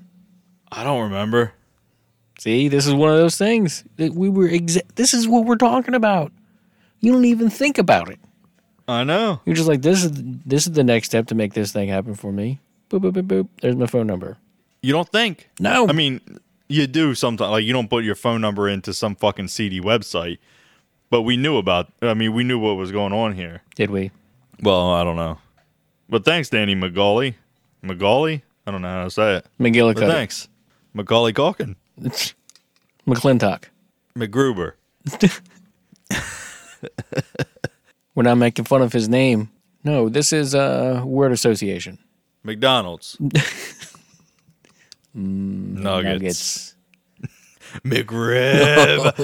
I 0.72 0.84
don't 0.84 1.02
remember. 1.02 1.52
See, 2.38 2.68
this 2.68 2.86
is 2.86 2.94
one 2.94 3.10
of 3.10 3.16
those 3.18 3.36
things 3.36 3.84
that 3.96 4.14
we 4.14 4.28
were. 4.28 4.48
Exa- 4.48 4.86
this 4.94 5.12
is 5.14 5.26
what 5.28 5.44
we're 5.44 5.56
talking 5.56 5.94
about. 5.94 6.32
You 7.00 7.12
don't 7.12 7.24
even 7.24 7.50
think 7.50 7.78
about 7.78 8.10
it. 8.10 8.18
I 8.88 9.04
know. 9.04 9.40
You're 9.44 9.56
just 9.56 9.68
like, 9.68 9.82
this 9.82 10.04
is 10.04 10.12
this 10.14 10.66
is 10.66 10.72
the 10.72 10.84
next 10.84 11.08
step 11.08 11.26
to 11.28 11.34
make 11.34 11.54
this 11.54 11.72
thing 11.72 11.88
happen 11.88 12.14
for 12.14 12.32
me. 12.32 12.60
Boop 12.90 13.00
boop 13.00 13.12
boop 13.12 13.26
boop. 13.26 13.48
There's 13.60 13.76
my 13.76 13.86
phone 13.86 14.06
number. 14.06 14.38
You 14.86 14.92
don't 14.92 15.08
think? 15.08 15.50
No, 15.58 15.88
I 15.88 15.92
mean, 15.92 16.20
you 16.68 16.86
do 16.86 17.16
sometimes. 17.16 17.50
Like, 17.50 17.64
you 17.64 17.72
don't 17.72 17.90
put 17.90 18.04
your 18.04 18.14
phone 18.14 18.40
number 18.40 18.68
into 18.68 18.94
some 18.94 19.16
fucking 19.16 19.48
seedy 19.48 19.80
website. 19.80 20.38
But 21.10 21.22
we 21.22 21.36
knew 21.36 21.56
about, 21.56 21.92
I 22.00 22.14
mean, 22.14 22.34
we 22.34 22.44
knew 22.44 22.56
what 22.60 22.76
was 22.76 22.92
going 22.92 23.12
on 23.12 23.32
here. 23.32 23.62
did 23.74 23.90
we? 23.90 24.12
Well, 24.62 24.92
I 24.92 25.02
don't 25.02 25.16
know. 25.16 25.38
But 26.08 26.24
thanks, 26.24 26.50
Danny 26.50 26.76
McGauley. 26.76 27.34
McGauley? 27.82 28.42
I 28.64 28.70
don't 28.70 28.80
know 28.80 28.88
how 28.88 29.02
to 29.02 29.10
say 29.10 29.38
it. 29.38 29.46
But 29.58 29.96
thanks. 29.96 30.46
Macaulay 30.94 31.32
Culkin. 31.32 31.74
McClintock. 33.08 33.64
McGruber. 34.16 34.74
We're 38.14 38.22
not 38.22 38.36
making 38.36 38.66
fun 38.66 38.82
of 38.82 38.92
his 38.92 39.08
name. 39.08 39.50
No, 39.82 40.08
this 40.08 40.32
is 40.32 40.54
a 40.54 41.02
word 41.04 41.32
association. 41.32 41.98
McDonald's. 42.44 43.18
Nuggets. 45.16 46.74
McRib. 47.84 49.16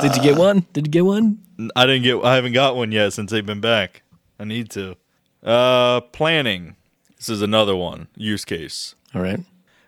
Did 0.02 0.16
you 0.16 0.22
get 0.22 0.38
one? 0.38 0.66
Did 0.72 0.86
you 0.86 0.90
get 0.90 1.04
one? 1.04 1.38
I 1.74 1.86
didn't 1.86 2.02
get. 2.02 2.22
I 2.24 2.34
haven't 2.34 2.52
got 2.52 2.76
one 2.76 2.90
yet 2.92 3.12
since 3.12 3.30
they've 3.30 3.44
been 3.44 3.60
back. 3.60 4.02
I 4.40 4.44
need 4.44 4.70
to. 4.70 4.96
Uh, 5.42 6.00
planning. 6.00 6.76
This 7.16 7.28
is 7.28 7.42
another 7.42 7.76
one 7.76 8.08
use 8.16 8.44
case. 8.44 8.94
All 9.14 9.22
right. 9.22 9.40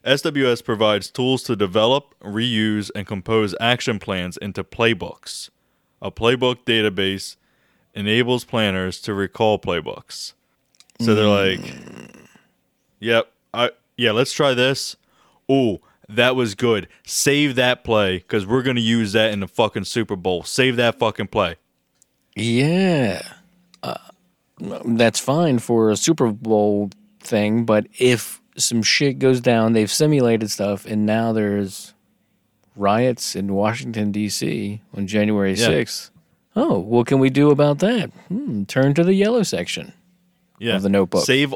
SWS 0.05 0.65
provides 0.65 1.11
tools 1.11 1.43
to 1.43 1.57
develop, 1.57 2.15
reuse, 2.23 2.91
and 2.95 3.07
compose 3.07 3.55
action 3.61 3.99
plans 3.99 4.37
into 4.37 4.65
playbooks. 4.65 5.51
A 6.01 6.11
playbook 6.11 6.65
database 6.65 7.37
enables 7.95 8.45
planners 8.45 9.01
to 9.03 9.13
recall 9.13 9.59
playbooks. 9.59 10.35
So 11.01 11.15
they're 11.15 11.27
like, 11.27 11.61
"Yep, 13.01 13.31
I 13.53 13.71
yeah, 13.99 14.13
let's 14.13 14.33
try 14.33 14.55
this. 14.55 14.97
Oh, 15.49 15.81
That 16.09 16.35
was 16.37 16.55
good. 16.55 16.89
Save 17.07 17.57
that 17.57 17.85
play 17.85 18.17
because 18.19 18.47
we're 18.47 18.63
going 18.63 18.77
to 18.77 18.83
use 18.83 19.13
that 19.13 19.31
in 19.31 19.41
the 19.41 19.47
fucking 19.49 19.85
Super 19.85 20.17
Bowl. 20.17 20.43
Save 20.43 20.77
that 20.77 20.99
fucking 20.99 21.27
play. 21.27 21.57
Yeah. 22.35 23.21
Uh, 23.83 23.95
that's 24.59 25.21
fine 25.21 25.59
for 25.59 25.91
a 25.91 25.97
Super 25.97 26.31
Bowl 26.33 26.91
thing, 27.21 27.65
but 27.67 27.87
if 27.99 28.41
some 28.57 28.83
shit 28.83 29.19
goes 29.19 29.41
down, 29.41 29.73
they've 29.75 29.91
simulated 29.91 30.51
stuff, 30.51 30.87
and 30.87 31.05
now 31.05 31.33
there's 31.33 31.93
riots 32.75 33.37
in 33.37 33.53
Washington, 33.55 34.11
D.C. 34.13 34.81
on 34.95 35.07
January 35.07 35.53
Yeah. 35.55 35.69
6th. 35.69 36.11
Oh, 36.57 36.79
what 36.79 37.07
can 37.07 37.19
we 37.21 37.31
do 37.31 37.51
about 37.51 37.79
that? 37.81 38.11
Hmm, 38.29 38.65
turn 38.65 38.95
to 38.95 39.05
the 39.05 39.15
yellow 39.15 39.43
section. 39.43 39.93
Yeah. 40.59 40.77
Of 40.77 40.83
the 40.83 40.89
notebook. 40.89 41.25
Save 41.25 41.55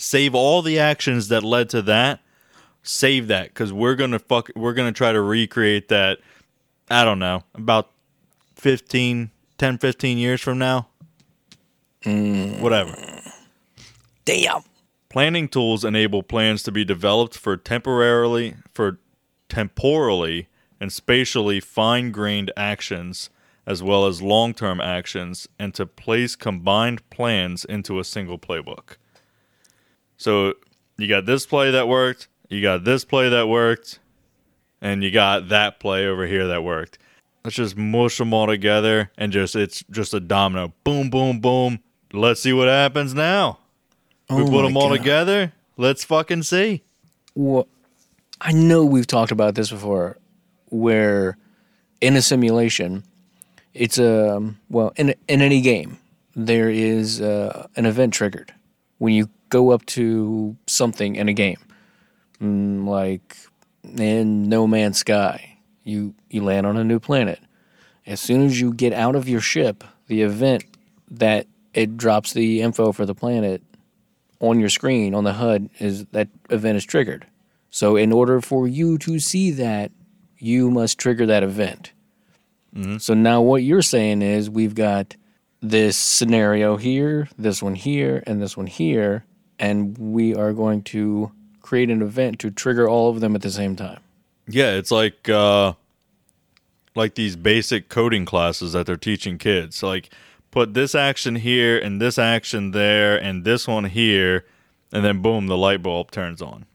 save 0.00 0.34
all 0.34 0.62
the 0.62 0.78
actions 0.78 1.28
that 1.28 1.42
led 1.42 1.68
to 1.70 1.82
that. 1.82 2.20
Save 2.82 3.28
that 3.28 3.48
because 3.48 3.72
we're 3.72 3.94
gonna 3.94 4.18
fuck. 4.18 4.50
We're 4.56 4.72
gonna 4.72 4.92
try 4.92 5.12
to 5.12 5.20
recreate 5.20 5.88
that. 5.88 6.18
I 6.90 7.04
don't 7.04 7.18
know 7.18 7.44
about 7.54 7.90
15, 8.56 9.30
10, 9.58 9.78
15 9.78 10.18
years 10.18 10.40
from 10.40 10.58
now. 10.58 10.88
Mm. 12.04 12.60
Whatever. 12.60 12.96
Damn. 14.24 14.62
Planning 15.10 15.48
tools 15.48 15.84
enable 15.84 16.22
plans 16.22 16.62
to 16.62 16.72
be 16.72 16.84
developed 16.84 17.36
for 17.36 17.56
temporarily 17.56 18.54
for 18.72 18.98
temporally 19.48 20.48
and 20.80 20.92
spatially 20.92 21.60
fine-grained 21.60 22.52
actions 22.56 23.28
as 23.66 23.82
well 23.82 24.06
as 24.06 24.22
long-term 24.22 24.80
actions 24.80 25.46
and 25.58 25.74
to 25.74 25.84
place 25.84 26.36
combined 26.36 27.08
plans 27.10 27.64
into 27.64 27.98
a 27.98 28.04
single 28.04 28.38
playbook. 28.38 28.96
So 30.20 30.52
you 30.98 31.08
got 31.08 31.24
this 31.24 31.46
play 31.46 31.70
that 31.70 31.88
worked, 31.88 32.28
you 32.50 32.60
got 32.60 32.84
this 32.84 33.06
play 33.06 33.30
that 33.30 33.48
worked, 33.48 34.00
and 34.82 35.02
you 35.02 35.10
got 35.10 35.48
that 35.48 35.80
play 35.80 36.06
over 36.06 36.26
here 36.26 36.46
that 36.48 36.62
worked. 36.62 36.98
Let's 37.42 37.56
just 37.56 37.74
mush 37.74 38.18
them 38.18 38.34
all 38.34 38.46
together 38.46 39.10
and 39.16 39.32
just 39.32 39.56
it's 39.56 39.82
just 39.90 40.12
a 40.12 40.20
domino. 40.20 40.74
Boom, 40.84 41.08
boom, 41.08 41.40
boom. 41.40 41.78
Let's 42.12 42.42
see 42.42 42.52
what 42.52 42.68
happens 42.68 43.14
now. 43.14 43.60
We 44.28 44.42
Oh 44.42 44.50
put 44.50 44.60
them 44.60 44.76
all 44.76 44.90
God. 44.90 44.98
together. 44.98 45.52
Let's 45.78 46.04
fucking 46.04 46.42
see. 46.42 46.82
Well, 47.34 47.66
I 48.42 48.52
know 48.52 48.84
we've 48.84 49.06
talked 49.06 49.32
about 49.32 49.54
this 49.54 49.70
before, 49.70 50.18
where 50.66 51.38
in 52.02 52.14
a 52.14 52.20
simulation, 52.20 53.04
it's 53.72 53.96
a 53.98 54.52
well 54.68 54.92
in 54.96 55.14
in 55.28 55.40
any 55.40 55.62
game 55.62 55.98
there 56.36 56.68
is 56.68 57.22
uh, 57.22 57.68
an 57.76 57.86
event 57.86 58.12
triggered 58.12 58.52
when 58.98 59.14
you 59.14 59.30
go 59.50 59.70
up 59.70 59.84
to 59.86 60.56
something 60.66 61.16
in 61.16 61.28
a 61.28 61.32
game, 61.32 61.58
mm, 62.40 62.86
like 62.86 63.36
in 63.84 64.44
No 64.48 64.66
Man's 64.66 64.98
Sky. 64.98 65.58
You 65.84 66.14
you 66.30 66.42
land 66.42 66.66
on 66.66 66.76
a 66.76 66.84
new 66.84 67.00
planet. 67.00 67.40
As 68.06 68.20
soon 68.20 68.46
as 68.46 68.60
you 68.60 68.72
get 68.72 68.92
out 68.92 69.14
of 69.14 69.28
your 69.28 69.40
ship, 69.40 69.84
the 70.06 70.22
event 70.22 70.64
that 71.10 71.46
it 71.74 71.96
drops 71.96 72.32
the 72.32 72.62
info 72.62 72.92
for 72.92 73.06
the 73.06 73.14
planet 73.14 73.62
on 74.40 74.58
your 74.58 74.68
screen 74.68 75.14
on 75.14 75.24
the 75.24 75.34
HUD 75.34 75.68
is 75.78 76.06
that 76.06 76.28
event 76.48 76.76
is 76.76 76.84
triggered. 76.84 77.26
So 77.70 77.96
in 77.96 78.12
order 78.12 78.40
for 78.40 78.66
you 78.66 78.98
to 78.98 79.18
see 79.20 79.50
that, 79.52 79.92
you 80.38 80.70
must 80.70 80.98
trigger 80.98 81.26
that 81.26 81.42
event. 81.42 81.92
So 82.98 83.14
now 83.14 83.42
what 83.42 83.62
you're 83.62 83.82
saying 83.82 84.22
is 84.22 84.48
we've 84.48 84.74
got 84.74 85.16
this 85.60 85.96
scenario 85.96 86.76
here, 86.76 87.28
this 87.36 87.62
one 87.62 87.74
here, 87.74 88.22
and 88.26 88.40
this 88.40 88.56
one 88.56 88.66
here, 88.66 89.24
and 89.60 89.96
we 89.98 90.34
are 90.34 90.52
going 90.52 90.82
to 90.82 91.30
create 91.60 91.90
an 91.90 92.02
event 92.02 92.40
to 92.40 92.50
trigger 92.50 92.88
all 92.88 93.10
of 93.10 93.20
them 93.20 93.36
at 93.36 93.42
the 93.42 93.50
same 93.50 93.76
time. 93.76 94.00
Yeah, 94.48 94.72
it's 94.72 94.90
like 94.90 95.28
uh 95.28 95.74
like 96.96 97.14
these 97.14 97.36
basic 97.36 97.88
coding 97.88 98.24
classes 98.24 98.72
that 98.72 98.86
they're 98.86 98.96
teaching 98.96 99.38
kids. 99.38 99.82
Like 99.82 100.10
put 100.50 100.74
this 100.74 100.96
action 100.96 101.36
here 101.36 101.78
and 101.78 102.00
this 102.00 102.18
action 102.18 102.72
there 102.72 103.16
and 103.16 103.44
this 103.44 103.68
one 103.68 103.84
here 103.84 104.44
and 104.92 105.04
then 105.04 105.22
boom, 105.22 105.46
the 105.46 105.56
light 105.56 105.82
bulb 105.82 106.10
turns 106.10 106.42
on. 106.42 106.66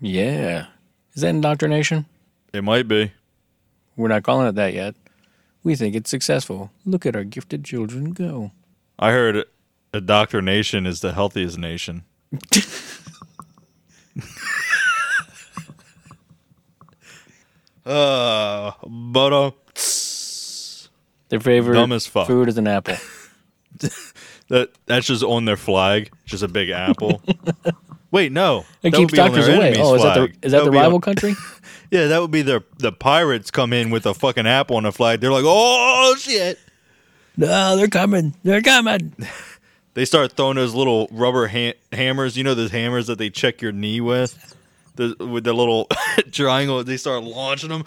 Yeah. 0.00 0.66
Is 1.14 1.22
that 1.22 1.28
indoctrination? 1.28 2.06
It 2.52 2.64
might 2.64 2.88
be. 2.88 3.12
We're 3.94 4.08
not 4.08 4.24
calling 4.24 4.48
it 4.48 4.54
that 4.56 4.74
yet. 4.74 4.94
We 5.62 5.76
think 5.76 5.94
it's 5.94 6.10
successful. 6.10 6.72
Look 6.86 7.04
at 7.04 7.14
our 7.14 7.22
gifted 7.22 7.64
children 7.64 8.12
go. 8.12 8.50
I 8.98 9.12
heard 9.12 9.44
indoctrination 9.92 10.86
is 10.86 11.00
the 11.00 11.12
healthiest 11.12 11.58
nation. 11.58 12.04
uh, 17.86 18.72
but 18.86 19.32
uh, 19.32 19.50
Their 21.28 21.40
favorite 21.40 21.74
Dumb 21.74 21.92
as 21.92 22.06
fuck. 22.06 22.26
food 22.26 22.48
is 22.48 22.58
an 22.58 22.66
apple. 22.66 22.96
that 24.48 24.70
that's 24.86 25.06
just 25.06 25.22
on 25.22 25.44
their 25.44 25.56
flag, 25.56 26.10
just 26.26 26.42
a 26.42 26.48
big 26.48 26.70
apple. 26.70 27.22
Wait, 28.10 28.32
no, 28.32 28.64
It 28.82 28.90
that 28.90 28.96
keeps 28.96 29.14
doctors 29.14 29.46
their 29.46 29.56
away. 29.56 29.74
Oh, 29.78 29.94
is 29.94 30.02
that 30.02 30.14
the 30.14 30.46
is 30.46 30.52
that, 30.52 30.64
the 30.64 30.70
rival 30.70 30.96
on- 30.96 31.00
country? 31.00 31.34
Yeah, 31.90 32.06
that 32.06 32.20
would 32.20 32.30
be 32.30 32.42
the 32.42 32.64
the 32.78 32.92
pirates 32.92 33.50
come 33.50 33.72
in 33.72 33.90
with 33.90 34.06
a 34.06 34.14
fucking 34.14 34.46
apple 34.46 34.76
on 34.76 34.82
the 34.84 34.92
flag. 34.92 35.20
They're 35.20 35.32
like, 35.32 35.44
oh 35.46 36.16
shit. 36.18 36.58
no, 37.36 37.76
they're 37.76 37.88
coming. 37.88 38.34
They're 38.42 38.62
coming. 38.62 39.14
They 39.94 40.04
start 40.04 40.32
throwing 40.32 40.56
those 40.56 40.74
little 40.74 41.08
rubber 41.10 41.48
ha- 41.48 41.74
hammers. 41.92 42.36
You 42.36 42.44
know 42.44 42.54
those 42.54 42.70
hammers 42.70 43.06
that 43.08 43.18
they 43.18 43.28
check 43.30 43.60
your 43.60 43.72
knee 43.72 44.00
with, 44.00 44.54
the, 44.96 45.16
with 45.18 45.44
the 45.44 45.52
little 45.52 45.88
triangle. 46.32 46.82
They 46.84 46.96
start 46.96 47.24
launching 47.24 47.70
them. 47.70 47.84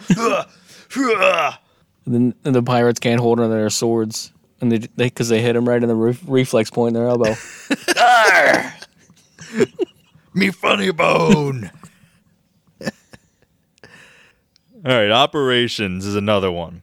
And 2.06 2.14
then 2.14 2.36
and 2.44 2.54
the 2.54 2.62
pirates 2.62 3.00
can't 3.00 3.22
hold 3.22 3.40
on 3.40 3.48
to 3.50 3.56
their 3.56 3.70
swords, 3.70 4.34
and 4.60 4.70
they 4.72 4.80
they 4.80 5.06
because 5.06 5.30
they 5.30 5.42
hit 5.42 5.54
them 5.54 5.66
right 5.68 5.82
in 5.82 5.88
the 5.88 5.96
ref- 5.96 6.22
reflex 6.28 6.70
point 6.70 6.96
in 6.98 7.02
their 7.02 7.10
elbow. 7.10 7.34
Me 10.34 10.52
funny 10.52 10.92
bone. 10.92 11.72
All 12.82 12.90
right, 14.84 15.12
operations 15.12 16.06
is 16.06 16.16
another 16.16 16.52
one. 16.52 16.82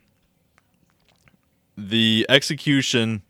The 1.77 2.25
execution 2.31 3.21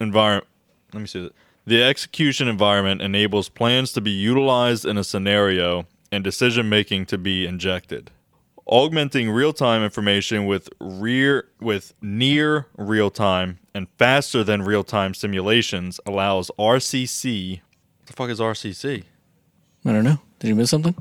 environment. 0.00 0.48
Let 0.92 1.00
me 1.00 1.06
see 1.06 1.22
that. 1.22 1.32
The 1.66 1.82
execution 1.82 2.46
environment 2.46 3.02
enables 3.02 3.48
plans 3.48 3.92
to 3.92 4.00
be 4.00 4.10
utilized 4.10 4.84
in 4.84 4.96
a 4.96 5.04
scenario 5.04 5.86
and 6.12 6.22
decision 6.22 6.68
making 6.68 7.06
to 7.06 7.18
be 7.18 7.46
injected. 7.46 8.12
Augmenting 8.66 9.30
real-time 9.30 9.82
information 9.82 10.46
with 10.46 10.68
rear 10.80 11.48
with 11.60 11.94
near 12.00 12.66
real-time 12.76 13.58
and 13.74 13.88
faster 13.98 14.42
than 14.42 14.62
real-time 14.62 15.14
simulations 15.14 16.00
allows 16.06 16.50
RCC. 16.58 17.60
What 17.60 18.06
the 18.06 18.12
fuck 18.12 18.30
is 18.30 18.40
RCC? 18.40 19.04
I 19.84 19.92
don't 19.92 20.04
know. 20.04 20.20
Did 20.38 20.48
you 20.48 20.54
miss 20.54 20.70
something? 20.70 20.94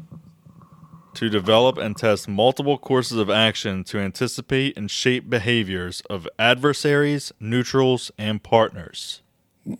to 1.15 1.29
develop 1.29 1.77
and 1.77 1.95
test 1.95 2.27
multiple 2.27 2.77
courses 2.77 3.17
of 3.17 3.29
action 3.29 3.83
to 3.85 3.97
anticipate 3.97 4.77
and 4.77 4.91
shape 4.91 5.29
behaviors 5.29 6.01
of 6.09 6.27
adversaries, 6.37 7.31
neutrals, 7.39 8.11
and 8.17 8.43
partners. 8.43 9.21
They 9.65 9.77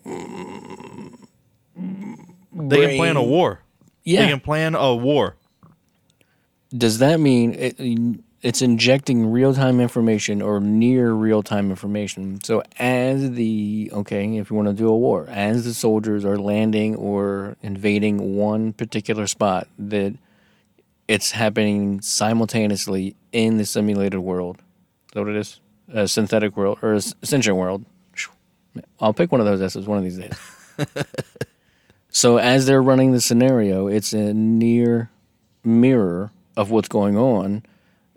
can 2.87 2.97
plan 2.97 3.17
a 3.17 3.23
war. 3.23 3.61
They 4.05 4.15
can 4.15 4.39
plan 4.39 4.75
a 4.75 4.95
war. 4.95 5.35
Does 6.75 6.99
that 6.99 7.19
mean 7.19 7.53
it, 7.53 8.19
it's 8.41 8.61
injecting 8.61 9.31
real 9.31 9.53
time 9.53 9.79
information 9.79 10.41
or 10.41 10.59
near 10.59 11.11
real 11.11 11.43
time 11.43 11.69
information? 11.69 12.43
So 12.43 12.63
as 12.77 13.31
the 13.31 13.91
okay, 13.93 14.37
if 14.37 14.49
you 14.49 14.55
want 14.55 14.69
to 14.69 14.73
do 14.73 14.87
a 14.87 14.97
war, 14.97 15.27
as 15.29 15.65
the 15.65 15.73
soldiers 15.73 16.25
are 16.25 16.37
landing 16.37 16.95
or 16.95 17.55
invading 17.61 18.35
one 18.35 18.73
particular 18.73 19.27
spot, 19.27 19.67
that 19.77 20.15
it's 21.07 21.31
happening 21.31 22.01
simultaneously 22.01 23.15
in 23.31 23.57
the 23.57 23.65
simulated 23.65 24.19
world. 24.19 24.57
Is 24.57 25.13
that 25.13 25.19
what 25.21 25.29
it 25.29 25.35
is? 25.35 25.59
A 25.93 26.07
synthetic 26.07 26.57
world 26.57 26.79
or 26.81 26.93
a 26.93 27.01
sentient 27.01 27.57
world? 27.57 27.85
I'll 28.99 29.13
pick 29.13 29.31
one 29.31 29.41
of 29.41 29.47
those 29.47 29.61
S's 29.61 29.87
one 29.87 29.97
of 29.97 30.03
these 30.03 30.17
days. 30.17 30.37
so 32.09 32.37
as 32.37 32.65
they're 32.65 32.81
running 32.81 33.11
the 33.11 33.21
scenario, 33.21 33.87
it's 33.87 34.13
a 34.13 34.33
near 34.33 35.09
mirror 35.63 36.31
of 36.57 36.71
what's 36.71 36.87
going 36.87 37.17
on, 37.17 37.63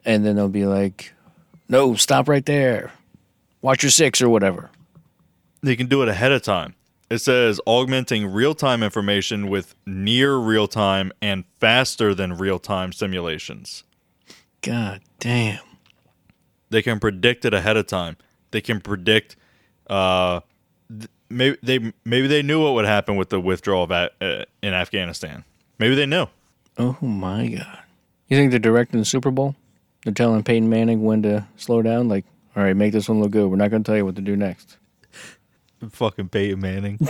and 0.05 0.25
then 0.25 0.37
they'll 0.37 0.49
be 0.49 0.67
like, 0.67 1.13
"No, 1.69 1.95
stop 1.95 2.29
right 2.29 2.45
there. 2.45 2.93
Watch 3.63 3.83
your 3.83 3.91
six 3.91 4.23
or 4.23 4.29
whatever." 4.29 4.71
They 5.63 5.77
can 5.77 5.87
do 5.87 6.03
it 6.03 6.09
ahead 6.09 6.33
of 6.33 6.43
time. 6.43 6.75
It 7.11 7.19
says 7.19 7.59
augmenting 7.65 8.27
real 8.27 8.55
time 8.55 8.83
information 8.83 9.49
with 9.49 9.75
near 9.87 10.37
real 10.37 10.69
time 10.69 11.11
and 11.23 11.45
faster 11.59 12.15
than 12.15 12.37
real 12.37 12.59
time 12.59 12.93
simulations. 12.93 13.83
God 14.61 15.01
damn. 15.19 15.61
They 16.71 16.83
can 16.83 17.01
predict 17.01 17.47
it 17.47 17.55
ahead 17.55 17.79
of 17.79 17.87
time. 17.87 18.19
They 18.51 18.61
can 18.61 18.81
predict. 18.81 19.37
Uh, 19.89 20.41
th- 20.91 21.09
maybe 21.31 21.57
they 21.63 21.93
maybe 22.05 22.27
they 22.27 22.43
knew 22.43 22.63
what 22.63 22.75
would 22.75 22.85
happen 22.85 23.17
with 23.17 23.29
the 23.31 23.41
withdrawal 23.41 23.85
of 23.85 23.91
a- 23.91 24.11
uh, 24.21 24.45
in 24.63 24.75
Afghanistan. 24.75 25.45
Maybe 25.79 25.95
they 25.95 26.07
knew. 26.07 26.27
Oh 26.77 26.97
my 27.01 27.49
god. 27.49 27.79
You 28.29 28.37
think 28.37 28.51
they're 28.51 28.59
directing 28.61 28.99
the 29.01 29.05
Super 29.07 29.31
Bowl? 29.31 29.55
They're 30.05 30.13
telling 30.15 30.43
Peyton 30.43 30.69
Manning 30.69 31.03
when 31.03 31.23
to 31.23 31.47
slow 31.57 31.83
down. 31.83 32.09
Like, 32.09 32.25
all 32.55 32.63
right, 32.63 32.77
make 32.77 32.93
this 32.93 33.09
one 33.09 33.21
look 33.21 33.31
good. 33.33 33.49
We're 33.51 33.57
not 33.57 33.71
going 33.71 33.83
to 33.83 33.89
tell 33.89 33.97
you 33.97 34.05
what 34.05 34.17
to 34.17 34.23
do 34.23 34.37
next. 34.37 34.77
Fucking 35.91 36.29
Peyton 36.29 36.61
Manning. 36.61 36.99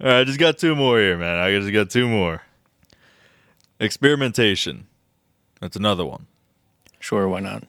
All 0.00 0.08
right, 0.08 0.20
I 0.20 0.24
just 0.24 0.38
got 0.40 0.58
two 0.58 0.74
more 0.74 0.98
here, 0.98 1.16
man. 1.16 1.38
I 1.38 1.52
just 1.52 1.72
got 1.72 1.90
two 1.90 2.08
more. 2.08 2.42
Experimentation. 3.78 4.86
That's 5.60 5.76
another 5.76 6.04
one. 6.04 6.26
Sure, 6.98 7.28
why 7.28 7.38
not? 7.40 7.64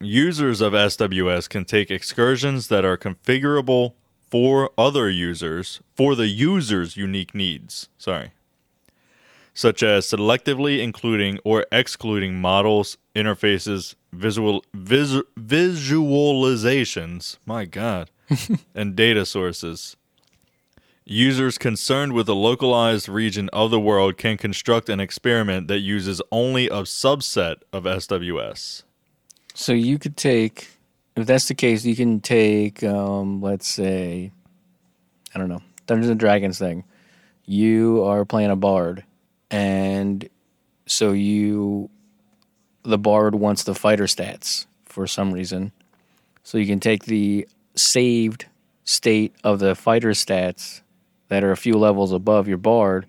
Users 0.00 0.60
of 0.60 0.74
SWS 0.74 1.48
can 1.48 1.64
take 1.64 1.90
excursions 1.90 2.68
that 2.68 2.84
are 2.84 2.96
configurable 2.96 3.94
for 4.30 4.70
other 4.78 5.10
users 5.10 5.80
for 5.96 6.14
the 6.14 6.28
user's 6.28 6.96
unique 6.96 7.34
needs. 7.34 7.88
Sorry. 7.98 8.30
Such 9.52 9.82
as 9.82 10.06
selectively 10.06 10.80
including 10.80 11.40
or 11.42 11.66
excluding 11.72 12.36
models, 12.36 12.96
interfaces, 13.16 13.96
visual 14.12 14.64
vis, 14.72 15.16
visualizations, 15.36 17.38
my 17.44 17.64
god, 17.64 18.08
and 18.76 18.94
data 18.94 19.26
sources. 19.26 19.96
Users 21.04 21.58
concerned 21.58 22.12
with 22.12 22.28
a 22.28 22.34
localized 22.34 23.08
region 23.08 23.50
of 23.52 23.72
the 23.72 23.80
world 23.80 24.16
can 24.16 24.36
construct 24.36 24.88
an 24.88 25.00
experiment 25.00 25.66
that 25.66 25.80
uses 25.80 26.22
only 26.30 26.68
a 26.68 26.82
subset 26.82 27.56
of 27.72 27.82
SWS. 27.82 28.84
So 29.58 29.72
you 29.72 29.98
could 29.98 30.16
take, 30.16 30.68
if 31.16 31.26
that's 31.26 31.48
the 31.48 31.54
case, 31.54 31.84
you 31.84 31.96
can 31.96 32.20
take, 32.20 32.84
um, 32.84 33.42
let's 33.42 33.66
say, 33.66 34.30
I 35.34 35.38
don't 35.40 35.48
know, 35.48 35.62
Dungeons 35.88 36.10
and 36.10 36.20
Dragons 36.20 36.60
thing. 36.60 36.84
You 37.44 38.04
are 38.04 38.24
playing 38.24 38.52
a 38.52 38.56
bard, 38.56 39.02
and 39.50 40.28
so 40.86 41.10
you, 41.10 41.90
the 42.84 42.98
bard 42.98 43.34
wants 43.34 43.64
the 43.64 43.74
fighter 43.74 44.04
stats 44.04 44.66
for 44.84 45.08
some 45.08 45.32
reason. 45.32 45.72
So 46.44 46.56
you 46.56 46.66
can 46.66 46.78
take 46.78 47.06
the 47.06 47.48
saved 47.74 48.46
state 48.84 49.34
of 49.42 49.58
the 49.58 49.74
fighter 49.74 50.10
stats 50.10 50.82
that 51.30 51.42
are 51.42 51.50
a 51.50 51.56
few 51.56 51.76
levels 51.76 52.12
above 52.12 52.46
your 52.46 52.58
bard, 52.58 53.06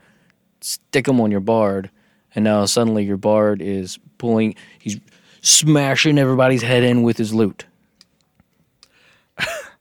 stick 0.62 1.06
them 1.06 1.22
on 1.22 1.30
your 1.30 1.42
bard, 1.42 1.92
and 2.34 2.44
now 2.44 2.66
suddenly 2.66 3.04
your 3.04 3.18
bard 3.18 3.62
is 3.62 4.00
pulling, 4.18 4.56
he's 4.80 5.00
smashing 5.42 6.18
everybody's 6.18 6.62
head 6.62 6.84
in 6.84 7.04
with 7.04 7.18
his 7.18 7.34
loot. 7.34 7.66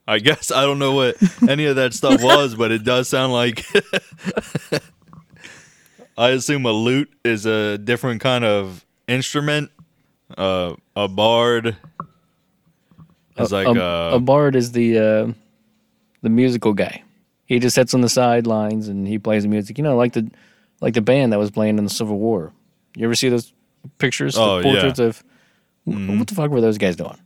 I 0.07 0.17
guess 0.17 0.51
I 0.51 0.63
don't 0.63 0.79
know 0.79 0.93
what 0.93 1.17
any 1.47 1.65
of 1.65 1.75
that 1.75 1.93
stuff 1.93 2.23
was, 2.23 2.55
but 2.55 2.71
it 2.71 2.83
does 2.83 3.07
sound 3.07 3.31
like 3.31 3.63
I 6.17 6.29
assume 6.29 6.65
a 6.65 6.71
lute 6.71 7.11
is 7.23 7.45
a 7.45 7.77
different 7.77 8.19
kind 8.19 8.43
of 8.43 8.83
instrument. 9.07 9.69
Uh, 10.35 10.73
a 10.95 11.07
bard 11.07 11.77
is 13.37 13.51
like 13.51 13.67
a, 13.67 13.83
uh, 13.83 14.11
a 14.15 14.19
bard 14.19 14.55
is 14.55 14.71
the 14.71 14.97
uh, 14.97 15.31
the 16.23 16.29
musical 16.29 16.73
guy. 16.73 17.03
He 17.45 17.59
just 17.59 17.75
sits 17.75 17.93
on 17.93 18.01
the 18.01 18.09
sidelines 18.09 18.87
and 18.87 19.07
he 19.07 19.19
plays 19.19 19.43
the 19.43 19.49
music. 19.49 19.77
You 19.77 19.83
know, 19.83 19.95
like 19.95 20.13
the 20.13 20.29
like 20.81 20.95
the 20.95 21.01
band 21.01 21.33
that 21.33 21.39
was 21.39 21.51
playing 21.51 21.77
in 21.77 21.83
the 21.83 21.89
Civil 21.89 22.17
War. 22.17 22.51
You 22.95 23.05
ever 23.05 23.15
see 23.15 23.29
those 23.29 23.53
pictures, 23.97 24.35
the 24.35 24.41
Oh, 24.41 24.59
yeah. 24.59 25.21
Mm-hmm. 25.87 26.19
what 26.19 26.27
the 26.27 26.35
fuck 26.35 26.51
were 26.51 26.61
those 26.61 26.77
guys 26.77 26.95
doing? 26.95 27.17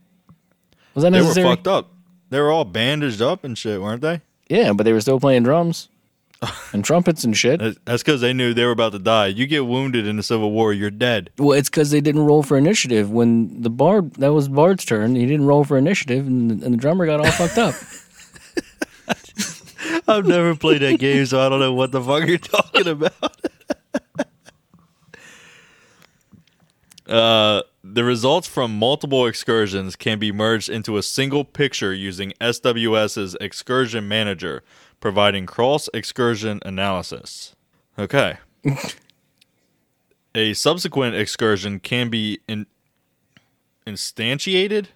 Was 0.94 1.02
that 1.02 1.12
they 1.12 1.20
were 1.22 1.34
fucked 1.34 1.66
up. 1.66 1.90
They 2.30 2.40
were 2.40 2.50
all 2.50 2.64
bandaged 2.64 3.20
up 3.20 3.44
and 3.44 3.56
shit, 3.56 3.80
weren't 3.80 4.00
they? 4.00 4.22
Yeah, 4.48 4.72
but 4.72 4.84
they 4.84 4.92
were 4.92 5.00
still 5.00 5.20
playing 5.20 5.42
drums 5.42 5.88
and 6.72 6.84
trumpets 6.84 7.24
and 7.24 7.36
shit. 7.36 7.60
That's 7.84 8.02
because 8.02 8.20
they 8.20 8.32
knew 8.32 8.54
they 8.54 8.64
were 8.64 8.70
about 8.70 8.92
to 8.92 8.98
die. 8.98 9.26
You 9.26 9.46
get 9.46 9.66
wounded 9.66 10.06
in 10.06 10.16
the 10.16 10.22
Civil 10.22 10.50
War, 10.52 10.72
you're 10.72 10.90
dead. 10.90 11.30
Well, 11.38 11.52
it's 11.52 11.68
because 11.68 11.90
they 11.90 12.00
didn't 12.00 12.22
roll 12.22 12.42
for 12.42 12.56
initiative 12.56 13.10
when 13.10 13.62
the 13.62 13.70
bard 13.70 14.14
that 14.14 14.32
was 14.32 14.48
Bard's 14.48 14.84
turn. 14.84 15.14
He 15.16 15.26
didn't 15.26 15.46
roll 15.46 15.64
for 15.64 15.76
initiative, 15.76 16.26
and, 16.26 16.62
and 16.62 16.74
the 16.74 16.78
drummer 16.78 17.06
got 17.06 17.20
all 17.20 17.30
fucked 17.30 17.58
up. 17.58 17.74
I've 20.06 20.26
never 20.26 20.54
played 20.54 20.82
that 20.82 20.98
game, 20.98 21.24
so 21.26 21.40
I 21.40 21.48
don't 21.48 21.60
know 21.60 21.72
what 21.72 21.92
the 21.92 22.00
fuck 22.02 22.26
you're 22.26 22.38
talking 22.38 22.88
about. 22.88 23.12
uh, 27.08 27.62
the 27.94 28.02
results 28.02 28.48
from 28.48 28.76
multiple 28.76 29.24
excursions 29.24 29.94
can 29.94 30.18
be 30.18 30.32
merged 30.32 30.68
into 30.68 30.96
a 30.96 31.02
single 31.02 31.44
picture 31.44 31.94
using 31.94 32.32
SWS's 32.40 33.36
Excursion 33.40 34.08
Manager, 34.08 34.64
providing 34.98 35.46
cross 35.46 35.88
excursion 35.94 36.60
analysis. 36.64 37.54
Okay. 37.96 38.38
a 40.34 40.54
subsequent 40.54 41.14
excursion 41.14 41.78
can 41.78 42.08
be 42.10 42.40
in- 42.48 42.66
instantiated. 43.86 44.86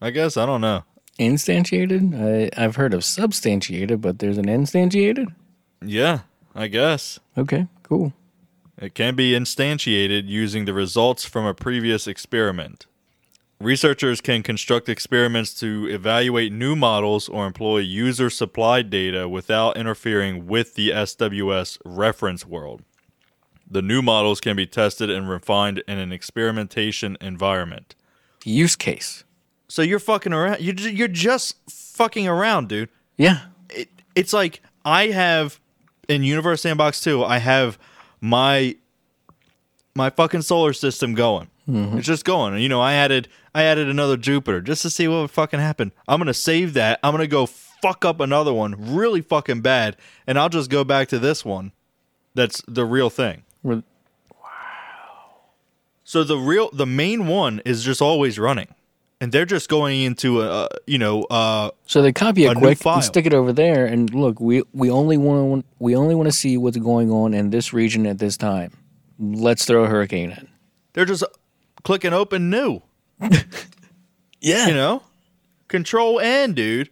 I 0.00 0.08
guess 0.08 0.38
I 0.38 0.46
don't 0.46 0.62
know. 0.62 0.84
Instantiated? 1.18 2.14
I, 2.56 2.64
I've 2.64 2.76
heard 2.76 2.94
of 2.94 3.04
substantiated, 3.04 4.00
but 4.00 4.18
there's 4.20 4.38
an 4.38 4.46
instantiated. 4.46 5.34
Yeah, 5.84 6.20
I 6.54 6.68
guess. 6.68 7.20
Okay, 7.36 7.66
cool. 7.82 8.14
It 8.78 8.94
can 8.94 9.14
be 9.14 9.32
instantiated 9.32 10.26
using 10.26 10.64
the 10.64 10.74
results 10.74 11.24
from 11.24 11.46
a 11.46 11.54
previous 11.54 12.06
experiment. 12.06 12.86
Researchers 13.60 14.20
can 14.20 14.42
construct 14.42 14.88
experiments 14.88 15.54
to 15.60 15.86
evaluate 15.88 16.52
new 16.52 16.74
models 16.74 17.28
or 17.28 17.46
employ 17.46 17.78
user 17.78 18.28
supplied 18.28 18.90
data 18.90 19.28
without 19.28 19.76
interfering 19.76 20.46
with 20.46 20.74
the 20.74 20.90
SWS 20.90 21.78
reference 21.84 22.44
world. 22.44 22.82
The 23.70 23.80
new 23.80 24.02
models 24.02 24.40
can 24.40 24.56
be 24.56 24.66
tested 24.66 25.08
and 25.08 25.28
refined 25.28 25.82
in 25.88 25.98
an 25.98 26.12
experimentation 26.12 27.16
environment. 27.20 27.94
Use 28.44 28.76
case. 28.76 29.24
So 29.68 29.82
you're 29.82 29.98
fucking 29.98 30.32
around. 30.32 30.60
You're, 30.60 30.74
you're 30.74 31.08
just 31.08 31.56
fucking 31.70 32.28
around, 32.28 32.68
dude. 32.68 32.90
Yeah. 33.16 33.46
it, 33.70 33.88
it's 34.14 34.32
like 34.32 34.60
I 34.84 35.06
have 35.06 35.60
in 36.08 36.22
Universe 36.22 36.62
Sandbox 36.62 37.00
2, 37.00 37.24
I 37.24 37.38
have 37.38 37.78
my 38.24 38.74
my 39.94 40.08
fucking 40.10 40.40
solar 40.42 40.72
system 40.72 41.14
going. 41.14 41.48
Mm-hmm. 41.68 41.98
It's 41.98 42.06
just 42.06 42.24
going. 42.24 42.58
You 42.60 42.68
know, 42.70 42.80
I 42.80 42.94
added 42.94 43.28
I 43.54 43.64
added 43.64 43.88
another 43.88 44.16
Jupiter 44.16 44.60
just 44.62 44.80
to 44.82 44.90
see 44.90 45.06
what 45.08 45.20
would 45.20 45.30
fucking 45.30 45.60
happen. 45.60 45.92
I'm 46.08 46.18
gonna 46.18 46.32
save 46.34 46.72
that. 46.74 46.98
I'm 47.02 47.12
gonna 47.12 47.26
go 47.26 47.44
fuck 47.46 48.04
up 48.04 48.20
another 48.20 48.52
one 48.52 48.74
really 48.96 49.20
fucking 49.20 49.60
bad, 49.60 49.96
and 50.26 50.38
I'll 50.38 50.48
just 50.48 50.70
go 50.70 50.84
back 50.84 51.08
to 51.08 51.18
this 51.18 51.44
one. 51.44 51.72
That's 52.34 52.62
the 52.66 52.84
real 52.86 53.10
thing. 53.10 53.44
We're- 53.62 53.82
So 56.02 56.24
the 56.24 56.36
real 56.38 56.70
the 56.72 56.86
main 56.86 57.26
one 57.26 57.60
is 57.64 57.84
just 57.84 58.00
always 58.02 58.38
running. 58.38 58.68
And 59.20 59.32
they're 59.32 59.46
just 59.46 59.68
going 59.70 60.02
into 60.02 60.42
a, 60.42 60.68
you 60.86 60.98
know, 60.98 61.22
uh 61.24 61.70
So 61.86 62.02
they 62.02 62.12
copy 62.12 62.44
A 62.46 62.50
it 62.50 62.56
quick 62.58 62.84
and 62.84 63.02
stick 63.04 63.24
it 63.26 63.32
over 63.32 63.52
there. 63.52 63.86
And 63.86 64.12
look, 64.12 64.40
we 64.40 64.62
we 64.72 64.90
only 64.90 65.16
want 65.16 65.64
we 65.78 65.96
only 65.96 66.14
want 66.14 66.26
to 66.28 66.32
see 66.36 66.56
what's 66.58 66.76
going 66.76 67.10
on 67.10 67.32
in 67.32 67.50
this 67.50 67.72
region 67.72 68.06
at 68.06 68.18
this 68.18 68.36
time. 68.36 68.72
Let's 69.18 69.64
throw 69.64 69.84
a 69.84 69.88
hurricane 69.88 70.32
in. 70.32 70.48
they're 70.92 71.04
just 71.04 71.24
clicking 71.84 72.12
open 72.12 72.50
new. 72.50 72.82
Yeah. 74.40 74.66
you 74.68 74.74
know 74.74 75.02
control 75.68 76.20
n 76.20 76.52
dude 76.52 76.90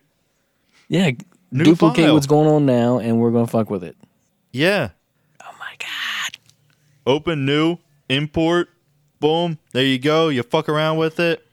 Yeah. 0.89 1.11
New 1.51 1.65
duplicate 1.65 2.07
file. 2.07 2.15
what's 2.15 2.27
going 2.27 2.49
on 2.49 2.65
now, 2.65 2.99
and 2.99 3.21
we're 3.21 3.31
gonna 3.31 3.47
fuck 3.47 3.69
with 3.69 3.85
it. 3.85 3.95
yeah 4.53 4.91
Oh 5.45 5.51
my 5.59 5.75
god. 5.79 6.39
open 7.07 7.45
new 7.45 7.77
import 8.09 8.71
boom 9.21 9.59
there 9.73 9.85
you 9.85 9.99
go 9.99 10.29
you 10.29 10.43
fuck 10.43 10.69
around 10.71 10.97
with 10.97 11.21
it 11.21 11.47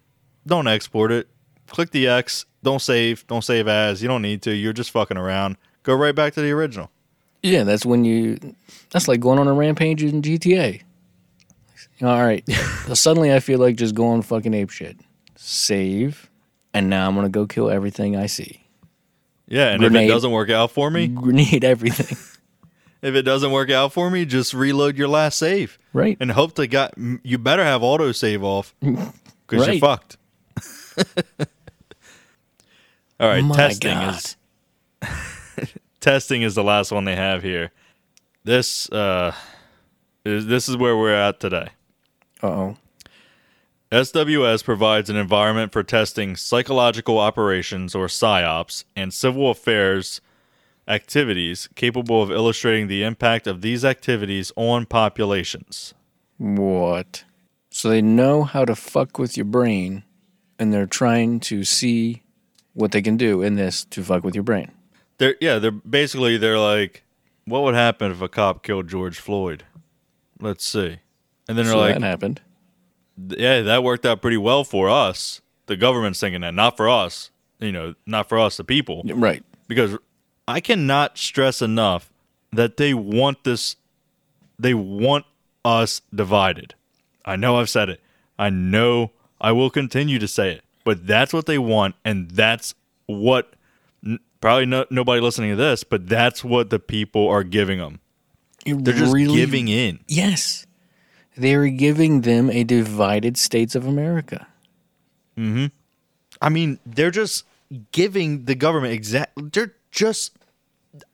don't 0.48 0.68
export 0.68 1.12
it 1.12 1.28
click 1.68 1.92
the 1.92 2.08
x 2.08 2.46
don't 2.64 2.82
save 2.82 3.26
don't 3.28 3.44
save 3.44 3.68
as 3.68 4.02
you 4.02 4.08
don't 4.08 4.22
need 4.22 4.42
to 4.42 4.52
you're 4.52 4.74
just 4.74 4.92
fucking 4.92 5.18
around 5.18 5.56
go 5.84 5.94
right 5.94 6.16
back 6.16 6.34
to 6.34 6.42
the 6.42 6.52
original 6.52 6.90
Yeah, 7.42 7.64
that's 7.64 7.86
when 7.86 8.04
you. 8.04 8.38
That's 8.90 9.08
like 9.08 9.22
going 9.22 9.40
on 9.40 9.48
a 9.48 9.54
rampage 9.54 10.04
in 10.04 10.22
GTA. 10.22 10.82
All 12.02 12.22
right. 12.22 12.44
suddenly 12.94 13.34
I 13.34 13.40
feel 13.40 13.60
like 13.60 13.78
just 13.78 13.96
going 13.96 14.22
fucking 14.24 14.54
ape 14.54 14.70
shit. 14.72 14.98
Save, 15.38 16.30
and 16.74 16.90
now 16.90 17.08
I'm 17.08 17.16
gonna 17.16 17.30
go 17.30 17.46
kill 17.48 17.70
everything 17.70 18.18
I 18.18 18.26
see. 18.26 18.66
yeah 19.48 19.70
and 19.70 19.84
if 19.84 19.94
it 19.94 20.08
doesn't 20.08 20.32
work 20.32 20.50
out 20.50 20.72
for 20.72 20.92
me 20.92 21.08
Grenade 21.08 21.64
everything. 21.64 22.18
if 23.02 23.16
it 23.16 23.22
doesn't 23.24 23.52
work 23.52 23.72
out 23.72 23.94
for 23.94 24.10
me 24.12 24.26
just 24.26 24.54
reload 24.54 24.98
your 24.98 25.08
last 25.08 25.38
save 25.40 25.78
Right. 25.94 26.18
and 26.20 26.30
hope 26.32 26.56
to 26.56 26.68
got 26.68 26.94
you 27.24 27.38
better 27.38 27.64
have 27.64 27.82
auto 27.84 28.12
save 28.12 28.44
off 28.44 28.76
because 28.82 29.66
you're 29.66 29.80
fucked 29.80 30.18
all 33.20 33.28
right 33.28 33.44
My 33.44 33.56
testing 33.56 33.94
God. 33.94 34.16
is 34.16 34.36
testing 36.00 36.42
is 36.42 36.56
the 36.56 36.64
last 36.64 36.92
one 36.92 37.06
they 37.06 37.16
have 37.16 37.44
here 37.44 37.72
this 38.44 38.90
uh 38.92 39.34
is, 40.26 40.46
this 40.48 40.68
is 40.70 40.78
where 40.78 40.98
we're 40.98 41.14
at 41.14 41.40
today 41.40 41.70
Uh 42.44 42.48
oh. 42.48 42.78
SWS 43.92 44.64
provides 44.64 45.10
an 45.10 45.16
environment 45.16 45.72
for 45.72 45.82
testing 45.82 46.36
psychological 46.36 47.18
operations 47.18 47.96
or 47.96 48.06
PSYOPs 48.06 48.84
and 48.96 49.12
civil 49.12 49.50
affairs 49.50 50.22
activities 50.88 51.68
capable 51.76 52.22
of 52.22 52.30
illustrating 52.32 52.88
the 52.88 53.02
impact 53.04 53.48
of 53.48 53.62
these 53.62 53.84
activities 53.84 54.52
on 54.56 54.86
populations. 54.86 55.96
What? 56.38 57.24
So 57.72 57.90
they 57.90 58.02
know 58.02 58.44
how 58.44 58.64
to 58.66 58.76
fuck 58.76 59.18
with 59.18 59.36
your 59.38 59.46
brain, 59.46 60.04
and 60.60 60.72
they're 60.74 60.86
trying 60.86 61.40
to 61.42 61.64
see 61.64 62.22
what 62.74 62.92
they 62.92 63.02
can 63.02 63.18
do 63.18 63.42
in 63.42 63.56
this 63.56 63.84
to 63.86 64.04
fuck 64.04 64.24
with 64.24 64.36
your 64.36 64.44
brain. 64.44 64.72
They're 65.18 65.36
yeah, 65.42 65.58
they're 65.60 65.72
basically 65.72 66.38
they're 66.38 66.60
like, 66.60 67.04
what 67.46 67.64
would 67.64 67.76
happen 67.76 68.12
if 68.12 68.22
a 68.22 68.28
cop 68.30 68.64
killed 68.64 68.88
George 68.88 69.18
Floyd? 69.20 69.64
Let's 70.40 70.66
see. 70.66 71.00
And 71.48 71.58
then 71.58 71.66
they're 71.66 71.74
So 71.74 71.80
like, 71.80 71.94
that 71.96 72.04
happened. 72.04 72.42
yeah, 73.30 73.62
that 73.62 73.84
worked 73.84 74.06
out 74.06 74.22
pretty 74.22 74.38
well 74.38 74.64
for 74.64 74.90
us. 74.90 75.42
The 75.66 75.76
government's 75.76 76.20
thinking 76.20 76.42
that, 76.42 76.54
not 76.54 76.78
for 76.78 76.88
us. 76.88 77.32
You 77.60 77.72
know, 77.74 77.96
not 78.06 78.30
for 78.30 78.40
us, 78.40 78.56
the 78.58 78.64
people. 78.64 79.04
Right. 79.06 79.44
Because 79.68 79.98
I 80.48 80.62
cannot 80.62 81.18
stress 81.18 81.62
enough 81.62 82.12
that 82.54 82.78
they 82.78 82.94
want 82.94 83.44
this. 83.44 83.76
They 84.58 84.74
want 84.74 85.26
us 85.66 86.02
divided. 86.16 86.76
I 87.26 87.36
know 87.36 87.58
I've 87.58 87.70
said 87.70 87.90
it. 87.90 88.00
I 88.38 88.50
know 88.50 89.12
I 89.42 89.52
will 89.52 89.70
continue 89.70 90.20
to 90.20 90.28
say 90.28 90.52
it. 90.54 90.62
But 90.84 91.06
that's 91.08 91.34
what 91.34 91.46
they 91.46 91.58
want, 91.58 91.96
and 92.06 92.32
that's 92.32 92.74
what 93.06 93.54
n- 94.06 94.20
probably 94.42 94.66
no, 94.66 94.86
nobody 94.90 95.22
listening 95.22 95.52
to 95.52 95.56
this, 95.56 95.84
but 95.84 96.08
that's 96.08 96.44
what 96.44 96.70
the 96.70 96.80
people 96.80 97.28
are 97.28 97.44
giving 97.44 97.80
them. 97.80 98.00
They're 98.66 98.94
just 98.94 99.14
Really- 99.14 99.36
giving 99.36 99.68
in. 99.68 100.00
Yes. 100.08 100.66
They're 101.38 101.68
giving 101.70 102.22
them 102.22 102.50
a 102.50 102.64
divided 102.64 103.38
states 103.38 103.76
of 103.76 103.86
America. 103.86 104.48
Hmm. 105.38 105.68
I 106.42 106.50
mean, 106.50 106.80
they're 106.86 107.12
just 107.12 107.46
giving 107.92 108.46
the 108.46 108.56
government 108.56 108.94
exact. 108.94 109.32
They're 109.54 109.74
just. 109.92 110.34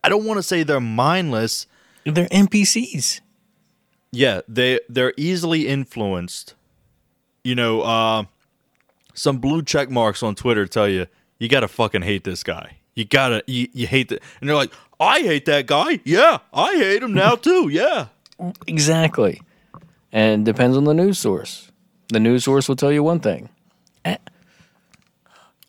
I 0.04 0.10
don't 0.10 0.26
want 0.26 0.38
to 0.38 0.44
say 0.44 0.64
they're 0.64 0.80
mindless. 0.80 1.68
They're 2.06 2.28
NPCs. 2.30 3.22
Yeah, 4.12 4.42
they 4.48 4.80
they're 4.90 5.14
easily 5.18 5.68
influenced. 5.68 6.56
You 7.46 7.56
know, 7.56 7.82
uh, 7.82 8.24
some 9.14 9.38
blue 9.38 9.62
check 9.62 9.90
marks 9.90 10.24
on 10.24 10.36
Twitter 10.36 10.66
tell 10.66 10.90
you 10.90 11.06
you 11.40 11.48
gotta 11.48 11.68
fucking 11.68 12.02
hate 12.02 12.24
this 12.24 12.44
guy. 12.44 12.78
You 12.96 13.06
gotta 13.06 13.44
you, 13.48 13.68
you 13.72 13.88
hate 13.88 14.10
that, 14.10 14.22
and 14.42 14.50
they're 14.50 14.56
like, 14.56 14.74
I 15.00 15.20
hate 15.20 15.46
that 15.46 15.68
guy. 15.68 16.00
Yeah, 16.06 16.40
I 16.54 16.74
hate 16.76 17.04
him 17.04 17.14
now 17.14 17.36
too. 17.36 17.70
Yeah, 17.70 18.08
Exactly. 18.68 19.42
And 20.12 20.44
depends 20.46 20.76
on 20.78 20.86
the 20.86 20.94
news 20.94 21.20
source. 21.20 21.72
The 22.10 22.20
news 22.20 22.44
source 22.46 22.68
will 22.68 22.76
tell 22.78 22.92
you 22.92 23.04
one 23.04 23.20
thing. 23.20 23.50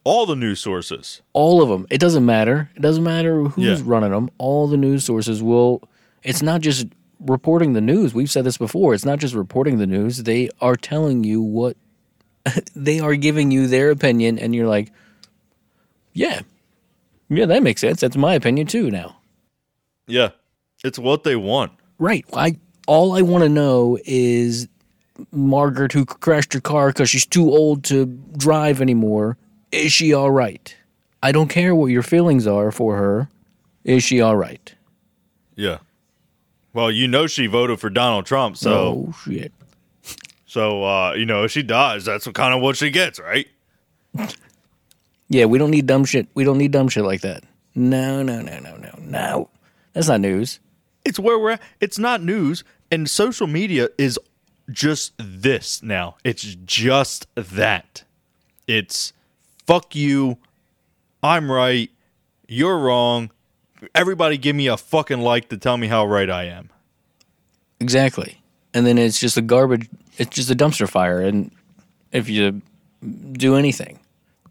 all 0.04 0.24
the 0.24 0.36
news 0.36 0.60
sources. 0.60 1.20
All 1.32 1.60
of 1.62 1.68
them. 1.68 1.84
It 1.90 1.98
doesn't 1.98 2.24
matter. 2.24 2.70
It 2.76 2.80
doesn't 2.80 3.02
matter 3.02 3.42
who's 3.42 3.80
Yeah. 3.80 3.84
running 3.84 4.12
them. 4.12 4.30
All 4.38 4.68
the 4.68 4.76
news 4.76 5.04
sources 5.04 5.42
will. 5.42 5.82
It's 6.22 6.42
not 6.42 6.60
just 6.60 6.86
reporting 7.20 7.72
the 7.72 7.80
news. 7.80 8.14
We've 8.14 8.30
said 8.30 8.44
this 8.44 8.58
before. 8.58 8.94
It's 8.94 9.04
not 9.04 9.18
just 9.18 9.34
reporting 9.34 9.78
the 9.78 9.86
news. 9.86 10.22
They 10.24 10.50
are 10.60 10.76
telling 10.76 11.24
you 11.24 11.40
what. 11.42 11.76
they 12.76 13.00
are 13.00 13.16
giving 13.16 13.50
you 13.50 13.66
their 13.66 13.90
opinion, 13.90 14.38
and 14.38 14.54
you're 14.54 14.68
like, 14.68 14.92
yeah, 16.12 16.40
yeah, 17.28 17.46
that 17.46 17.62
makes 17.62 17.80
sense. 17.80 18.00
That's 18.00 18.16
my 18.16 18.34
opinion 18.34 18.66
too. 18.68 18.90
Now, 18.90 19.16
Yeah, 20.06 20.30
it's 20.84 20.98
what 20.98 21.24
they 21.24 21.36
want. 21.36 21.72
right? 21.98 22.24
I 22.32 22.56
all 22.86 23.16
I 23.16 23.22
want 23.22 23.42
to 23.42 23.48
know 23.48 23.98
is 24.04 24.68
Margaret, 25.32 25.92
who 25.92 26.04
crashed 26.04 26.52
her 26.52 26.60
car 26.60 26.88
because 26.88 27.10
she's 27.10 27.26
too 27.26 27.50
old 27.50 27.82
to 27.84 28.06
drive 28.36 28.80
anymore. 28.80 29.36
Is 29.72 29.92
she 29.92 30.12
all 30.14 30.30
right? 30.30 30.74
I 31.22 31.32
don't 31.32 31.48
care 31.48 31.74
what 31.74 31.86
your 31.86 32.04
feelings 32.04 32.46
are 32.46 32.70
for 32.70 32.96
her. 32.96 33.28
Is 33.82 34.04
she 34.04 34.20
all 34.20 34.36
right? 34.36 34.72
Yeah. 35.56 35.78
Well, 36.76 36.90
you 36.90 37.08
know 37.08 37.26
she 37.26 37.46
voted 37.46 37.80
for 37.80 37.88
Donald 37.88 38.26
Trump, 38.26 38.58
so 38.58 39.08
oh 39.08 39.14
shit. 39.24 39.50
so 40.44 40.84
uh, 40.84 41.14
you 41.14 41.24
know 41.24 41.44
if 41.44 41.50
she 41.50 41.62
dies, 41.62 42.04
that's 42.04 42.28
kind 42.28 42.52
of 42.52 42.60
what 42.60 42.76
she 42.76 42.90
gets, 42.90 43.18
right? 43.18 43.48
Yeah, 45.28 45.46
we 45.46 45.56
don't 45.56 45.70
need 45.70 45.86
dumb 45.86 46.04
shit. 46.04 46.28
We 46.34 46.44
don't 46.44 46.58
need 46.58 46.72
dumb 46.72 46.90
shit 46.90 47.02
like 47.02 47.22
that. 47.22 47.44
No, 47.74 48.22
no, 48.22 48.42
no, 48.42 48.58
no, 48.58 48.76
no, 48.76 48.90
no. 49.00 49.48
That's 49.94 50.08
not 50.08 50.20
news. 50.20 50.60
It's 51.02 51.18
where 51.18 51.38
we're 51.38 51.52
at. 51.52 51.62
It's 51.80 51.98
not 51.98 52.22
news, 52.22 52.62
and 52.90 53.08
social 53.08 53.46
media 53.46 53.88
is 53.96 54.20
just 54.70 55.14
this 55.16 55.82
now. 55.82 56.16
It's 56.24 56.56
just 56.66 57.26
that. 57.36 58.04
It's 58.66 59.14
fuck 59.66 59.94
you. 59.96 60.36
I'm 61.22 61.50
right. 61.50 61.90
You're 62.46 62.78
wrong. 62.78 63.30
Everybody 63.94 64.38
give 64.38 64.56
me 64.56 64.66
a 64.68 64.76
fucking 64.76 65.20
like 65.20 65.48
to 65.50 65.56
tell 65.56 65.76
me 65.76 65.86
how 65.88 66.06
right 66.06 66.30
I 66.30 66.44
am. 66.44 66.70
Exactly. 67.80 68.40
And 68.74 68.86
then 68.86 68.98
it's 68.98 69.18
just 69.20 69.36
a 69.36 69.42
garbage. 69.42 69.88
It's 70.18 70.34
just 70.34 70.50
a 70.50 70.54
dumpster 70.54 70.88
fire. 70.88 71.20
And 71.20 71.50
if 72.12 72.28
you 72.28 72.62
do 73.32 73.56
anything, 73.56 74.00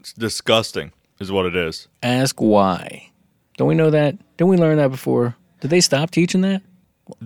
It's 0.00 0.12
disgusting, 0.12 0.92
is 1.18 1.32
what 1.32 1.46
it 1.46 1.56
is. 1.56 1.88
ask 2.02 2.40
why. 2.40 3.10
Don't 3.56 3.68
we 3.68 3.74
know 3.74 3.90
that? 3.90 4.16
Didn't 4.36 4.50
we 4.50 4.56
learn 4.56 4.76
that 4.76 4.90
before? 4.90 5.34
Did 5.60 5.70
they 5.70 5.80
stop 5.80 6.10
teaching 6.10 6.42
that? 6.42 6.62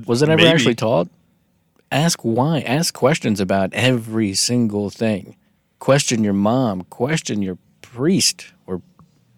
Was 0.06 0.22
it 0.22 0.28
ever 0.28 0.36
Maybe. 0.38 0.48
actually 0.48 0.74
taught? 0.74 1.08
Ask 1.92 2.20
why. 2.22 2.60
Ask 2.60 2.94
questions 2.94 3.40
about 3.40 3.74
every 3.74 4.34
single 4.34 4.90
thing. 4.90 5.36
Question 5.80 6.22
your 6.22 6.34
mom. 6.34 6.82
Question 6.82 7.42
your 7.42 7.58
priest 7.82 8.52
or 8.66 8.80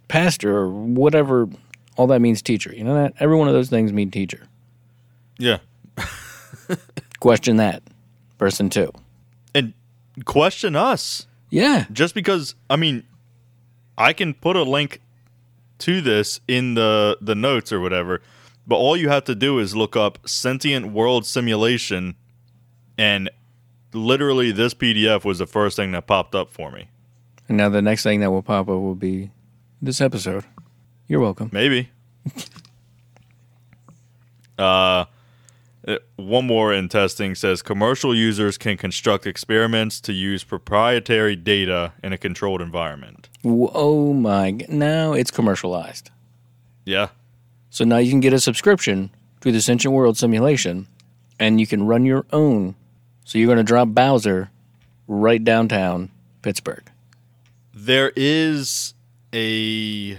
pastor 0.08 0.54
or 0.56 0.68
whatever. 0.68 1.48
All 2.03 2.09
that 2.09 2.20
means 2.20 2.42
teacher. 2.42 2.74
You 2.74 2.82
know 2.82 2.94
that? 2.94 3.14
Every 3.20 3.36
one 3.36 3.46
of 3.46 3.55
those 3.55 3.70
things 3.70 3.92
mean 3.92 4.11
teacher. 4.11 4.48
Yeah. 5.38 5.59
Question 7.20 7.59
that. 7.59 7.80
Person 8.38 8.68
two. 8.68 8.90
And 9.55 9.72
question 10.24 10.74
us. 10.74 11.28
Yeah. 11.50 11.84
just 11.92 12.16
because 12.16 12.57
I 12.68 12.74
mean, 12.74 13.05
I 13.96 14.14
can 14.14 14.34
put 14.34 14.57
a 14.57 14.64
link 14.64 15.00
to 15.78 16.00
this 16.00 16.40
in 16.48 16.74
the 16.74 17.18
the 17.20 17.36
notes 17.36 17.72
or 17.72 17.78
whatever, 17.78 18.20
but 18.66 18.74
all 18.74 18.96
you 18.96 19.09
have 19.09 19.22
to 19.26 19.36
do 19.36 19.61
is 19.61 19.76
look 19.76 19.94
up 19.94 20.28
sentient 20.28 20.90
world 20.90 21.24
simulation, 21.24 22.16
and 22.98 23.30
literally 23.92 24.50
this 24.50 24.74
PDF 24.74 25.24
was 25.24 25.38
the 25.38 25.46
first 25.46 25.76
thing 25.76 25.92
that 25.92 26.09
popped 26.09 26.34
up 26.34 26.50
for 26.50 26.72
me. 26.72 26.88
And 27.48 27.59
now 27.59 27.68
the 27.68 27.80
next 27.80 28.03
thing 28.03 28.18
that 28.18 28.32
will 28.32 28.42
pop 28.42 28.62
up 28.62 28.74
will 28.74 28.96
be 28.96 29.30
this 29.80 30.00
episode. 30.00 30.44
You're 31.12 31.20
welcome. 31.20 31.50
Maybe. 31.52 31.90
uh, 34.58 35.04
uh, 35.86 35.96
one 36.16 36.46
more 36.46 36.72
in 36.72 36.88
testing 36.88 37.34
says 37.34 37.60
commercial 37.60 38.14
users 38.14 38.56
can 38.56 38.78
construct 38.78 39.26
experiments 39.26 40.00
to 40.00 40.14
use 40.14 40.42
proprietary 40.42 41.36
data 41.36 41.92
in 42.02 42.14
a 42.14 42.16
controlled 42.16 42.62
environment. 42.62 43.28
Oh 43.44 44.14
my! 44.14 44.52
Now 44.70 45.12
it's 45.12 45.30
commercialized. 45.30 46.10
Yeah. 46.86 47.08
So 47.68 47.84
now 47.84 47.98
you 47.98 48.08
can 48.08 48.20
get 48.20 48.32
a 48.32 48.40
subscription 48.40 49.10
to 49.42 49.52
the 49.52 49.60
Sentient 49.60 49.94
World 49.94 50.16
simulation, 50.16 50.86
and 51.38 51.60
you 51.60 51.66
can 51.66 51.86
run 51.86 52.06
your 52.06 52.24
own. 52.32 52.74
So 53.26 53.36
you're 53.36 53.48
going 53.48 53.58
to 53.58 53.64
drop 53.64 53.88
Bowser 53.88 54.50
right 55.06 55.44
downtown 55.44 56.10
Pittsburgh. 56.40 56.90
There 57.74 58.12
is 58.16 58.94
a. 59.34 60.18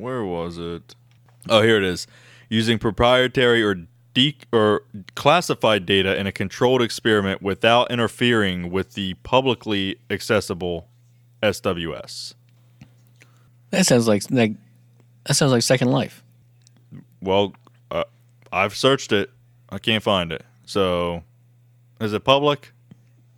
Where 0.00 0.24
was 0.24 0.58
it? 0.58 0.94
Oh, 1.48 1.62
here 1.62 1.76
it 1.76 1.84
is. 1.84 2.06
Using 2.48 2.78
proprietary 2.78 3.62
or 3.62 3.86
de- 4.14 4.36
or 4.52 4.82
classified 5.14 5.84
data 5.86 6.18
in 6.18 6.26
a 6.26 6.32
controlled 6.32 6.82
experiment 6.82 7.42
without 7.42 7.90
interfering 7.90 8.70
with 8.70 8.94
the 8.94 9.14
publicly 9.22 9.98
accessible 10.10 10.88
SWS. 11.42 12.34
That 13.70 13.86
sounds 13.86 14.06
like 14.08 14.22
like 14.30 14.52
that 15.24 15.34
sounds 15.34 15.52
like 15.52 15.62
Second 15.62 15.90
Life. 15.90 16.22
Well, 17.20 17.54
uh, 17.90 18.04
I've 18.52 18.76
searched 18.76 19.12
it. 19.12 19.30
I 19.70 19.78
can't 19.78 20.02
find 20.02 20.30
it. 20.32 20.44
So, 20.66 21.24
is 22.00 22.12
it 22.12 22.24
public? 22.24 22.72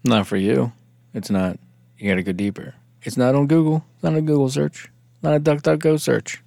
Not 0.04 0.26
for 0.26 0.36
you. 0.36 0.72
It's 1.14 1.30
not. 1.30 1.58
You 1.98 2.10
got 2.10 2.16
to 2.16 2.22
go 2.22 2.32
deeper. 2.32 2.74
It's 3.02 3.16
not 3.16 3.34
on 3.34 3.46
Google. 3.46 3.84
It's 3.94 4.02
not 4.02 4.14
a 4.14 4.20
Google 4.20 4.50
search. 4.50 4.90
Not 5.22 5.34
a 5.34 5.40
DuckDuckGo 5.40 5.98
search. 6.00 6.42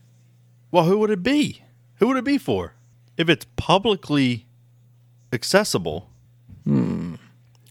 Well, 0.71 0.85
who 0.85 0.97
would 0.99 1.09
it 1.09 1.23
be? 1.23 1.63
Who 1.95 2.07
would 2.07 2.17
it 2.17 2.23
be 2.23 2.37
for? 2.37 2.73
If 3.17 3.29
it's 3.29 3.45
publicly 3.55 4.45
accessible, 5.33 6.09
hmm. 6.63 7.15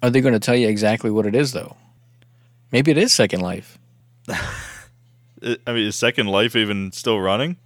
Are 0.03 0.11
they 0.11 0.20
going 0.20 0.34
to 0.34 0.40
tell 0.40 0.55
you 0.55 0.68
exactly 0.68 1.11
what 1.11 1.26
it 1.26 1.34
is 1.34 1.53
though? 1.53 1.76
Maybe 2.70 2.90
it 2.90 2.99
is 2.99 3.12
Second 3.12 3.40
Life. 3.40 3.78
I 4.28 5.57
mean, 5.66 5.86
is 5.86 5.96
Second 5.96 6.26
Life 6.28 6.55
even 6.55 6.92
still 6.92 7.18
running? 7.18 7.57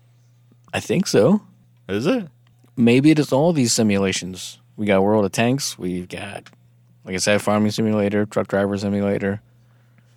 I 0.73 0.81
think 0.81 1.07
so. 1.07 1.43
Is 1.89 2.07
it? 2.07 2.29
maybe 2.77 3.11
it 3.11 3.19
is 3.19 3.33
all 3.33 3.53
these 3.53 3.73
simulations. 3.73 4.59
We 4.77 4.87
got 4.87 5.03
World 5.03 5.25
of 5.25 5.33
Tanks. 5.33 5.79
We've 5.79 6.09
got, 6.09 6.49
like 7.05 7.15
I 7.15 7.19
said, 7.19 7.43
Farming 7.43 7.71
Simulator, 7.71 8.25
Truck 8.25 8.49
Driver 8.49 8.77
Simulator, 8.79 9.43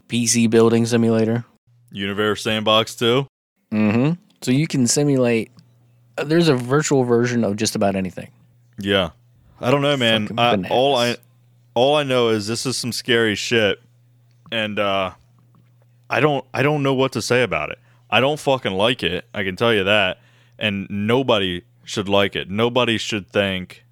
PC 0.07 0.49
Building 0.49 0.85
Simulator. 0.85 1.45
Universe 1.91 2.43
Sandbox 2.43 2.95
too? 2.95 3.27
Mm-hmm. 3.71 4.13
So 4.45 4.51
you 4.51 4.67
can 4.67 4.85
simulate. 4.85 5.49
uh, 6.19 6.23
There's 6.23 6.49
a 6.49 6.55
virtual 6.55 7.03
version 7.03 7.43
of 7.43 7.55
just 7.55 7.75
about 7.75 7.95
anything. 7.95 8.29
Yeah. 8.77 9.09
I 9.59 9.71
don't 9.71 9.81
know, 9.81 9.97
man. 9.97 10.29
I, 10.37 10.55
all 10.69 10.95
I 10.95 11.17
all 11.73 11.95
I 11.95 12.03
know 12.03 12.29
is 12.29 12.45
this 12.45 12.67
is 12.67 12.77
some 12.77 12.91
scary 12.91 13.33
shit, 13.33 13.81
and 14.51 14.77
uh, 14.77 15.13
I 16.11 16.19
don't 16.19 16.45
I 16.53 16.61
don't 16.61 16.83
know 16.83 16.93
what 16.93 17.13
to 17.13 17.23
say 17.23 17.41
about 17.41 17.71
it. 17.71 17.79
I 18.11 18.19
don't 18.19 18.39
fucking 18.39 18.73
like 18.73 19.01
it. 19.01 19.25
I 19.33 19.43
can 19.43 19.55
tell 19.55 19.73
you 19.73 19.83
that, 19.85 20.19
and 20.59 20.85
nobody 20.91 21.63
should 21.83 22.07
like 22.07 22.35
it. 22.35 22.47
Nobody 22.47 22.99
should 22.99 23.27
think 23.27 23.83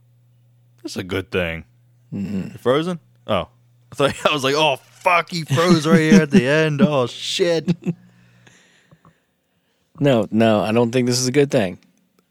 this 0.83 0.91
is 0.91 0.97
a 0.97 1.03
good 1.03 1.31
thing. 1.31 1.65
You 2.11 2.51
frozen? 2.59 2.99
Oh, 3.25 3.47
I 3.91 3.95
thought 3.95 4.25
I 4.29 4.31
was 4.31 4.43
like, 4.43 4.53
oh 4.55 4.75
fuck, 4.75 5.31
he 5.31 5.45
froze 5.45 5.87
right 5.87 5.97
here 6.11 6.21
at 6.21 6.29
the 6.29 6.45
end. 6.45 6.79
Oh 6.79 7.07
shit. 7.07 7.75
No, 9.99 10.27
no, 10.31 10.61
I 10.61 10.71
don't 10.71 10.91
think 10.91 11.07
this 11.07 11.19
is 11.19 11.27
a 11.27 11.31
good 11.31 11.51
thing, 11.51 11.77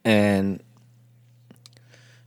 and 0.05 0.63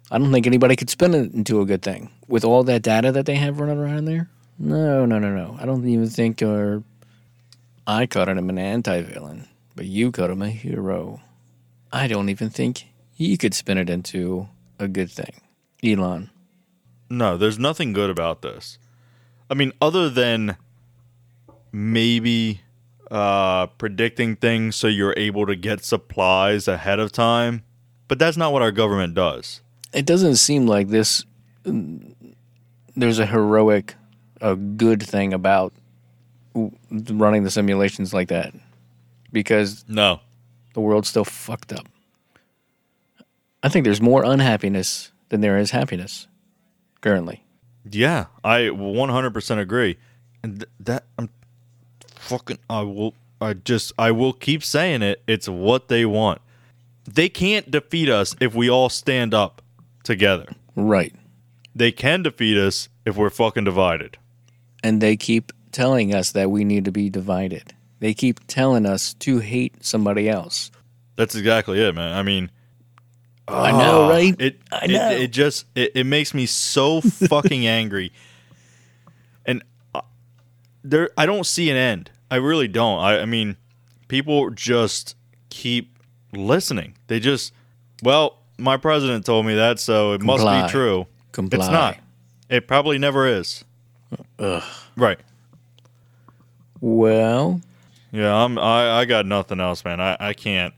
I 0.09 0.17
don't 0.17 0.31
think 0.31 0.47
anybody 0.47 0.75
could 0.75 0.89
spin 0.89 1.13
it 1.13 1.33
into 1.33 1.59
a 1.61 1.65
good 1.65 1.81
thing 1.81 2.11
with 2.27 2.45
all 2.45 2.63
that 2.63 2.81
data 2.83 3.11
that 3.11 3.25
they 3.25 3.36
have 3.36 3.59
running 3.59 3.77
around 3.77 4.05
there. 4.05 4.29
No, 4.57 5.05
no, 5.05 5.19
no, 5.19 5.36
no. 5.36 5.57
I 5.59 5.65
don't 5.65 5.86
even 5.88 6.07
think 6.07 6.41
or 6.41 6.83
I 7.86 8.05
called 8.05 8.29
him 8.29 8.49
an 8.49 8.57
anti-villain, 8.57 9.47
but 9.75 9.86
you 9.86 10.11
called 10.11 10.31
him 10.31 10.41
a 10.41 10.49
hero. 10.49 11.21
I 11.91 12.07
don't 12.07 12.29
even 12.29 12.49
think 12.49 12.86
he 13.13 13.36
could 13.38 13.53
spin 13.53 13.77
it 13.77 13.89
into 13.89 14.47
a 14.79 14.88
good 14.88 15.11
thing. 15.11 15.41
Elon. 15.83 16.29
No, 17.09 17.38
there's 17.38 17.59
nothing 17.59 17.93
good 17.93 18.09
about 18.09 18.41
this. 18.41 18.77
I 19.49 19.53
mean, 19.53 19.73
other 19.81 20.09
than 20.09 20.57
maybe 21.71 22.61
uh, 23.16 23.68
predicting 23.78 24.36
things 24.36 24.76
so 24.76 24.88
you're 24.88 25.13
able 25.16 25.45
to 25.45 25.55
get 25.55 25.84
supplies 25.86 26.68
ahead 26.68 26.99
of 26.99 27.11
time, 27.13 27.63
but 28.09 28.20
that's 28.20 28.36
not 28.36 28.51
what 28.51 28.61
our 28.61 28.72
government 28.72 29.13
does. 29.13 29.61
It 29.93 30.05
doesn't 30.05 30.36
seem 30.36 30.68
like 30.68 30.89
this. 30.89 31.24
There's 31.63 33.20
a 33.20 33.26
heroic, 33.26 33.95
a 34.41 34.55
good 34.57 35.01
thing 35.01 35.34
about 35.34 35.74
running 36.89 37.43
the 37.43 37.51
simulations 37.51 38.13
like 38.13 38.28
that, 38.28 38.53
because 39.32 39.86
No. 39.88 40.20
the 40.74 40.82
world's 40.82 41.07
still 41.07 41.24
fucked 41.26 41.72
up. 41.72 41.88
I 43.63 43.70
think 43.70 43.86
there's 43.86 44.01
more 44.01 44.24
unhappiness 44.26 45.11
than 45.30 45.39
there 45.41 45.57
is 45.57 45.72
happiness 45.72 46.28
currently. 47.01 47.43
Yeah, 47.89 48.26
I 48.43 48.70
100% 48.70 49.59
agree. 49.59 49.97
And 50.43 50.59
th- 50.59 50.70
that 50.82 51.05
I'm 51.18 51.30
fucking 52.26 52.59
I 52.69 52.82
will 52.82 53.13
I 53.39 53.53
just 53.53 53.93
I 53.97 54.11
will 54.11 54.34
keep 54.34 54.63
saying 54.63 55.01
it. 55.01 55.21
It's 55.28 55.47
what 55.47 55.88
they 55.88 56.05
want. 56.05 56.41
They 57.07 57.30
can't 57.30 57.69
defeat 57.69 58.09
us 58.09 58.36
if 58.39 58.55
we 58.55 58.69
all 58.69 58.89
stand 58.89 59.34
up 59.34 59.61
together. 60.03 60.47
Right. 60.76 61.13
They 61.76 61.91
can 61.91 62.23
defeat 62.23 62.57
us 62.57 62.89
if 63.05 63.15
we're 63.15 63.30
fucking 63.30 63.65
divided. 63.65 64.17
And 64.84 65.01
they 65.01 65.15
keep 65.15 65.51
telling 65.71 66.13
us 66.13 66.32
that 66.32 66.49
we 66.49 66.63
need 66.63 66.86
to 66.86 66.91
be 66.91 67.09
divided. 67.09 67.73
They 67.99 68.13
keep 68.13 68.45
telling 68.47 68.86
us 68.86 69.13
to 69.15 69.39
hate 69.39 69.84
somebody 69.84 70.30
else. 70.30 70.71
That's 71.15 71.36
exactly 71.36 71.80
it, 71.80 71.93
man. 71.95 72.17
I 72.17 72.23
mean, 72.23 72.49
I 73.47 73.71
know, 73.71 74.03
ah, 74.03 74.09
right? 74.09 74.36
It 74.39 74.59
I 74.71 74.86
it, 74.86 74.91
know. 74.91 75.09
it 75.11 75.28
just 75.28 75.65
it, 75.76 75.91
it 75.95 76.03
makes 76.05 76.34
me 76.34 76.45
so 76.45 77.01
fucking 77.30 77.67
angry. 77.67 78.11
And 79.45 79.63
uh, 79.93 80.01
there 80.84 81.11
I 81.17 81.26
don't 81.26 81.45
see 81.45 81.69
an 81.69 81.78
end. 81.78 82.09
I 82.36 82.39
really 82.39 82.67
don't. 82.67 82.99
I, 82.99 83.21
I 83.21 83.25
mean, 83.25 83.55
people 84.09 84.49
just 84.49 85.15
keep 85.47 85.97
listening. 86.33 86.97
They 87.07 87.21
just 87.21 87.53
well, 88.03 88.39
my 88.57 88.75
president 88.75 89.25
told 89.25 89.45
me 89.45 89.55
that, 89.55 89.79
so 89.79 90.11
it 90.11 90.21
must 90.21 90.43
be 90.43 90.69
true. 90.69 91.07
Comply. 91.31 91.59
It's 91.59 91.71
not. 91.71 91.97
It 92.49 92.67
probably 92.67 92.97
never 92.97 93.25
is. 93.25 93.63
Ugh. 94.38 94.61
Right. 94.97 95.17
Well, 96.81 97.61
Yeah, 98.11 98.36
I'm 98.36 98.59
I, 98.59 98.99
I 98.99 99.05
got 99.05 99.25
nothing 99.25 99.61
else, 99.61 99.86
man. 99.86 100.01
I, 100.01 100.17
I 100.19 100.33
can't. 100.33 100.73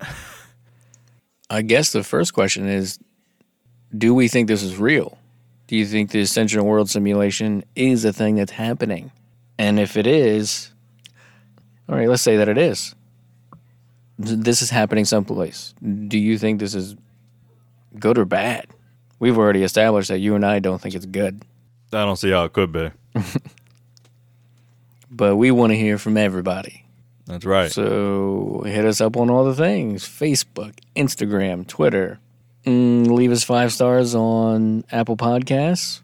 I 1.49 1.64
guess 1.64 1.91
the 1.91 2.03
first 2.03 2.36
question 2.36 2.68
is 2.68 2.99
do 3.97 4.14
we 4.14 4.28
think 4.28 4.47
this 4.47 4.62
is 4.62 4.78
real? 4.78 5.18
Do 5.66 5.76
you 5.76 5.88
think 5.88 6.12
the 6.12 6.24
Sentient 6.26 6.66
World 6.66 6.88
Simulation 6.88 7.64
is 7.76 8.05
a 8.05 8.14
thing 8.14 8.36
that's 8.36 8.51
happening? 8.51 9.12
And 9.58 9.80
if 9.80 9.97
it 9.97 10.05
is, 10.05 10.72
all 11.90 11.96
right, 11.96 12.10
let's 12.10 12.24
say 12.24 12.38
that 12.38 12.50
it 12.50 12.58
is. 12.58 12.96
This 14.20 14.62
is 14.62 14.70
happening 14.70 15.06
someplace. 15.06 15.74
Do 15.82 16.18
you 16.18 16.38
think 16.38 16.60
this 16.60 16.74
is 16.74 16.96
good 18.00 18.18
or 18.18 18.26
bad? 18.26 18.68
We've 19.20 19.38
already 19.38 19.64
established 19.64 20.10
that 20.10 20.20
you 20.20 20.36
and 20.36 20.46
I 20.46 20.60
don't 20.60 20.82
think 20.82 20.96
it's 20.96 21.06
good, 21.06 21.44
I 21.94 22.04
don't 22.04 22.18
see 22.18 22.32
how 22.32 22.44
it 22.44 22.54
could 22.54 22.72
be. 22.72 22.92
but 25.12 25.38
we 25.38 25.52
want 25.52 25.72
to 25.72 25.78
hear 25.78 25.98
from 25.98 26.18
everybody. 26.18 26.86
That's 27.26 27.46
right. 27.46 27.72
So 27.72 28.64
hit 28.66 28.86
us 28.86 29.02
up 29.02 29.16
on 29.18 29.30
all 29.30 29.46
the 29.46 29.56
things 29.56 30.04
Facebook, 30.08 30.74
Instagram, 30.96 31.66
Twitter. 31.68 32.20
Mm, 32.66 33.08
leave 33.08 33.32
us 33.32 33.44
five 33.44 33.72
stars 33.72 34.14
on 34.14 34.84
Apple 34.92 35.18
Podcasts. 35.18 36.02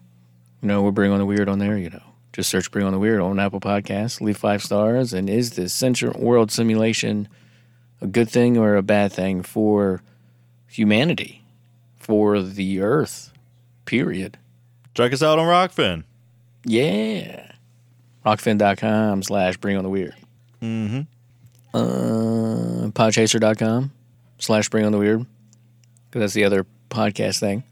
You 0.62 0.68
know, 0.68 0.82
we're 0.82 0.92
Bring 0.92 1.12
on 1.12 1.18
the 1.18 1.26
Weird 1.26 1.48
on 1.48 1.58
there, 1.58 1.76
you 1.76 1.90
know. 1.90 2.02
Just 2.34 2.50
search 2.50 2.68
Bring 2.72 2.84
on 2.84 2.92
the 2.92 2.98
Weird 2.98 3.20
on 3.20 3.38
Apple 3.38 3.60
Podcasts. 3.60 4.20
Leave 4.20 4.36
five 4.36 4.60
stars. 4.60 5.12
And 5.12 5.30
is 5.30 5.52
this 5.52 5.72
Sentient 5.72 6.18
World 6.18 6.50
Simulation 6.50 7.28
a 8.00 8.08
good 8.08 8.28
thing 8.28 8.58
or 8.58 8.74
a 8.74 8.82
bad 8.82 9.12
thing 9.12 9.44
for 9.44 10.02
humanity, 10.66 11.44
for 11.96 12.42
the 12.42 12.80
Earth, 12.80 13.32
period? 13.84 14.36
Check 14.94 15.12
us 15.12 15.22
out 15.22 15.38
on 15.38 15.46
Rokfin. 15.46 16.02
Yeah. 16.64 17.52
Rokfin.com 18.26 19.22
slash 19.22 19.56
bring 19.58 19.76
on 19.76 19.84
the 19.84 19.90
weird. 19.90 20.16
Mm-hmm. 20.60 21.02
Uh, 21.72 22.88
podchaser.com 22.88 23.92
slash 24.38 24.68
bring 24.70 24.84
on 24.84 24.90
the 24.90 24.98
weird. 24.98 25.24
Because 26.10 26.20
that's 26.20 26.32
the 26.34 26.44
other 26.44 26.66
podcast 26.90 27.38
thing. 27.38 27.62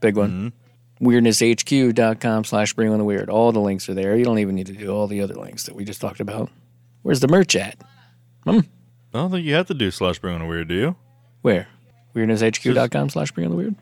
Big 0.00 0.16
one. 0.16 0.52
Weirdnesshq.com 1.00 2.44
slash 2.44 2.72
bring 2.74 2.90
on 2.92 2.98
the 2.98 3.04
weird. 3.04 3.30
All 3.30 3.52
the 3.52 3.60
links 3.60 3.88
are 3.88 3.94
there. 3.94 4.16
You 4.16 4.24
don't 4.24 4.38
even 4.38 4.54
need 4.54 4.66
to 4.66 4.72
do 4.72 4.90
all 4.90 5.06
the 5.06 5.20
other 5.20 5.34
links 5.34 5.64
that 5.64 5.74
we 5.74 5.84
just 5.84 6.00
talked 6.00 6.20
about. 6.20 6.50
Where's 7.02 7.20
the 7.20 7.28
merch 7.28 7.54
at? 7.56 7.76
Hmm? 8.44 8.60
I 9.14 9.18
don't 9.18 9.30
think 9.30 9.46
you 9.46 9.54
have 9.54 9.66
to 9.68 9.74
do 9.74 9.90
slash 9.90 10.18
bring 10.18 10.34
on 10.34 10.40
the 10.40 10.46
weird, 10.46 10.68
do 10.68 10.74
you? 10.74 10.96
Where? 11.42 11.68
Weirdnesshq.com 12.14 13.10
slash 13.10 13.30
bring 13.32 13.46
on 13.46 13.50
the 13.52 13.56
weird. 13.56 13.74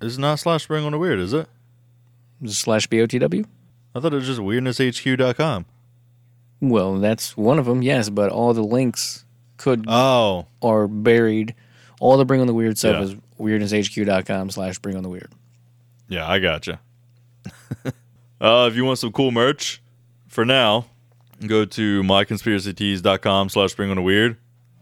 It's 0.00 0.18
not 0.18 0.38
slash 0.40 0.66
bring 0.66 0.84
on 0.84 0.92
the 0.92 0.98
weird, 0.98 1.18
is 1.20 1.32
it? 1.32 1.48
Slash 2.46 2.86
BOTW. 2.88 3.46
I 3.94 4.00
thought 4.00 4.12
it 4.12 4.16
was 4.16 4.26
just 4.26 4.40
weirdnesshq.com. 4.40 5.64
Well, 6.60 6.94
that's 6.98 7.36
one 7.36 7.58
of 7.58 7.66
them, 7.66 7.82
yes, 7.82 8.08
but 8.10 8.30
all 8.30 8.52
the 8.52 8.62
links 8.64 9.24
could 9.56 9.84
Oh, 9.88 10.46
are 10.60 10.86
buried. 10.88 11.54
All 12.00 12.16
the 12.18 12.24
Bring 12.26 12.40
on 12.42 12.46
the 12.46 12.52
Weird 12.54 12.76
stuff 12.76 12.96
Yeah. 12.96 13.02
is 13.02 13.14
weirdnesshq.com 13.40 14.50
slash 14.50 14.78
Bring 14.80 14.96
on 14.96 15.02
the 15.02 15.08
Weird. 15.08 15.30
Yeah, 16.08 16.28
I 16.28 16.38
gotcha. 16.38 16.80
uh, 18.40 18.68
if 18.70 18.76
you 18.76 18.84
want 18.84 18.98
some 18.98 19.12
cool 19.12 19.30
merch, 19.30 19.82
for 20.28 20.44
now, 20.44 20.86
go 21.46 21.64
to 21.64 22.02
myconspiracytees.com 22.02 23.48
slash 23.48 23.74
bring 23.74 23.90
on 23.90 23.96
the 23.96 24.02
weird, 24.02 24.36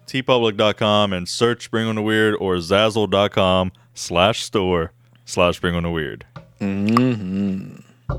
teepublic.com, 0.07 1.13
and 1.13 1.29
search 1.29 1.71
bring 1.71 1.87
on 1.87 1.95
the 1.95 2.03
weird, 2.03 2.35
or 2.41 2.57
zazzle.com 2.57 3.73
slash 3.95 4.43
store 4.43 4.93
slash 5.25 5.61
bring 5.61 5.75
on 5.75 5.85
the 5.85 5.91
weird. 5.91 6.27
Mm-hmm. 6.61 7.77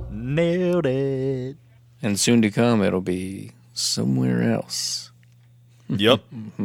Nailed 0.10 0.86
it. 0.86 1.58
And 2.02 2.20
soon 2.20 2.42
to 2.42 2.52
come, 2.52 2.84
it'll 2.84 3.02
be 3.02 3.52
somewhere 3.74 4.52
else. 4.52 5.12
Yep. 5.90 6.22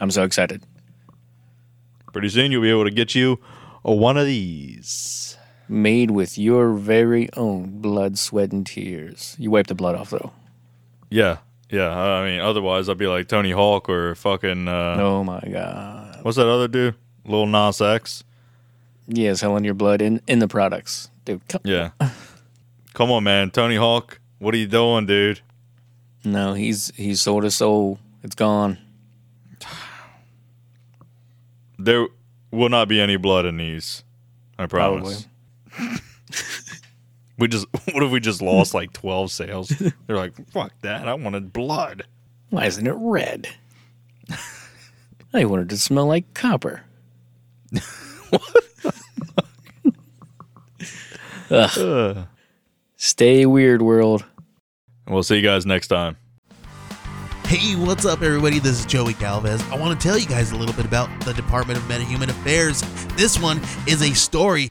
I'm 0.00 0.10
so 0.10 0.22
excited. 0.22 0.62
Pretty 2.12 2.28
soon 2.28 2.52
you'll 2.52 2.62
be 2.62 2.70
able 2.70 2.84
to 2.84 2.90
get 2.90 3.14
you 3.14 3.38
a 3.84 3.92
one 3.92 4.16
of 4.16 4.26
these. 4.26 5.27
Made 5.68 6.10
with 6.10 6.38
your 6.38 6.72
very 6.72 7.28
own 7.36 7.80
blood, 7.80 8.18
sweat, 8.18 8.52
and 8.52 8.66
tears. 8.66 9.36
You 9.38 9.50
wipe 9.50 9.66
the 9.66 9.74
blood 9.74 9.94
off, 9.96 10.10
though. 10.10 10.32
Yeah, 11.10 11.38
yeah. 11.70 11.90
I 11.90 12.24
mean, 12.24 12.40
otherwise 12.40 12.88
I'd 12.88 12.98
be 12.98 13.06
like 13.06 13.28
Tony 13.28 13.50
Hawk 13.50 13.88
or 13.88 14.14
fucking. 14.14 14.66
Uh, 14.66 14.96
oh 14.98 15.24
my 15.24 15.40
God. 15.40 16.20
What's 16.22 16.36
that 16.36 16.48
other 16.48 16.68
dude? 16.68 16.94
Lil 17.24 17.46
Nas 17.46 17.80
X. 17.80 18.24
Yeah, 19.06 19.34
selling 19.34 19.64
your 19.64 19.74
blood 19.74 20.02
in, 20.02 20.20
in 20.26 20.38
the 20.38 20.48
products. 20.48 21.10
Dude, 21.24 21.46
come. 21.48 21.60
Yeah. 21.64 21.90
Come 22.94 23.10
on, 23.10 23.24
man. 23.24 23.50
Tony 23.50 23.76
Hawk. 23.76 24.20
What 24.38 24.54
are 24.54 24.58
you 24.58 24.66
doing, 24.66 25.06
dude? 25.06 25.40
No, 26.24 26.54
he's 26.54 26.92
he's 26.96 27.20
sold 27.20 27.44
his 27.44 27.54
soul. 27.54 27.98
It's 28.22 28.34
gone. 28.34 28.78
There 31.78 32.08
will 32.50 32.68
not 32.68 32.88
be 32.88 33.00
any 33.00 33.16
blood 33.16 33.46
in 33.46 33.56
these. 33.56 34.02
I 34.58 34.66
promise. 34.66 35.28
We 37.38 37.48
just. 37.48 37.66
What 37.92 38.02
if 38.02 38.10
we 38.10 38.20
just 38.20 38.42
lost 38.42 38.74
like 38.74 38.92
twelve 38.92 39.30
sales? 39.30 39.68
They're 40.06 40.16
like, 40.16 40.34
fuck 40.50 40.72
that. 40.82 41.08
I 41.08 41.14
wanted 41.14 41.54
blood. 41.54 42.04
Why 42.50 42.66
isn't 42.66 42.86
it 42.86 42.94
red? 42.96 43.48
I 45.32 45.46
wanted 45.46 45.70
to 45.70 45.78
smell 45.78 46.06
like 46.06 46.34
copper. 46.34 46.82
Ugh. 51.50 52.26
Stay 52.96 53.46
weird, 53.46 53.80
world. 53.80 54.24
And 55.06 55.14
we'll 55.14 55.22
see 55.22 55.36
you 55.36 55.42
guys 55.42 55.64
next 55.64 55.88
time. 55.88 56.16
Hey, 57.44 57.74
what's 57.76 58.04
up, 58.04 58.20
everybody? 58.20 58.58
This 58.58 58.80
is 58.80 58.86
Joey 58.86 59.14
Galvez. 59.14 59.62
I 59.70 59.78
want 59.78 59.98
to 59.98 60.06
tell 60.06 60.18
you 60.18 60.26
guys 60.26 60.52
a 60.52 60.56
little 60.56 60.74
bit 60.74 60.84
about 60.84 61.08
the 61.24 61.32
Department 61.32 61.78
of 61.78 61.84
Metahuman 61.86 62.28
Affairs. 62.28 62.82
This 63.16 63.40
one 63.40 63.60
is 63.86 64.02
a 64.02 64.12
story 64.14 64.70